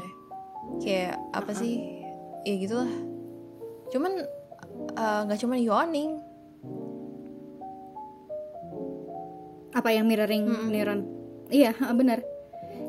kayak 0.77 1.17
apa 1.33 1.51
sih? 1.57 2.05
Ya 2.45 2.53
gitulah. 2.61 2.91
Cuman 3.89 4.13
eh, 4.93 5.19
nggak 5.25 5.39
cuman 5.41 5.57
yawning 5.57 6.20
apa 9.71 9.89
yang 9.89 10.05
mirroring 10.05 10.43
neuron. 10.67 11.07
Iya, 11.47 11.71
benar. 11.91 12.23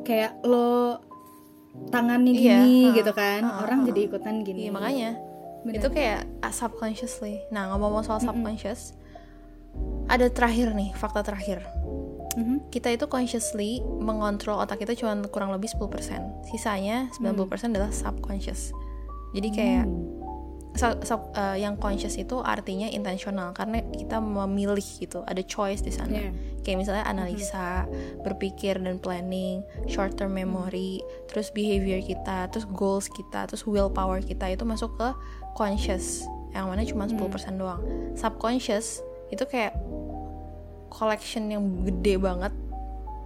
Kayak 0.02 0.38
lo 0.42 0.98
tangannya 1.88 2.32
Iya, 2.32 2.58
gini 2.60 2.76
ha, 2.84 2.94
gitu 2.94 3.12
kan, 3.12 3.40
ha, 3.42 3.64
orang 3.64 3.88
jadi 3.88 4.00
ikutan 4.04 4.44
gini. 4.44 4.68
iya 4.68 4.70
makanya 4.70 5.10
Bener. 5.64 5.80
itu 5.80 5.88
kayak 5.88 6.20
uh, 6.42 6.52
subconsciously 6.52 7.40
nah 7.48 7.72
ngomong-ngomong 7.72 8.04
soal 8.04 8.20
subconscious 8.20 8.92
ada 10.04 10.28
terakhir 10.28 10.76
nih 10.76 10.92
fakta 10.92 11.24
terakhir 11.24 11.64
Mhm. 12.32 12.68
kita 12.68 12.88
itu 12.88 13.04
consciously 13.06 13.80
mengontrol 13.80 14.56
otak 14.56 14.80
kita 14.80 14.92
cuma 14.92 15.16
kurang 15.28 15.48
lebih 15.48 15.68
10% 15.68 16.20
sisanya 16.44 17.08
90% 17.16 17.72
adalah 17.72 17.88
subconscious 17.88 18.72
jadi 19.32 19.48
kayak 19.48 19.86
so- 20.74 21.00
so- 21.04 21.30
uh, 21.36 21.56
yang 21.56 21.76
conscious 21.76 22.16
itu 22.16 22.40
artinya 22.40 22.88
intentional 22.88 23.52
karena 23.52 23.84
kita 23.92 24.18
memilih 24.20 24.82
gitu 24.82 25.20
ada 25.24 25.40
choice 25.44 25.84
di 25.84 25.92
sana. 25.92 26.28
Iya. 26.28 26.32
kayak 26.62 26.78
misalnya 26.78 27.02
analisa 27.10 27.90
berpikir 28.22 28.78
dan 28.78 29.02
planning 29.02 29.66
short 29.90 30.14
term 30.14 30.38
memory 30.38 31.02
terus 31.26 31.50
behavior 31.50 31.98
kita 31.98 32.46
terus 32.54 32.70
goals 32.70 33.10
kita 33.10 33.50
terus 33.50 33.66
willpower 33.66 34.22
kita 34.22 34.46
itu 34.46 34.62
masuk 34.62 34.94
ke 34.94 35.10
conscious 35.58 36.22
yang 36.54 36.70
mana 36.70 36.86
cuma 36.86 37.10
10% 37.10 37.58
doang. 37.58 37.82
Subconscious 38.14 39.02
itu 39.34 39.42
kayak 39.48 39.74
collection 40.92 41.48
yang 41.48 41.64
gede 41.82 42.20
banget 42.20 42.52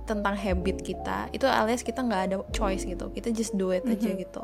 tentang 0.07 0.39
habit 0.39 0.81
kita 0.87 1.27
itu 1.35 1.45
alias 1.45 1.83
kita 1.83 2.01
nggak 2.01 2.23
ada 2.31 2.37
choice 2.55 2.87
gitu. 2.87 3.11
Kita 3.11 3.35
just 3.35 3.59
do 3.59 3.75
it 3.75 3.83
aja 3.85 4.15
gitu. 4.15 4.43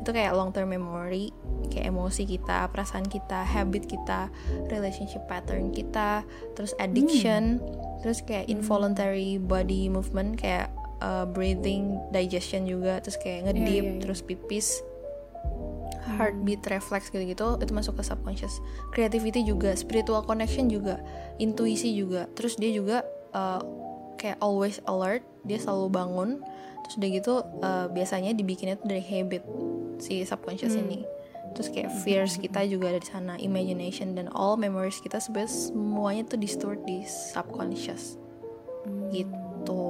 Itu 0.00 0.10
kayak 0.14 0.32
long 0.38 0.54
term 0.54 0.70
memory 0.70 1.34
kayak 1.72 1.88
emosi 1.88 2.28
kita 2.28 2.68
perasaan 2.68 3.08
kita 3.08 3.48
habit 3.48 3.88
kita 3.88 4.28
relationship 4.68 5.24
pattern 5.24 5.72
kita 5.72 6.20
terus 6.52 6.76
addiction 6.76 7.64
terus 8.04 8.20
kayak 8.20 8.44
involuntary 8.52 9.40
body 9.40 9.88
movement 9.88 10.36
kayak 10.36 10.68
uh, 11.00 11.24
breathing 11.24 11.96
digestion 12.12 12.68
juga 12.68 13.00
terus 13.00 13.16
kayak 13.16 13.48
ngedip 13.48 13.84
iya, 13.84 13.92
iya. 13.96 14.00
terus 14.04 14.20
pipis 14.20 14.84
heartbeat 16.18 16.66
reflex 16.66 17.08
gitu-gitu 17.08 17.62
itu 17.62 17.72
masuk 17.72 17.98
ke 17.98 18.02
subconscious. 18.02 18.58
Creativity 18.90 19.46
juga 19.46 19.72
spiritual 19.78 20.26
connection 20.26 20.66
juga 20.66 20.98
intuisi 21.38 21.94
juga 21.94 22.26
terus 22.34 22.58
dia 22.58 22.74
juga 22.74 23.06
uh, 23.32 23.62
kayak 24.22 24.38
always 24.38 24.78
alert 24.86 25.26
dia 25.42 25.58
selalu 25.58 25.90
bangun. 25.90 26.30
Terus 26.82 26.94
udah 26.96 27.10
gitu 27.10 27.32
uh, 27.60 27.86
biasanya 27.88 28.30
dibikinnya 28.30 28.74
tuh 28.74 28.86
dari 28.86 29.02
habit 29.02 29.42
si 29.98 30.22
subconscious 30.22 30.72
ini. 30.72 31.02
Terus 31.52 31.68
kayak 31.68 31.90
fears 32.00 32.38
kita 32.38 32.64
juga 32.64 32.88
ada 32.88 32.98
di 32.98 33.06
sana 33.06 33.34
imagination 33.36 34.14
dan 34.14 34.30
all 34.30 34.54
memories 34.54 34.96
kita 34.98 35.18
sebenarnya 35.18 35.50
semuanya 35.68 36.22
tuh 36.24 36.38
di 36.38 36.46
store 36.46 36.78
di 36.80 37.02
subconscious. 37.04 38.16
Gitu. 39.10 39.84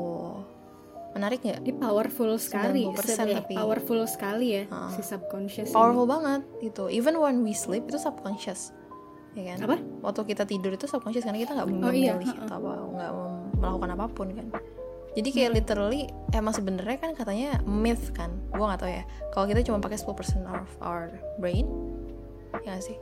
Menarik 1.12 1.38
nggak? 1.40 1.60
Dia 1.60 1.76
powerful 1.76 2.32
sekali, 2.34 2.88
90% 2.88 2.96
sebenarnya 3.04 3.36
tapi- 3.38 3.54
powerful 3.54 4.00
sekali 4.06 4.46
ya 4.50 4.62
si 4.90 5.02
subconscious. 5.02 5.68
ini. 5.68 5.76
powerful 5.76 6.04
banget 6.04 6.40
gitu. 6.58 6.88
Even 6.88 7.14
when 7.16 7.40
we 7.40 7.52
sleep 7.52 7.84
itu 7.84 7.96
subconscious 7.96 8.72
ya 9.32 9.56
kan? 9.56 9.64
Apa? 9.64 9.76
waktu 10.02 10.20
kita 10.28 10.44
tidur 10.44 10.72
itu 10.72 10.84
subconscious 10.84 11.22
karena 11.22 11.40
kita 11.40 11.52
nggak 11.54 11.64
Oh, 11.64 11.88
iya, 11.88 12.16
memilih 12.20 12.36
atau 12.42 12.56
apa 12.58 12.72
nggak 12.86 13.10
mem- 13.12 13.41
melakukan 13.62 13.94
apa 13.94 14.06
pun 14.08 14.28
kan. 14.30 14.46
Jadi 15.12 15.28
kayak 15.28 15.50
literally 15.54 16.02
emang 16.32 16.50
sebenarnya 16.50 16.96
kan 16.98 17.12
katanya 17.12 17.60
myth 17.62 18.10
kan. 18.10 18.32
Gua 18.48 18.72
nggak 18.72 18.80
tahu 18.80 18.90
ya. 18.90 19.04
Kalau 19.30 19.44
kita 19.46 19.60
cuma 19.62 19.78
pakai 19.78 19.96
10% 19.96 20.08
of 20.48 20.66
our 20.80 21.06
brain 21.36 21.68
ya 22.54 22.74
nggak 22.74 22.82
sih? 22.82 22.96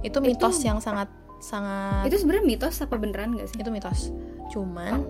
Itu 0.00 0.18
mitos 0.18 0.62
yang 0.62 0.78
sangat 0.78 1.10
sangat 1.40 2.06
Itu 2.06 2.16
sebenarnya 2.18 2.46
mitos 2.46 2.78
apa 2.78 2.94
beneran 2.94 3.34
gak 3.34 3.48
sih? 3.48 3.58
itu 3.58 3.68
mitos. 3.68 4.14
Cuman 4.48 5.02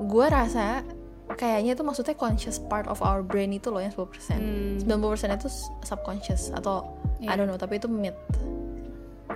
gua 0.00 0.28
rasa 0.28 0.84
kayaknya 1.30 1.72
itu 1.72 1.82
maksudnya 1.82 2.14
conscious 2.14 2.56
part 2.58 2.84
of 2.86 2.98
our 2.98 3.20
brain 3.20 3.50
itu 3.50 3.68
loh 3.68 3.78
yang 3.78 3.90
10% 3.90 4.08
Hmm. 4.34 4.80
90% 4.80 5.34
itu 5.34 5.48
subconscious 5.82 6.50
atau 6.50 6.88
I 7.18 7.28
Iya. 7.28 7.36
don't 7.36 7.46
know 7.46 7.56
tapi 7.56 7.76
itu 7.76 7.86
myth 7.86 8.16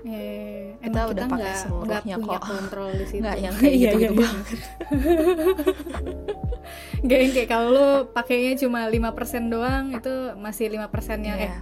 Eh, 0.02 0.74
Kita 0.78 0.98
emang 0.98 1.10
udah 1.12 1.26
pakai 1.26 1.38
nggak- 1.38 1.58
seluruhnya 1.58 2.00
nggak 2.02 2.18
punya 2.18 2.34
kok. 2.34 2.42
kontrol 2.48 2.90
di 2.90 3.04
situ. 3.04 3.20
nggak 3.20 3.36
yang 3.38 3.54
kayak 3.54 3.72
Iya, 3.72 3.82
gitu 3.82 3.94
gitu 3.94 3.98
iya, 3.98 4.08
iya. 4.08 4.18
banget 4.18 4.46
Gak 7.02 7.18
yang 7.18 7.32
kayak 7.32 7.48
kalau 7.48 7.68
lo 7.68 7.86
pakainya 8.08 8.52
cuma 8.56 8.86
5% 8.86 9.48
doang 9.48 9.84
itu 9.92 10.12
masih 10.36 10.70
5% 10.70 11.20
nya 11.20 11.34
Iya. 11.36 11.50
eh 11.50 11.56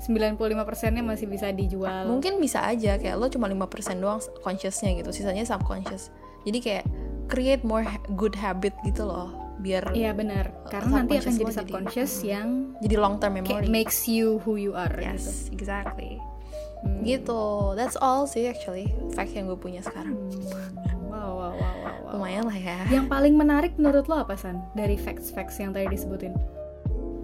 95% 0.00 0.90
nya 0.90 1.02
masih 1.02 1.26
bisa 1.26 1.50
dijual. 1.50 2.06
mungkin 2.06 2.38
bisa 2.38 2.62
aja 2.62 2.96
kayak 2.96 3.14
lo 3.14 3.26
cuma 3.26 3.46
5% 3.46 3.96
doang 3.96 4.18
consciousnya 4.40 4.94
gitu 4.94 5.10
sisanya 5.10 5.44
subconscious 5.44 6.08
jadi 6.42 6.58
kayak 6.58 6.84
create 7.26 7.62
more 7.62 7.82
ha- 7.82 8.00
good 8.10 8.34
habit 8.34 8.72
gitu 8.82 9.02
loh 9.02 9.30
biar 9.56 9.86
Iya 9.92 10.12
benar. 10.12 10.50
Karena 10.66 11.00
nanti 11.00 11.16
akan 11.16 11.22
subconscious 11.22 11.30
jadi 11.30 11.38
lo 11.38 11.44
jadi- 11.44 11.56
subconscious 11.60 12.12
yang 12.22 12.46
jadi 12.80 12.94
long 12.96 13.14
term 13.16 13.32
memory 13.34 13.66
makes 13.66 14.04
you 14.04 14.38
who 14.40 14.54
you 14.54 14.72
are 14.72 14.90
gitu. 14.90 15.06
yes 15.06 15.46
exactly 15.48 16.16
Hmm. 16.84 17.00
gitu 17.02 17.40
that's 17.72 17.96
all 17.96 18.24
sih 18.24 18.44
actually 18.44 18.86
fact 19.10 19.32
yang 19.32 19.44
gue 19.44 19.56
punya 19.56 19.80
sekarang 19.80 20.14
Hmm, 20.14 20.76
Wow, 21.06 21.30
wow, 21.32 21.52
wow, 21.52 21.74
wow, 21.78 21.96
wow. 22.02 22.12
lumayan 22.12 22.44
lah 22.44 22.54
ya 22.54 22.78
Yang 22.90 23.06
paling 23.06 23.34
menarik 23.34 23.72
menurut 23.74 24.04
lo 24.04 24.18
apa 24.18 24.34
San 24.34 24.60
dari 24.72 24.94
facts-facts 24.94 25.56
yang 25.56 25.70
tadi 25.70 25.88
disebutin? 25.88 26.34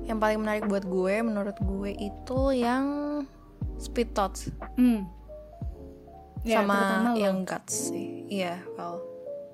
yang 0.03 0.17
paling 0.17 0.39
menarik 0.39 0.65
buat 0.65 0.83
gue 0.83 1.15
menurut 1.21 1.55
gue 1.57 1.91
itu 1.93 2.41
yang 2.53 2.85
speed 3.77 4.11
thoughts 4.11 4.49
Hmm. 4.75 5.07
Ya, 6.41 6.63
sama 6.63 6.79
lo. 7.05 7.13
yang 7.15 7.45
guts 7.45 7.93
sih 7.93 8.25
iya 8.27 8.59
well 8.75 9.05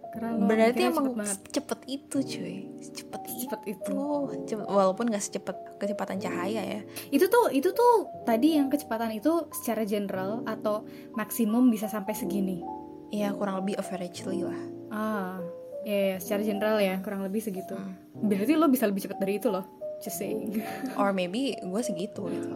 Karena 0.09 0.31
berarti 0.39 0.83
emang 0.83 1.13
cepet 1.13 1.51
cepet 1.53 1.81
itu 1.87 2.17
cuy 2.21 2.57
cepet 2.81 3.21
Cepet 3.37 3.61
itu. 3.69 3.93
itu 4.33 4.45
Cepet- 4.49 4.67
walaupun 4.67 5.07
gak 5.07 5.21
secepat 5.21 5.57
kecepatan 5.77 6.17
cahaya 6.17 6.63
ya 6.63 6.81
Itu 7.09 7.27
tuh 7.27 7.49
itu 7.49 7.71
tuh 7.71 7.95
tadi 8.23 8.57
yang 8.57 8.67
kecepatan 8.67 9.13
itu 9.13 9.29
secara 9.53 9.83
general 9.83 10.41
atau 10.45 10.83
maksimum 11.13 11.67
bisa 11.67 11.87
sampai 11.87 12.13
segini. 12.13 12.65
ya 13.07 13.31
kurang 13.31 13.61
lebih 13.61 13.77
averagely 13.77 14.43
lah 14.43 14.59
Ah, 14.89 15.39
ya, 15.83 15.99
ya, 16.07 16.17
secara 16.17 16.43
general 16.43 16.77
ya 16.77 16.99
kurang 16.99 17.23
lebih 17.23 17.39
segitu. 17.39 17.71
Hmm. 17.71 17.95
Berarti 18.21 18.53
lo 18.53 18.67
bisa 18.67 18.83
lebih 18.85 18.99
cepat 19.01 19.19
dari 19.19 19.37
itu 19.37 19.47
loh. 19.47 19.63
Just 19.99 20.17
saying. 20.17 20.59
or 20.97 21.11
maybe 21.11 21.55
gue 21.55 21.83
segitu 21.83 22.27
gitu 22.27 22.51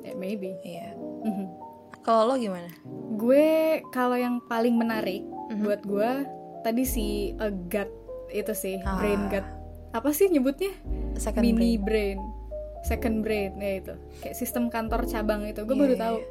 ya, 0.00 0.12
maybe. 0.14 0.56
iya 0.60 0.96
Mhm. 0.96 1.46
kalau 2.00 2.30
lo 2.30 2.34
gimana 2.36 2.70
Gue 3.12 3.46
kalau 3.90 4.14
yang 4.14 4.40
paling 4.42 4.72
menarik 4.72 5.24
Mhm. 5.48 5.60
buat 5.60 5.80
gue 5.82 6.10
tadi 6.66 6.82
si 6.82 7.06
a 7.38 7.46
gut 7.48 7.86
itu 8.28 8.50
sih 8.52 8.82
Ah. 8.82 8.98
brain 8.98 9.30
gut. 9.30 9.46
Apa 9.92 10.10
sih 10.10 10.26
nyebutnya? 10.26 10.74
second 11.14 11.40
Mini 11.40 11.78
brain 11.78 12.18
brain. 12.18 12.18
Second 12.82 13.22
brain 13.22 13.54
ya 13.56 13.72
itu. 13.78 13.94
Kayak 14.20 14.36
sistem 14.36 14.66
kantor 14.66 15.06
cabang 15.06 15.42
itu. 15.42 15.62
Gue 15.62 15.72
Iya, 15.72 15.80
baru 15.80 15.94
iya, 15.94 16.02
tahu. 16.02 16.18
iya. 16.18 16.28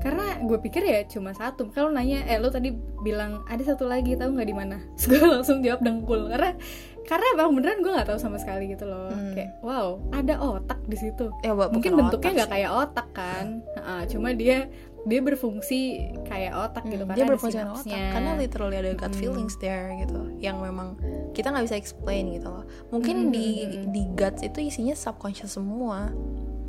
Karena 0.00 0.26
gue 0.38 0.58
pikir 0.58 0.80
ya 0.80 1.04
cuma 1.04 1.32
satu. 1.32 1.68
Kalau 1.68 1.90
nanya, 1.90 2.24
eh 2.24 2.36
lo 2.36 2.48
tadi 2.48 2.72
bilang 3.00 3.44
ada 3.44 3.60
satu 3.60 3.84
lagi 3.84 4.16
tahu 4.16 4.32
nggak 4.32 4.48
di 4.48 4.56
mana? 4.56 4.80
Gue 5.04 5.20
langsung 5.20 5.60
jawab 5.60 5.80
dengkul. 5.80 6.30
Karena 6.30 6.56
karena 7.00 7.26
bang 7.34 7.50
beneran 7.50 7.78
gue 7.80 7.92
nggak 7.92 8.08
tahu 8.08 8.16
sama 8.16 8.38
sekali 8.38 8.70
gitu 8.70 8.86
loh. 8.86 9.12
Hmm. 9.12 9.34
Kayak 9.34 9.60
wow 9.60 10.00
ada 10.10 10.40
otak 10.40 10.80
di 10.86 10.96
situ. 10.96 11.28
ya 11.42 11.52
Mungkin 11.52 11.92
bentuknya 11.92 12.32
nggak 12.32 12.50
kayak 12.50 12.70
otak 12.70 13.08
kan. 13.12 13.60
Ha-ha, 13.76 14.06
cuma 14.06 14.32
dia 14.32 14.70
dia 15.02 15.20
berfungsi 15.20 15.80
kayak 16.24 16.52
otak 16.52 16.84
gitu 16.84 17.02
Hmm, 17.02 17.08
karena 17.08 17.16
dia 17.16 17.24
ada 17.24 17.32
berfungsi 17.32 17.56
dengan 17.56 17.72
otak 17.72 17.88
karena 18.12 18.30
literally 18.36 18.76
ada 18.76 18.90
gut 18.92 19.08
Hmm. 19.08 19.16
feelings 19.16 19.54
there 19.56 19.88
gitu 19.96 20.20
yang 20.36 20.60
memang 20.60 21.00
kita 21.32 21.48
nggak 21.48 21.64
bisa 21.64 21.76
explain 21.76 22.30
gitu 22.30 22.48
loh 22.48 22.64
mungkin 22.88 23.28
Hmm, 23.28 23.32
di 23.32 23.46
hmm, 23.58 23.72
hmm. 23.72 23.84
di 23.90 24.02
guts 24.12 24.40
itu 24.40 24.58
isinya 24.60 24.92
subconscious 24.92 25.52
semua 25.52 26.12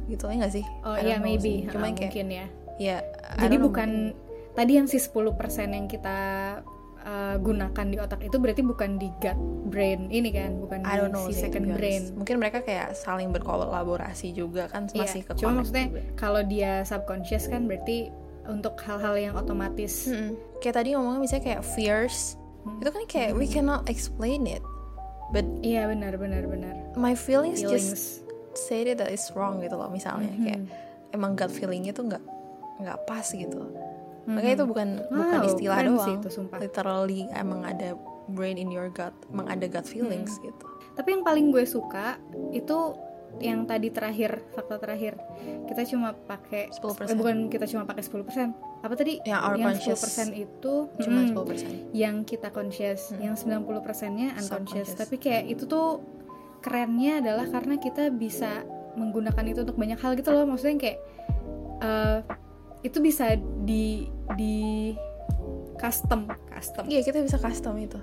gitu 0.08 0.26
ya 0.26 0.36
nggak 0.38 0.54
sih 0.54 0.66
Oh 0.82 0.96
iya 0.96 1.18
know 1.18 1.28
maybe. 1.28 1.64
sih. 1.64 1.70
cuman 1.70 1.92
Ha, 1.92 1.98
kayak 1.98 2.08
mungkin 2.10 2.28
ya. 2.30 2.46
ya 2.78 2.98
Jadi 3.38 3.56
know. 3.56 3.66
bukan 3.68 3.90
tadi 4.52 4.72
yang 4.74 4.88
si 4.88 4.98
10% 4.98 5.32
yang 5.70 5.88
kita 5.88 6.18
uh, 7.02 7.36
gunakan 7.38 7.86
di 7.88 7.98
otak 7.98 8.20
itu 8.22 8.36
berarti 8.36 8.62
bukan 8.62 8.96
di 8.96 9.08
gut 9.18 9.40
brain 9.66 10.08
ini 10.08 10.30
kan, 10.30 10.60
bukan 10.60 10.84
I 10.84 11.00
don't 11.00 11.10
know 11.10 11.24
di 11.24 11.32
si 11.32 11.42
second 11.42 11.64
honest. 11.66 11.78
brain. 11.78 12.02
mungkin 12.14 12.36
mereka 12.38 12.60
kayak 12.60 12.92
saling 12.94 13.32
berkolaborasi 13.32 14.32
juga 14.32 14.68
kan 14.68 14.92
masih 14.92 15.24
ke 15.24 15.32
cuma 15.36 15.56
maksudnya 15.58 15.88
kalau 16.14 16.44
dia 16.44 16.84
subconscious 16.84 17.48
kan 17.48 17.64
berarti 17.64 18.12
untuk 18.46 18.74
hal-hal 18.80 19.16
yang 19.16 19.34
otomatis. 19.34 20.10
kayak 20.58 20.76
tadi 20.76 20.90
ngomongnya 20.92 21.22
misalnya 21.22 21.46
kayak 21.48 21.64
fears 21.68 22.38
Hmm. 22.62 22.78
itu 22.78 22.90
kan 22.90 23.04
kayak 23.06 23.30
we 23.34 23.46
cannot 23.46 23.82
explain 23.86 24.46
it 24.46 24.62
but 25.30 25.42
Iya 25.60 25.88
benar 25.88 26.14
benar 26.16 26.46
benar. 26.46 26.76
my 26.94 27.12
feelings, 27.12 27.58
just 27.60 27.90
Feelings. 27.90 28.04
say 28.54 28.86
that 28.86 29.02
it's 29.04 29.32
wrong 29.32 29.58
gitu 29.60 29.74
loh 29.74 29.90
misalnya 29.90 30.30
Mhm. 30.30 30.44
kayak 30.44 30.62
emang 31.12 31.34
gut 31.34 31.50
feelingnya 31.50 31.90
tuh 31.90 32.06
nggak 32.06 32.22
nggak 32.78 32.98
pas 33.04 33.26
gitu 33.26 33.58
Mhm. 33.58 34.30
makanya 34.30 34.56
itu 34.56 34.66
bukan 34.68 34.88
bukan 35.08 35.40
Wow, 35.40 35.50
istilah 35.50 35.78
keren 35.80 35.90
doang 35.92 36.06
sih 36.06 36.14
itu, 36.16 36.30
sumpah. 36.32 36.58
literally 36.60 37.22
emang 37.32 37.62
ada 37.64 37.98
brain 38.28 38.56
in 38.56 38.70
your 38.70 38.88
gut 38.88 39.14
emang 39.28 39.48
ada 39.48 39.66
gut 39.66 39.84
feelings 39.84 40.38
Hmm. 40.38 40.46
gitu 40.48 40.66
Tapi 40.92 41.08
yang 41.10 41.24
paling 41.24 41.50
gue 41.50 41.64
suka 41.64 42.20
itu 42.52 42.78
yang 43.40 43.64
tadi 43.64 43.88
terakhir 43.90 44.44
fakta 44.52 44.76
terakhir. 44.78 45.16
Kita 45.66 45.88
cuma 45.88 46.12
pakai 46.14 46.68
10%. 46.70 47.08
eh, 47.08 47.16
bukan 47.16 47.38
kita 47.48 47.66
cuma 47.70 47.88
pakai 47.88 48.04
10% 48.04 48.52
apa 48.82 48.94
tadi? 48.98 49.22
Yang 49.24 49.42
our 49.42 49.56
conscious 49.56 50.00
10% 50.04 50.34
itu 50.36 50.74
cuma 51.00 51.20
mm, 51.24 51.32
10% 51.32 51.96
yang 51.96 52.16
kita 52.28 52.50
conscious 52.52 53.14
Hmm. 53.14 53.32
yang 53.32 53.36
90% 53.38 54.12
nya 54.14 54.36
unconscious. 54.36 54.94
Tapi 54.94 55.16
kayak 55.16 55.44
itu 55.48 55.64
tuh 55.66 56.02
kerennya 56.60 57.24
adalah 57.24 57.48
karena 57.48 57.80
kita 57.80 58.12
bisa 58.12 58.68
menggunakan 58.94 59.46
itu 59.48 59.64
untuk 59.64 59.80
banyak 59.80 59.98
hal 59.98 60.14
gitu 60.20 60.30
loh. 60.30 60.44
Maksudnya 60.44 60.78
kayak 60.78 61.00
eh, 61.82 62.20
itu 62.82 62.98
bisa 63.00 63.38
di 63.64 64.10
di 64.36 64.92
custom 65.78 66.30
custom. 66.50 66.86
Iya 66.86 67.02
kita 67.02 67.22
bisa 67.22 67.38
custom 67.38 67.78
itu 67.78 67.98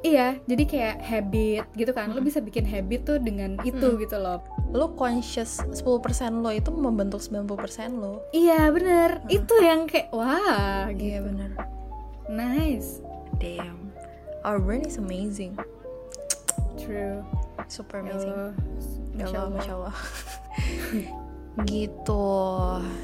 iya 0.00 0.40
jadi 0.44 0.64
kayak 0.64 0.96
habit 1.00 1.64
gitu 1.74 1.92
kan 1.92 2.10
lo 2.10 2.20
bisa 2.20 2.40
bikin 2.40 2.64
habit 2.64 3.04
tuh 3.04 3.18
dengan 3.18 3.60
itu 3.62 3.84
Hmm. 3.84 4.00
gitu 4.00 4.16
loh 4.16 4.40
lo 4.70 4.94
conscious 4.94 5.60
10% 5.70 5.84
lo 6.40 6.48
itu 6.48 6.70
membentuk 6.70 7.20
90% 7.20 7.94
lo 7.94 8.24
iya 8.32 8.68
bener 8.68 9.20
Hmm. 9.20 9.28
itu 9.28 9.54
yang 9.60 9.84
kayak 9.84 10.08
wah 10.10 10.88
gitu 10.88 11.04
iya 11.04 11.18
benar 11.20 11.50
nice 12.28 13.04
damn 13.36 13.92
our 14.40 14.56
brain 14.56 14.80
is 14.82 14.96
amazing 14.96 15.52
true 16.80 17.20
super 17.68 18.00
Ya 18.00 18.10
amazing. 18.10 18.34
Ya 19.14 19.24
Masya 19.26 19.28
Allah, 19.28 19.38
Allah. 19.38 19.52
Masya 19.54 19.72
Allah. 19.76 19.94
gitu. 21.68 22.28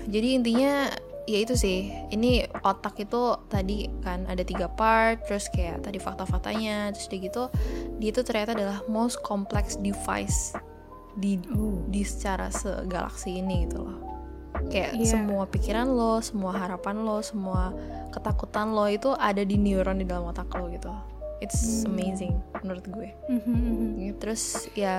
Jadi 0.08 0.28
intinya 0.32 0.90
ya 1.26 1.38
itu 1.42 1.58
sih. 1.58 1.90
Ini 2.08 2.46
otak 2.62 3.02
itu 3.02 3.34
tadi 3.50 3.90
kan 4.00 4.24
ada 4.26 4.42
tiga 4.46 4.70
part, 4.70 5.26
terus 5.26 5.50
kayak 5.50 5.82
tadi 5.82 5.98
fakta-faktanya, 5.98 6.94
terus 6.94 7.10
dia 7.10 7.20
gitu, 7.20 7.50
dia 7.98 8.10
itu 8.14 8.22
ternyata 8.22 8.54
adalah 8.54 8.78
most 8.86 9.18
complex 9.22 9.74
device 9.78 10.54
di 11.18 11.40
Oh. 11.52 11.82
di 11.88 12.06
secara 12.06 12.48
segalaksi 12.48 13.42
ini 13.42 13.66
gitu 13.66 13.82
loh. 13.82 13.98
Kayak 14.72 14.96
Iya. 14.96 15.06
semua 15.18 15.44
pikiran 15.44 15.88
lo, 15.90 16.22
semua 16.24 16.56
harapan 16.56 17.04
lo, 17.04 17.20
semua 17.20 17.74
ketakutan 18.10 18.72
lo 18.72 18.88
itu 18.88 19.12
ada 19.12 19.44
di 19.44 19.60
neuron 19.60 20.00
di 20.00 20.06
dalam 20.08 20.30
otak 20.30 20.48
lo 20.56 20.72
gitu. 20.72 20.88
It's 21.44 21.84
Hmm. 21.84 21.92
amazing 21.92 22.34
menurut 22.64 22.86
gue. 22.88 23.12
Mhm, 23.28 23.44
mhm. 23.52 23.88
Ya, 24.00 24.12
terus 24.16 24.42
ya 24.72 24.96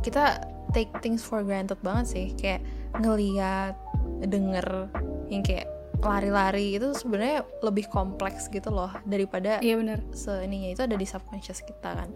kita 0.00 0.40
take 0.72 0.88
things 1.04 1.20
for 1.20 1.44
granted 1.44 1.76
banget 1.84 2.06
sih 2.08 2.26
kayak 2.36 2.64
ngeliat 2.96 3.76
denger 4.24 4.88
yang 5.30 5.42
kayak 5.42 5.66
lari-lari 6.04 6.76
itu 6.76 6.92
sebenarnya 6.92 7.46
lebih 7.64 7.88
kompleks 7.88 8.52
gitu 8.52 8.68
loh 8.68 8.92
daripada 9.08 9.58
iya 9.64 9.80
bener 9.80 10.04
seininya. 10.12 10.76
Itu 10.76 10.82
ada 10.84 10.96
di 10.96 11.06
subconscious 11.08 11.64
kita 11.64 11.96
kan. 11.96 12.10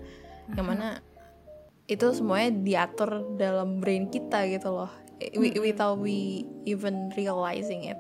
Yang 0.53 0.67
mana 0.67 0.89
itu 1.91 2.07
semuanya 2.15 2.51
diatur 2.55 3.35
dalam 3.35 3.83
brain 3.83 4.13
kita 4.13 4.47
gitu 4.47 4.71
loh. 4.71 4.91
We, 5.37 5.53
Mm-mm. 5.53 5.61
without 5.61 6.01
we 6.01 6.49
even 6.65 7.13
realizing 7.19 7.89
it. 7.89 7.99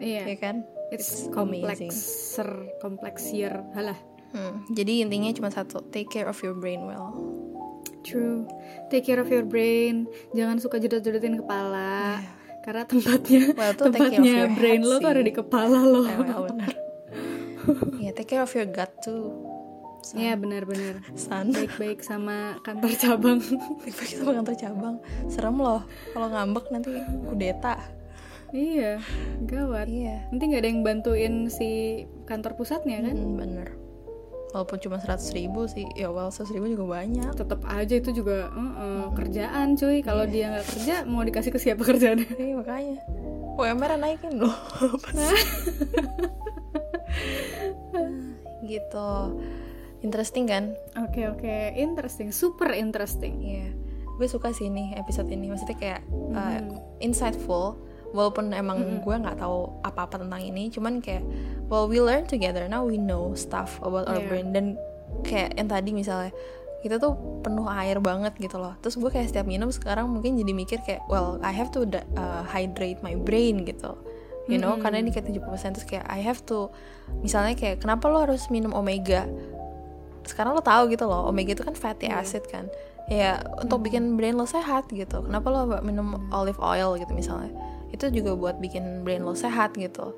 Iya. 0.00 0.32
Ya 0.32 0.36
kan? 0.40 0.56
It's 0.92 1.28
It's 1.28 1.32
komplekser 1.32 2.48
kompleksier. 2.84 3.64
Halah. 3.72 3.96
Hmm, 4.32 4.64
jadi 4.72 5.04
intinya 5.04 5.28
cuma 5.36 5.52
satu 5.52 5.84
take 5.92 6.08
care 6.08 6.24
of 6.24 6.40
your 6.40 6.56
brain 6.56 6.88
well. 6.88 7.12
True. 8.00 8.48
Take 8.88 9.04
care 9.04 9.20
of 9.20 9.28
your 9.28 9.44
brain. 9.44 10.08
Jangan 10.32 10.56
suka 10.56 10.80
jedot-jedotin 10.80 11.40
kepala. 11.44 12.20
Iya. 12.20 12.41
Karena 12.62 12.82
tempatnya 12.86 13.42
Well, 13.58 13.74
tuh 13.74 13.84
tempatnya 13.90 14.48
brain 14.54 14.82
lo 14.82 14.96
tuh 15.02 15.10
ada 15.10 15.20
sih. 15.20 15.28
di 15.28 15.34
kepala 15.34 15.80
lo. 15.82 16.02
Well, 16.22 16.46
benar 16.48 16.72
ya 18.02 18.10
take 18.10 18.34
care 18.34 18.42
of 18.42 18.50
your 18.54 18.66
gut 18.66 18.90
too 19.02 19.30
San. 20.02 20.18
Iya 20.18 20.34
benar-benar 20.34 20.98
San 21.14 21.54
baik-baik 21.54 22.02
sama 22.02 22.58
kantor 22.66 22.90
cabang. 22.98 23.38
Baik-baik 23.86 24.10
sama 24.18 24.30
kantor 24.42 24.56
cabang. 24.58 24.94
Serem 25.30 25.54
loh 25.62 25.86
Kalau 26.10 26.26
ngambek 26.26 26.74
nanti 26.74 26.90
kudeta. 27.30 27.78
Iya 28.50 28.98
gawat. 29.46 29.86
Iya. 29.86 30.26
Nanti 30.34 30.42
nggak 30.50 30.62
ada 30.66 30.68
yang 30.74 30.82
bantuin 30.82 31.34
si 31.54 32.02
kantor 32.26 32.58
pusatnya 32.58 32.98
kan? 32.98 33.14
Mm, 33.14 33.34
Bener 33.38 33.68
Walaupun 34.52 34.78
cuma 34.84 35.00
100 35.00 35.32
ribu 35.32 35.64
sih 35.64 35.88
Ya 35.96 36.12
well 36.12 36.28
100 36.28 36.52
ribu 36.52 36.68
juga 36.76 37.00
banyak. 37.00 37.32
Tetap 37.32 37.64
aja 37.64 37.94
itu 37.96 38.12
juga 38.12 38.52
eh, 38.52 38.72
eh, 38.84 39.06
kerjaan 39.16 39.74
cuy. 39.80 40.04
Kalau 40.04 40.24
Iya. 40.28 40.32
dia 40.32 40.44
nggak 40.52 40.66
kerja 40.68 40.94
mau 41.08 41.24
dikasih 41.24 41.50
ke 41.50 41.58
siapa 41.60 41.82
kerjaannya? 41.82 42.28
Iya 42.36 42.54
makanya. 42.60 43.00
UMR 43.56 43.92
naikin 44.00 44.40
loh. 44.40 44.52
Gitu. 48.62 49.10
Interesting 50.06 50.46
kan? 50.46 50.64
Oke 51.00 51.24
okay, 51.24 51.24
oke. 51.28 51.40
Okay. 51.42 51.74
interesting. 51.80 52.28
Super 52.30 52.72
interesting. 52.76 53.42
Iya. 53.42 53.58
Yeah. 53.68 53.72
gue 54.12 54.28
suka 54.28 54.52
sih 54.52 54.68
nih 54.68 54.94
episode 55.00 55.32
ini. 55.32 55.48
Maksudnya 55.50 55.76
kayak 55.80 56.00
mm 56.06 56.36
-hmm. 56.36 56.36
uh, 56.36 56.60
insightful 57.00 57.80
walaupun 58.12 58.52
emang 58.52 58.78
mm 58.78 58.88
-hmm. 58.88 59.04
gue 59.04 59.16
nggak 59.24 59.36
tahu 59.40 59.82
apa-apa 59.82 60.20
tentang 60.22 60.40
ini 60.44 60.68
cuman 60.68 61.00
kayak 61.00 61.24
well 61.72 61.88
we 61.88 61.98
learn 61.98 62.28
together 62.28 62.64
now 62.68 62.84
we 62.84 63.00
know 63.00 63.32
stuff 63.32 63.80
about 63.80 64.06
our 64.06 64.20
yeah. 64.20 64.28
brain 64.28 64.52
dan 64.52 64.76
kayak 65.24 65.56
yang 65.56 65.68
tadi 65.68 65.90
misalnya 65.96 66.32
kita 66.82 66.98
tuh 66.98 67.14
penuh 67.46 67.64
air 67.70 68.02
banget 68.02 68.34
gitu 68.36 68.58
loh 68.58 68.74
terus 68.84 68.98
gue 68.98 69.08
kayak 69.08 69.30
setiap 69.30 69.46
minum 69.46 69.70
sekarang 69.70 70.10
mungkin 70.10 70.36
jadi 70.36 70.52
mikir 70.52 70.78
kayak 70.82 71.02
well 71.08 71.38
I 71.40 71.54
have 71.54 71.70
to 71.78 71.86
uh, 71.88 72.42
hydrate 72.44 73.00
my 73.00 73.14
brain 73.16 73.64
gitu 73.64 73.96
you 74.50 74.58
know 74.58 74.74
mm 74.74 74.76
-hmm. 74.78 74.82
karena 74.82 74.96
ini 75.00 75.10
kayak 75.14 75.30
70% 75.30 75.78
terus 75.78 75.86
kayak 75.86 76.04
I 76.10 76.20
have 76.26 76.42
to 76.50 76.68
misalnya 77.22 77.54
kayak 77.54 77.80
kenapa 77.80 78.10
lo 78.10 78.26
harus 78.26 78.50
minum 78.50 78.74
omega 78.74 79.30
sekarang 80.26 80.54
lo 80.54 80.62
tahu 80.62 80.90
gitu 80.90 81.06
loh 81.06 81.30
omega 81.30 81.54
itu 81.54 81.62
kan 81.62 81.74
fatty 81.78 82.10
yeah. 82.10 82.18
acid 82.18 82.42
kan 82.50 82.66
ya 83.10 83.42
untuk 83.58 83.82
mm. 83.82 83.86
bikin 83.86 84.04
brain 84.14 84.38
lo 84.38 84.46
sehat 84.46 84.86
gitu 84.90 85.22
kenapa 85.26 85.50
lo 85.50 85.60
minum 85.82 86.30
olive 86.30 86.58
oil 86.62 86.94
gitu 86.98 87.10
misalnya 87.14 87.50
itu 87.92 88.08
juga 88.08 88.32
buat 88.34 88.56
bikin 88.58 89.04
brain 89.04 89.22
lo 89.22 89.36
sehat 89.36 89.76
gitu. 89.76 90.16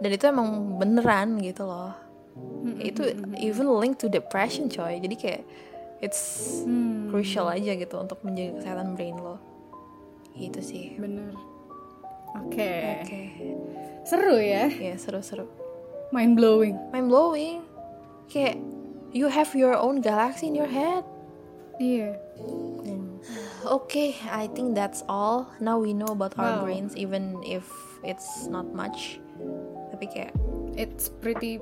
Dan 0.00 0.10
itu 0.16 0.24
emang 0.26 0.80
beneran 0.80 1.38
gitu 1.44 1.68
loh. 1.68 1.92
Mm 2.40 2.72
-hmm. 2.72 2.76
itu 2.80 3.02
even 3.36 3.68
link 3.68 4.00
to 4.00 4.08
depression 4.08 4.72
coy. 4.72 4.96
Jadi 4.96 5.16
kayak 5.18 5.42
it's 6.00 6.64
hmm. 6.64 7.12
crucial 7.12 7.52
aja 7.52 7.76
gitu 7.76 8.00
untuk 8.00 8.16
menjaga 8.24 8.64
kesehatan 8.64 8.96
brain 8.96 9.20
lo. 9.20 9.36
Gitu 10.32 10.60
sih. 10.64 10.96
Bener. 10.96 11.36
Oke. 12.40 12.56
Okay. 12.56 12.82
okay. 13.04 13.26
seru 14.08 14.40
ya? 14.40 14.72
Ya 14.72 14.94
yeah, 14.94 14.96
seru 14.96 15.20
seru 15.20 15.44
mind 16.10 16.34
blowing 16.34 16.74
mind 16.90 17.06
blowing 17.06 17.62
kayak 18.26 18.58
you 19.14 19.30
have 19.30 19.50
your 19.54 19.74
own 19.74 20.02
galaxy 20.02 20.50
in 20.50 20.54
your 20.54 20.70
head. 20.70 21.06
Iya. 21.78 22.14
yeah. 22.14 22.69
Okay 23.66 24.16
I 24.28 24.48
think 24.52 24.74
that's 24.74 25.04
all 25.08 25.48
now 25.60 25.76
we 25.78 25.92
know 25.92 26.12
about 26.12 26.36
our 26.38 26.60
wow. 26.60 26.64
brains 26.64 26.96
even 26.96 27.38
if 27.44 27.66
it's 28.04 28.48
not 28.48 28.68
much 28.72 29.20
tapi 29.92 30.06
kayak 30.08 30.32
it's 30.76 31.12
pretty 31.20 31.60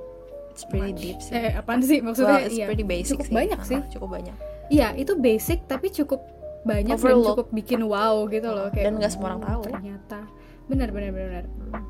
it's 0.58 0.66
pretty 0.66 0.90
much. 0.90 1.02
deep 1.02 1.18
sih. 1.22 1.34
Eh, 1.38 1.54
apaan 1.54 1.78
sih 1.82 2.02
maksudnya? 2.02 2.42
Well, 2.42 2.46
it's 2.50 2.58
iya. 2.58 2.66
pretty 2.66 2.82
basic 2.82 3.14
cukup 3.14 3.26
sih. 3.30 3.34
banyak 3.34 3.60
sih. 3.62 3.78
cukup 3.94 4.08
banyak. 4.10 4.36
Iya, 4.68 4.88
itu 4.98 5.12
basic 5.14 5.58
tapi 5.70 5.86
cukup 5.94 6.20
banyak 6.66 6.98
Overlook. 6.98 7.14
dan 7.14 7.30
cukup 7.34 7.48
bikin 7.54 7.80
wow 7.86 8.26
gitu 8.26 8.48
loh 8.50 8.66
kayak. 8.74 8.90
Dan 8.90 8.98
gak 8.98 9.14
semua 9.14 9.34
orang 9.34 9.42
tahu. 9.46 9.60
Ternyata. 9.70 10.18
Benar 10.66 10.88
benar 10.90 11.10
benar. 11.14 11.44
benar. 11.46 11.82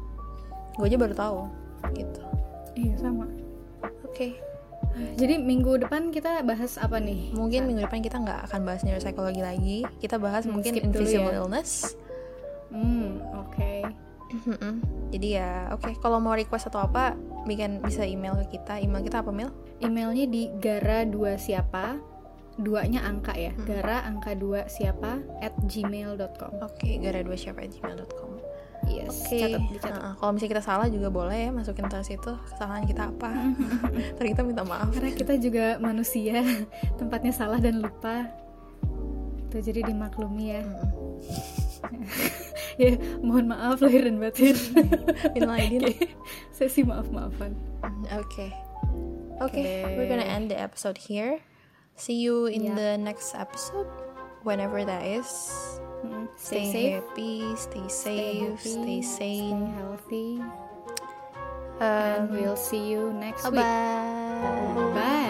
Gue 0.77 0.87
aja 0.87 0.97
baru 1.01 1.15
tahu 1.17 1.39
gitu. 1.97 2.23
Iya, 2.77 2.95
sama. 3.01 3.25
Oke. 3.25 4.13
Okay. 4.13 4.33
Jadi 5.19 5.35
minggu 5.39 5.83
depan 5.83 6.11
kita 6.11 6.43
bahas 6.43 6.79
apa 6.79 6.99
nih? 6.99 7.35
Mungkin 7.35 7.67
minggu 7.67 7.87
depan 7.87 8.01
kita 8.03 8.19
nggak 8.23 8.51
akan 8.51 8.61
bahas 8.67 8.83
neuropsikologi 8.83 9.43
lagi. 9.43 9.79
Kita 9.99 10.17
bahas 10.19 10.45
hmm, 10.47 10.53
mungkin 10.53 10.73
invisible 10.79 11.35
ya. 11.35 11.43
illness. 11.43 11.95
Hmm, 12.69 13.23
oke. 13.35 13.55
Okay. 13.57 13.81
Jadi 15.15 15.29
ya, 15.41 15.73
oke. 15.73 15.89
Okay. 15.89 15.95
Kalau 15.99 16.21
mau 16.21 16.37
request 16.37 16.69
atau 16.69 16.85
apa, 16.85 17.17
bikin 17.49 17.81
bisa 17.81 18.05
email 18.05 18.37
ke 18.45 18.61
kita. 18.61 18.77
Email 18.77 19.01
kita 19.01 19.25
apa, 19.25 19.33
Mil? 19.33 19.49
Emailnya 19.81 20.29
di 20.29 20.53
gara 20.61 21.09
dua 21.09 21.41
siapa 21.41 21.97
duanya 22.59 23.07
angka 23.07 23.33
ya. 23.39 23.55
Hmm. 23.55 23.65
Gara 23.65 24.05
angka 24.05 24.35
dua 24.37 24.67
siapa 24.69 25.23
at 25.41 25.55
gmail.com. 25.65 26.61
Oke, 26.61 26.77
okay, 26.77 26.95
gara 27.01 27.23
dua 27.25 27.39
siapa 27.39 27.65
at 27.65 27.73
gmail.com. 27.73 28.58
Yes, 28.87 29.27
okay. 29.27 29.59
catat, 29.59 29.63
dicatat. 29.75 30.01
Nah, 30.01 30.15
kalau 30.17 30.31
misalnya 30.37 30.53
kita 30.55 30.65
salah 30.65 30.87
juga 30.87 31.09
boleh 31.11 31.49
ya 31.49 31.51
masukin 31.51 31.91
ke 31.91 31.99
situ 32.07 32.33
kesalahan 32.47 32.85
kita 32.87 33.11
apa. 33.11 33.31
Ntar 34.15 34.27
kita 34.31 34.43
minta 34.47 34.63
maaf. 34.63 34.95
Karena 34.95 35.11
kita 35.13 35.35
juga 35.37 35.77
manusia, 35.83 36.41
tempatnya 36.95 37.35
salah 37.35 37.59
dan 37.59 37.83
lupa. 37.83 38.31
Itu 39.51 39.61
jadi 39.61 39.83
dimaklumi 39.89 40.45
ya. 40.55 40.63
ya 42.83 42.95
mohon 43.23 43.51
maaf 43.51 43.83
lahir 43.83 44.07
dan 44.07 44.23
batin 44.23 44.55
okay. 45.35 46.15
sesi 46.55 46.87
maaf 46.87 47.11
maafan 47.11 47.55
oke 48.15 48.27
okay. 48.27 48.51
oke 49.43 49.51
okay, 49.51 49.83
okay. 49.83 49.95
we're 49.99 50.11
gonna 50.11 50.27
end 50.27 50.51
the 50.51 50.59
episode 50.59 50.99
here 50.99 51.43
see 51.99 52.19
you 52.19 52.47
in 52.47 52.71
yeah. 52.71 52.75
the 52.75 52.91
next 52.99 53.35
episode 53.35 53.91
whenever 54.47 54.87
that 54.87 55.03
is 55.03 55.27
mm-hmm. 56.05 56.27
stay, 56.37 56.71
stay 56.71 56.91
happy 56.91 57.57
stay 57.57 57.89
safe 57.89 58.61
stay, 58.61 58.71
stay 58.71 59.03
sane. 59.03 59.67
stay 59.67 59.81
healthy. 59.81 60.41
Um, 61.81 61.85
and 61.85 62.31
we'll 62.31 62.57
see 62.57 62.91
you 62.91 63.13
next 63.13 63.45
bye 63.45 63.51
week. 63.51 63.61
Bye 63.61 65.25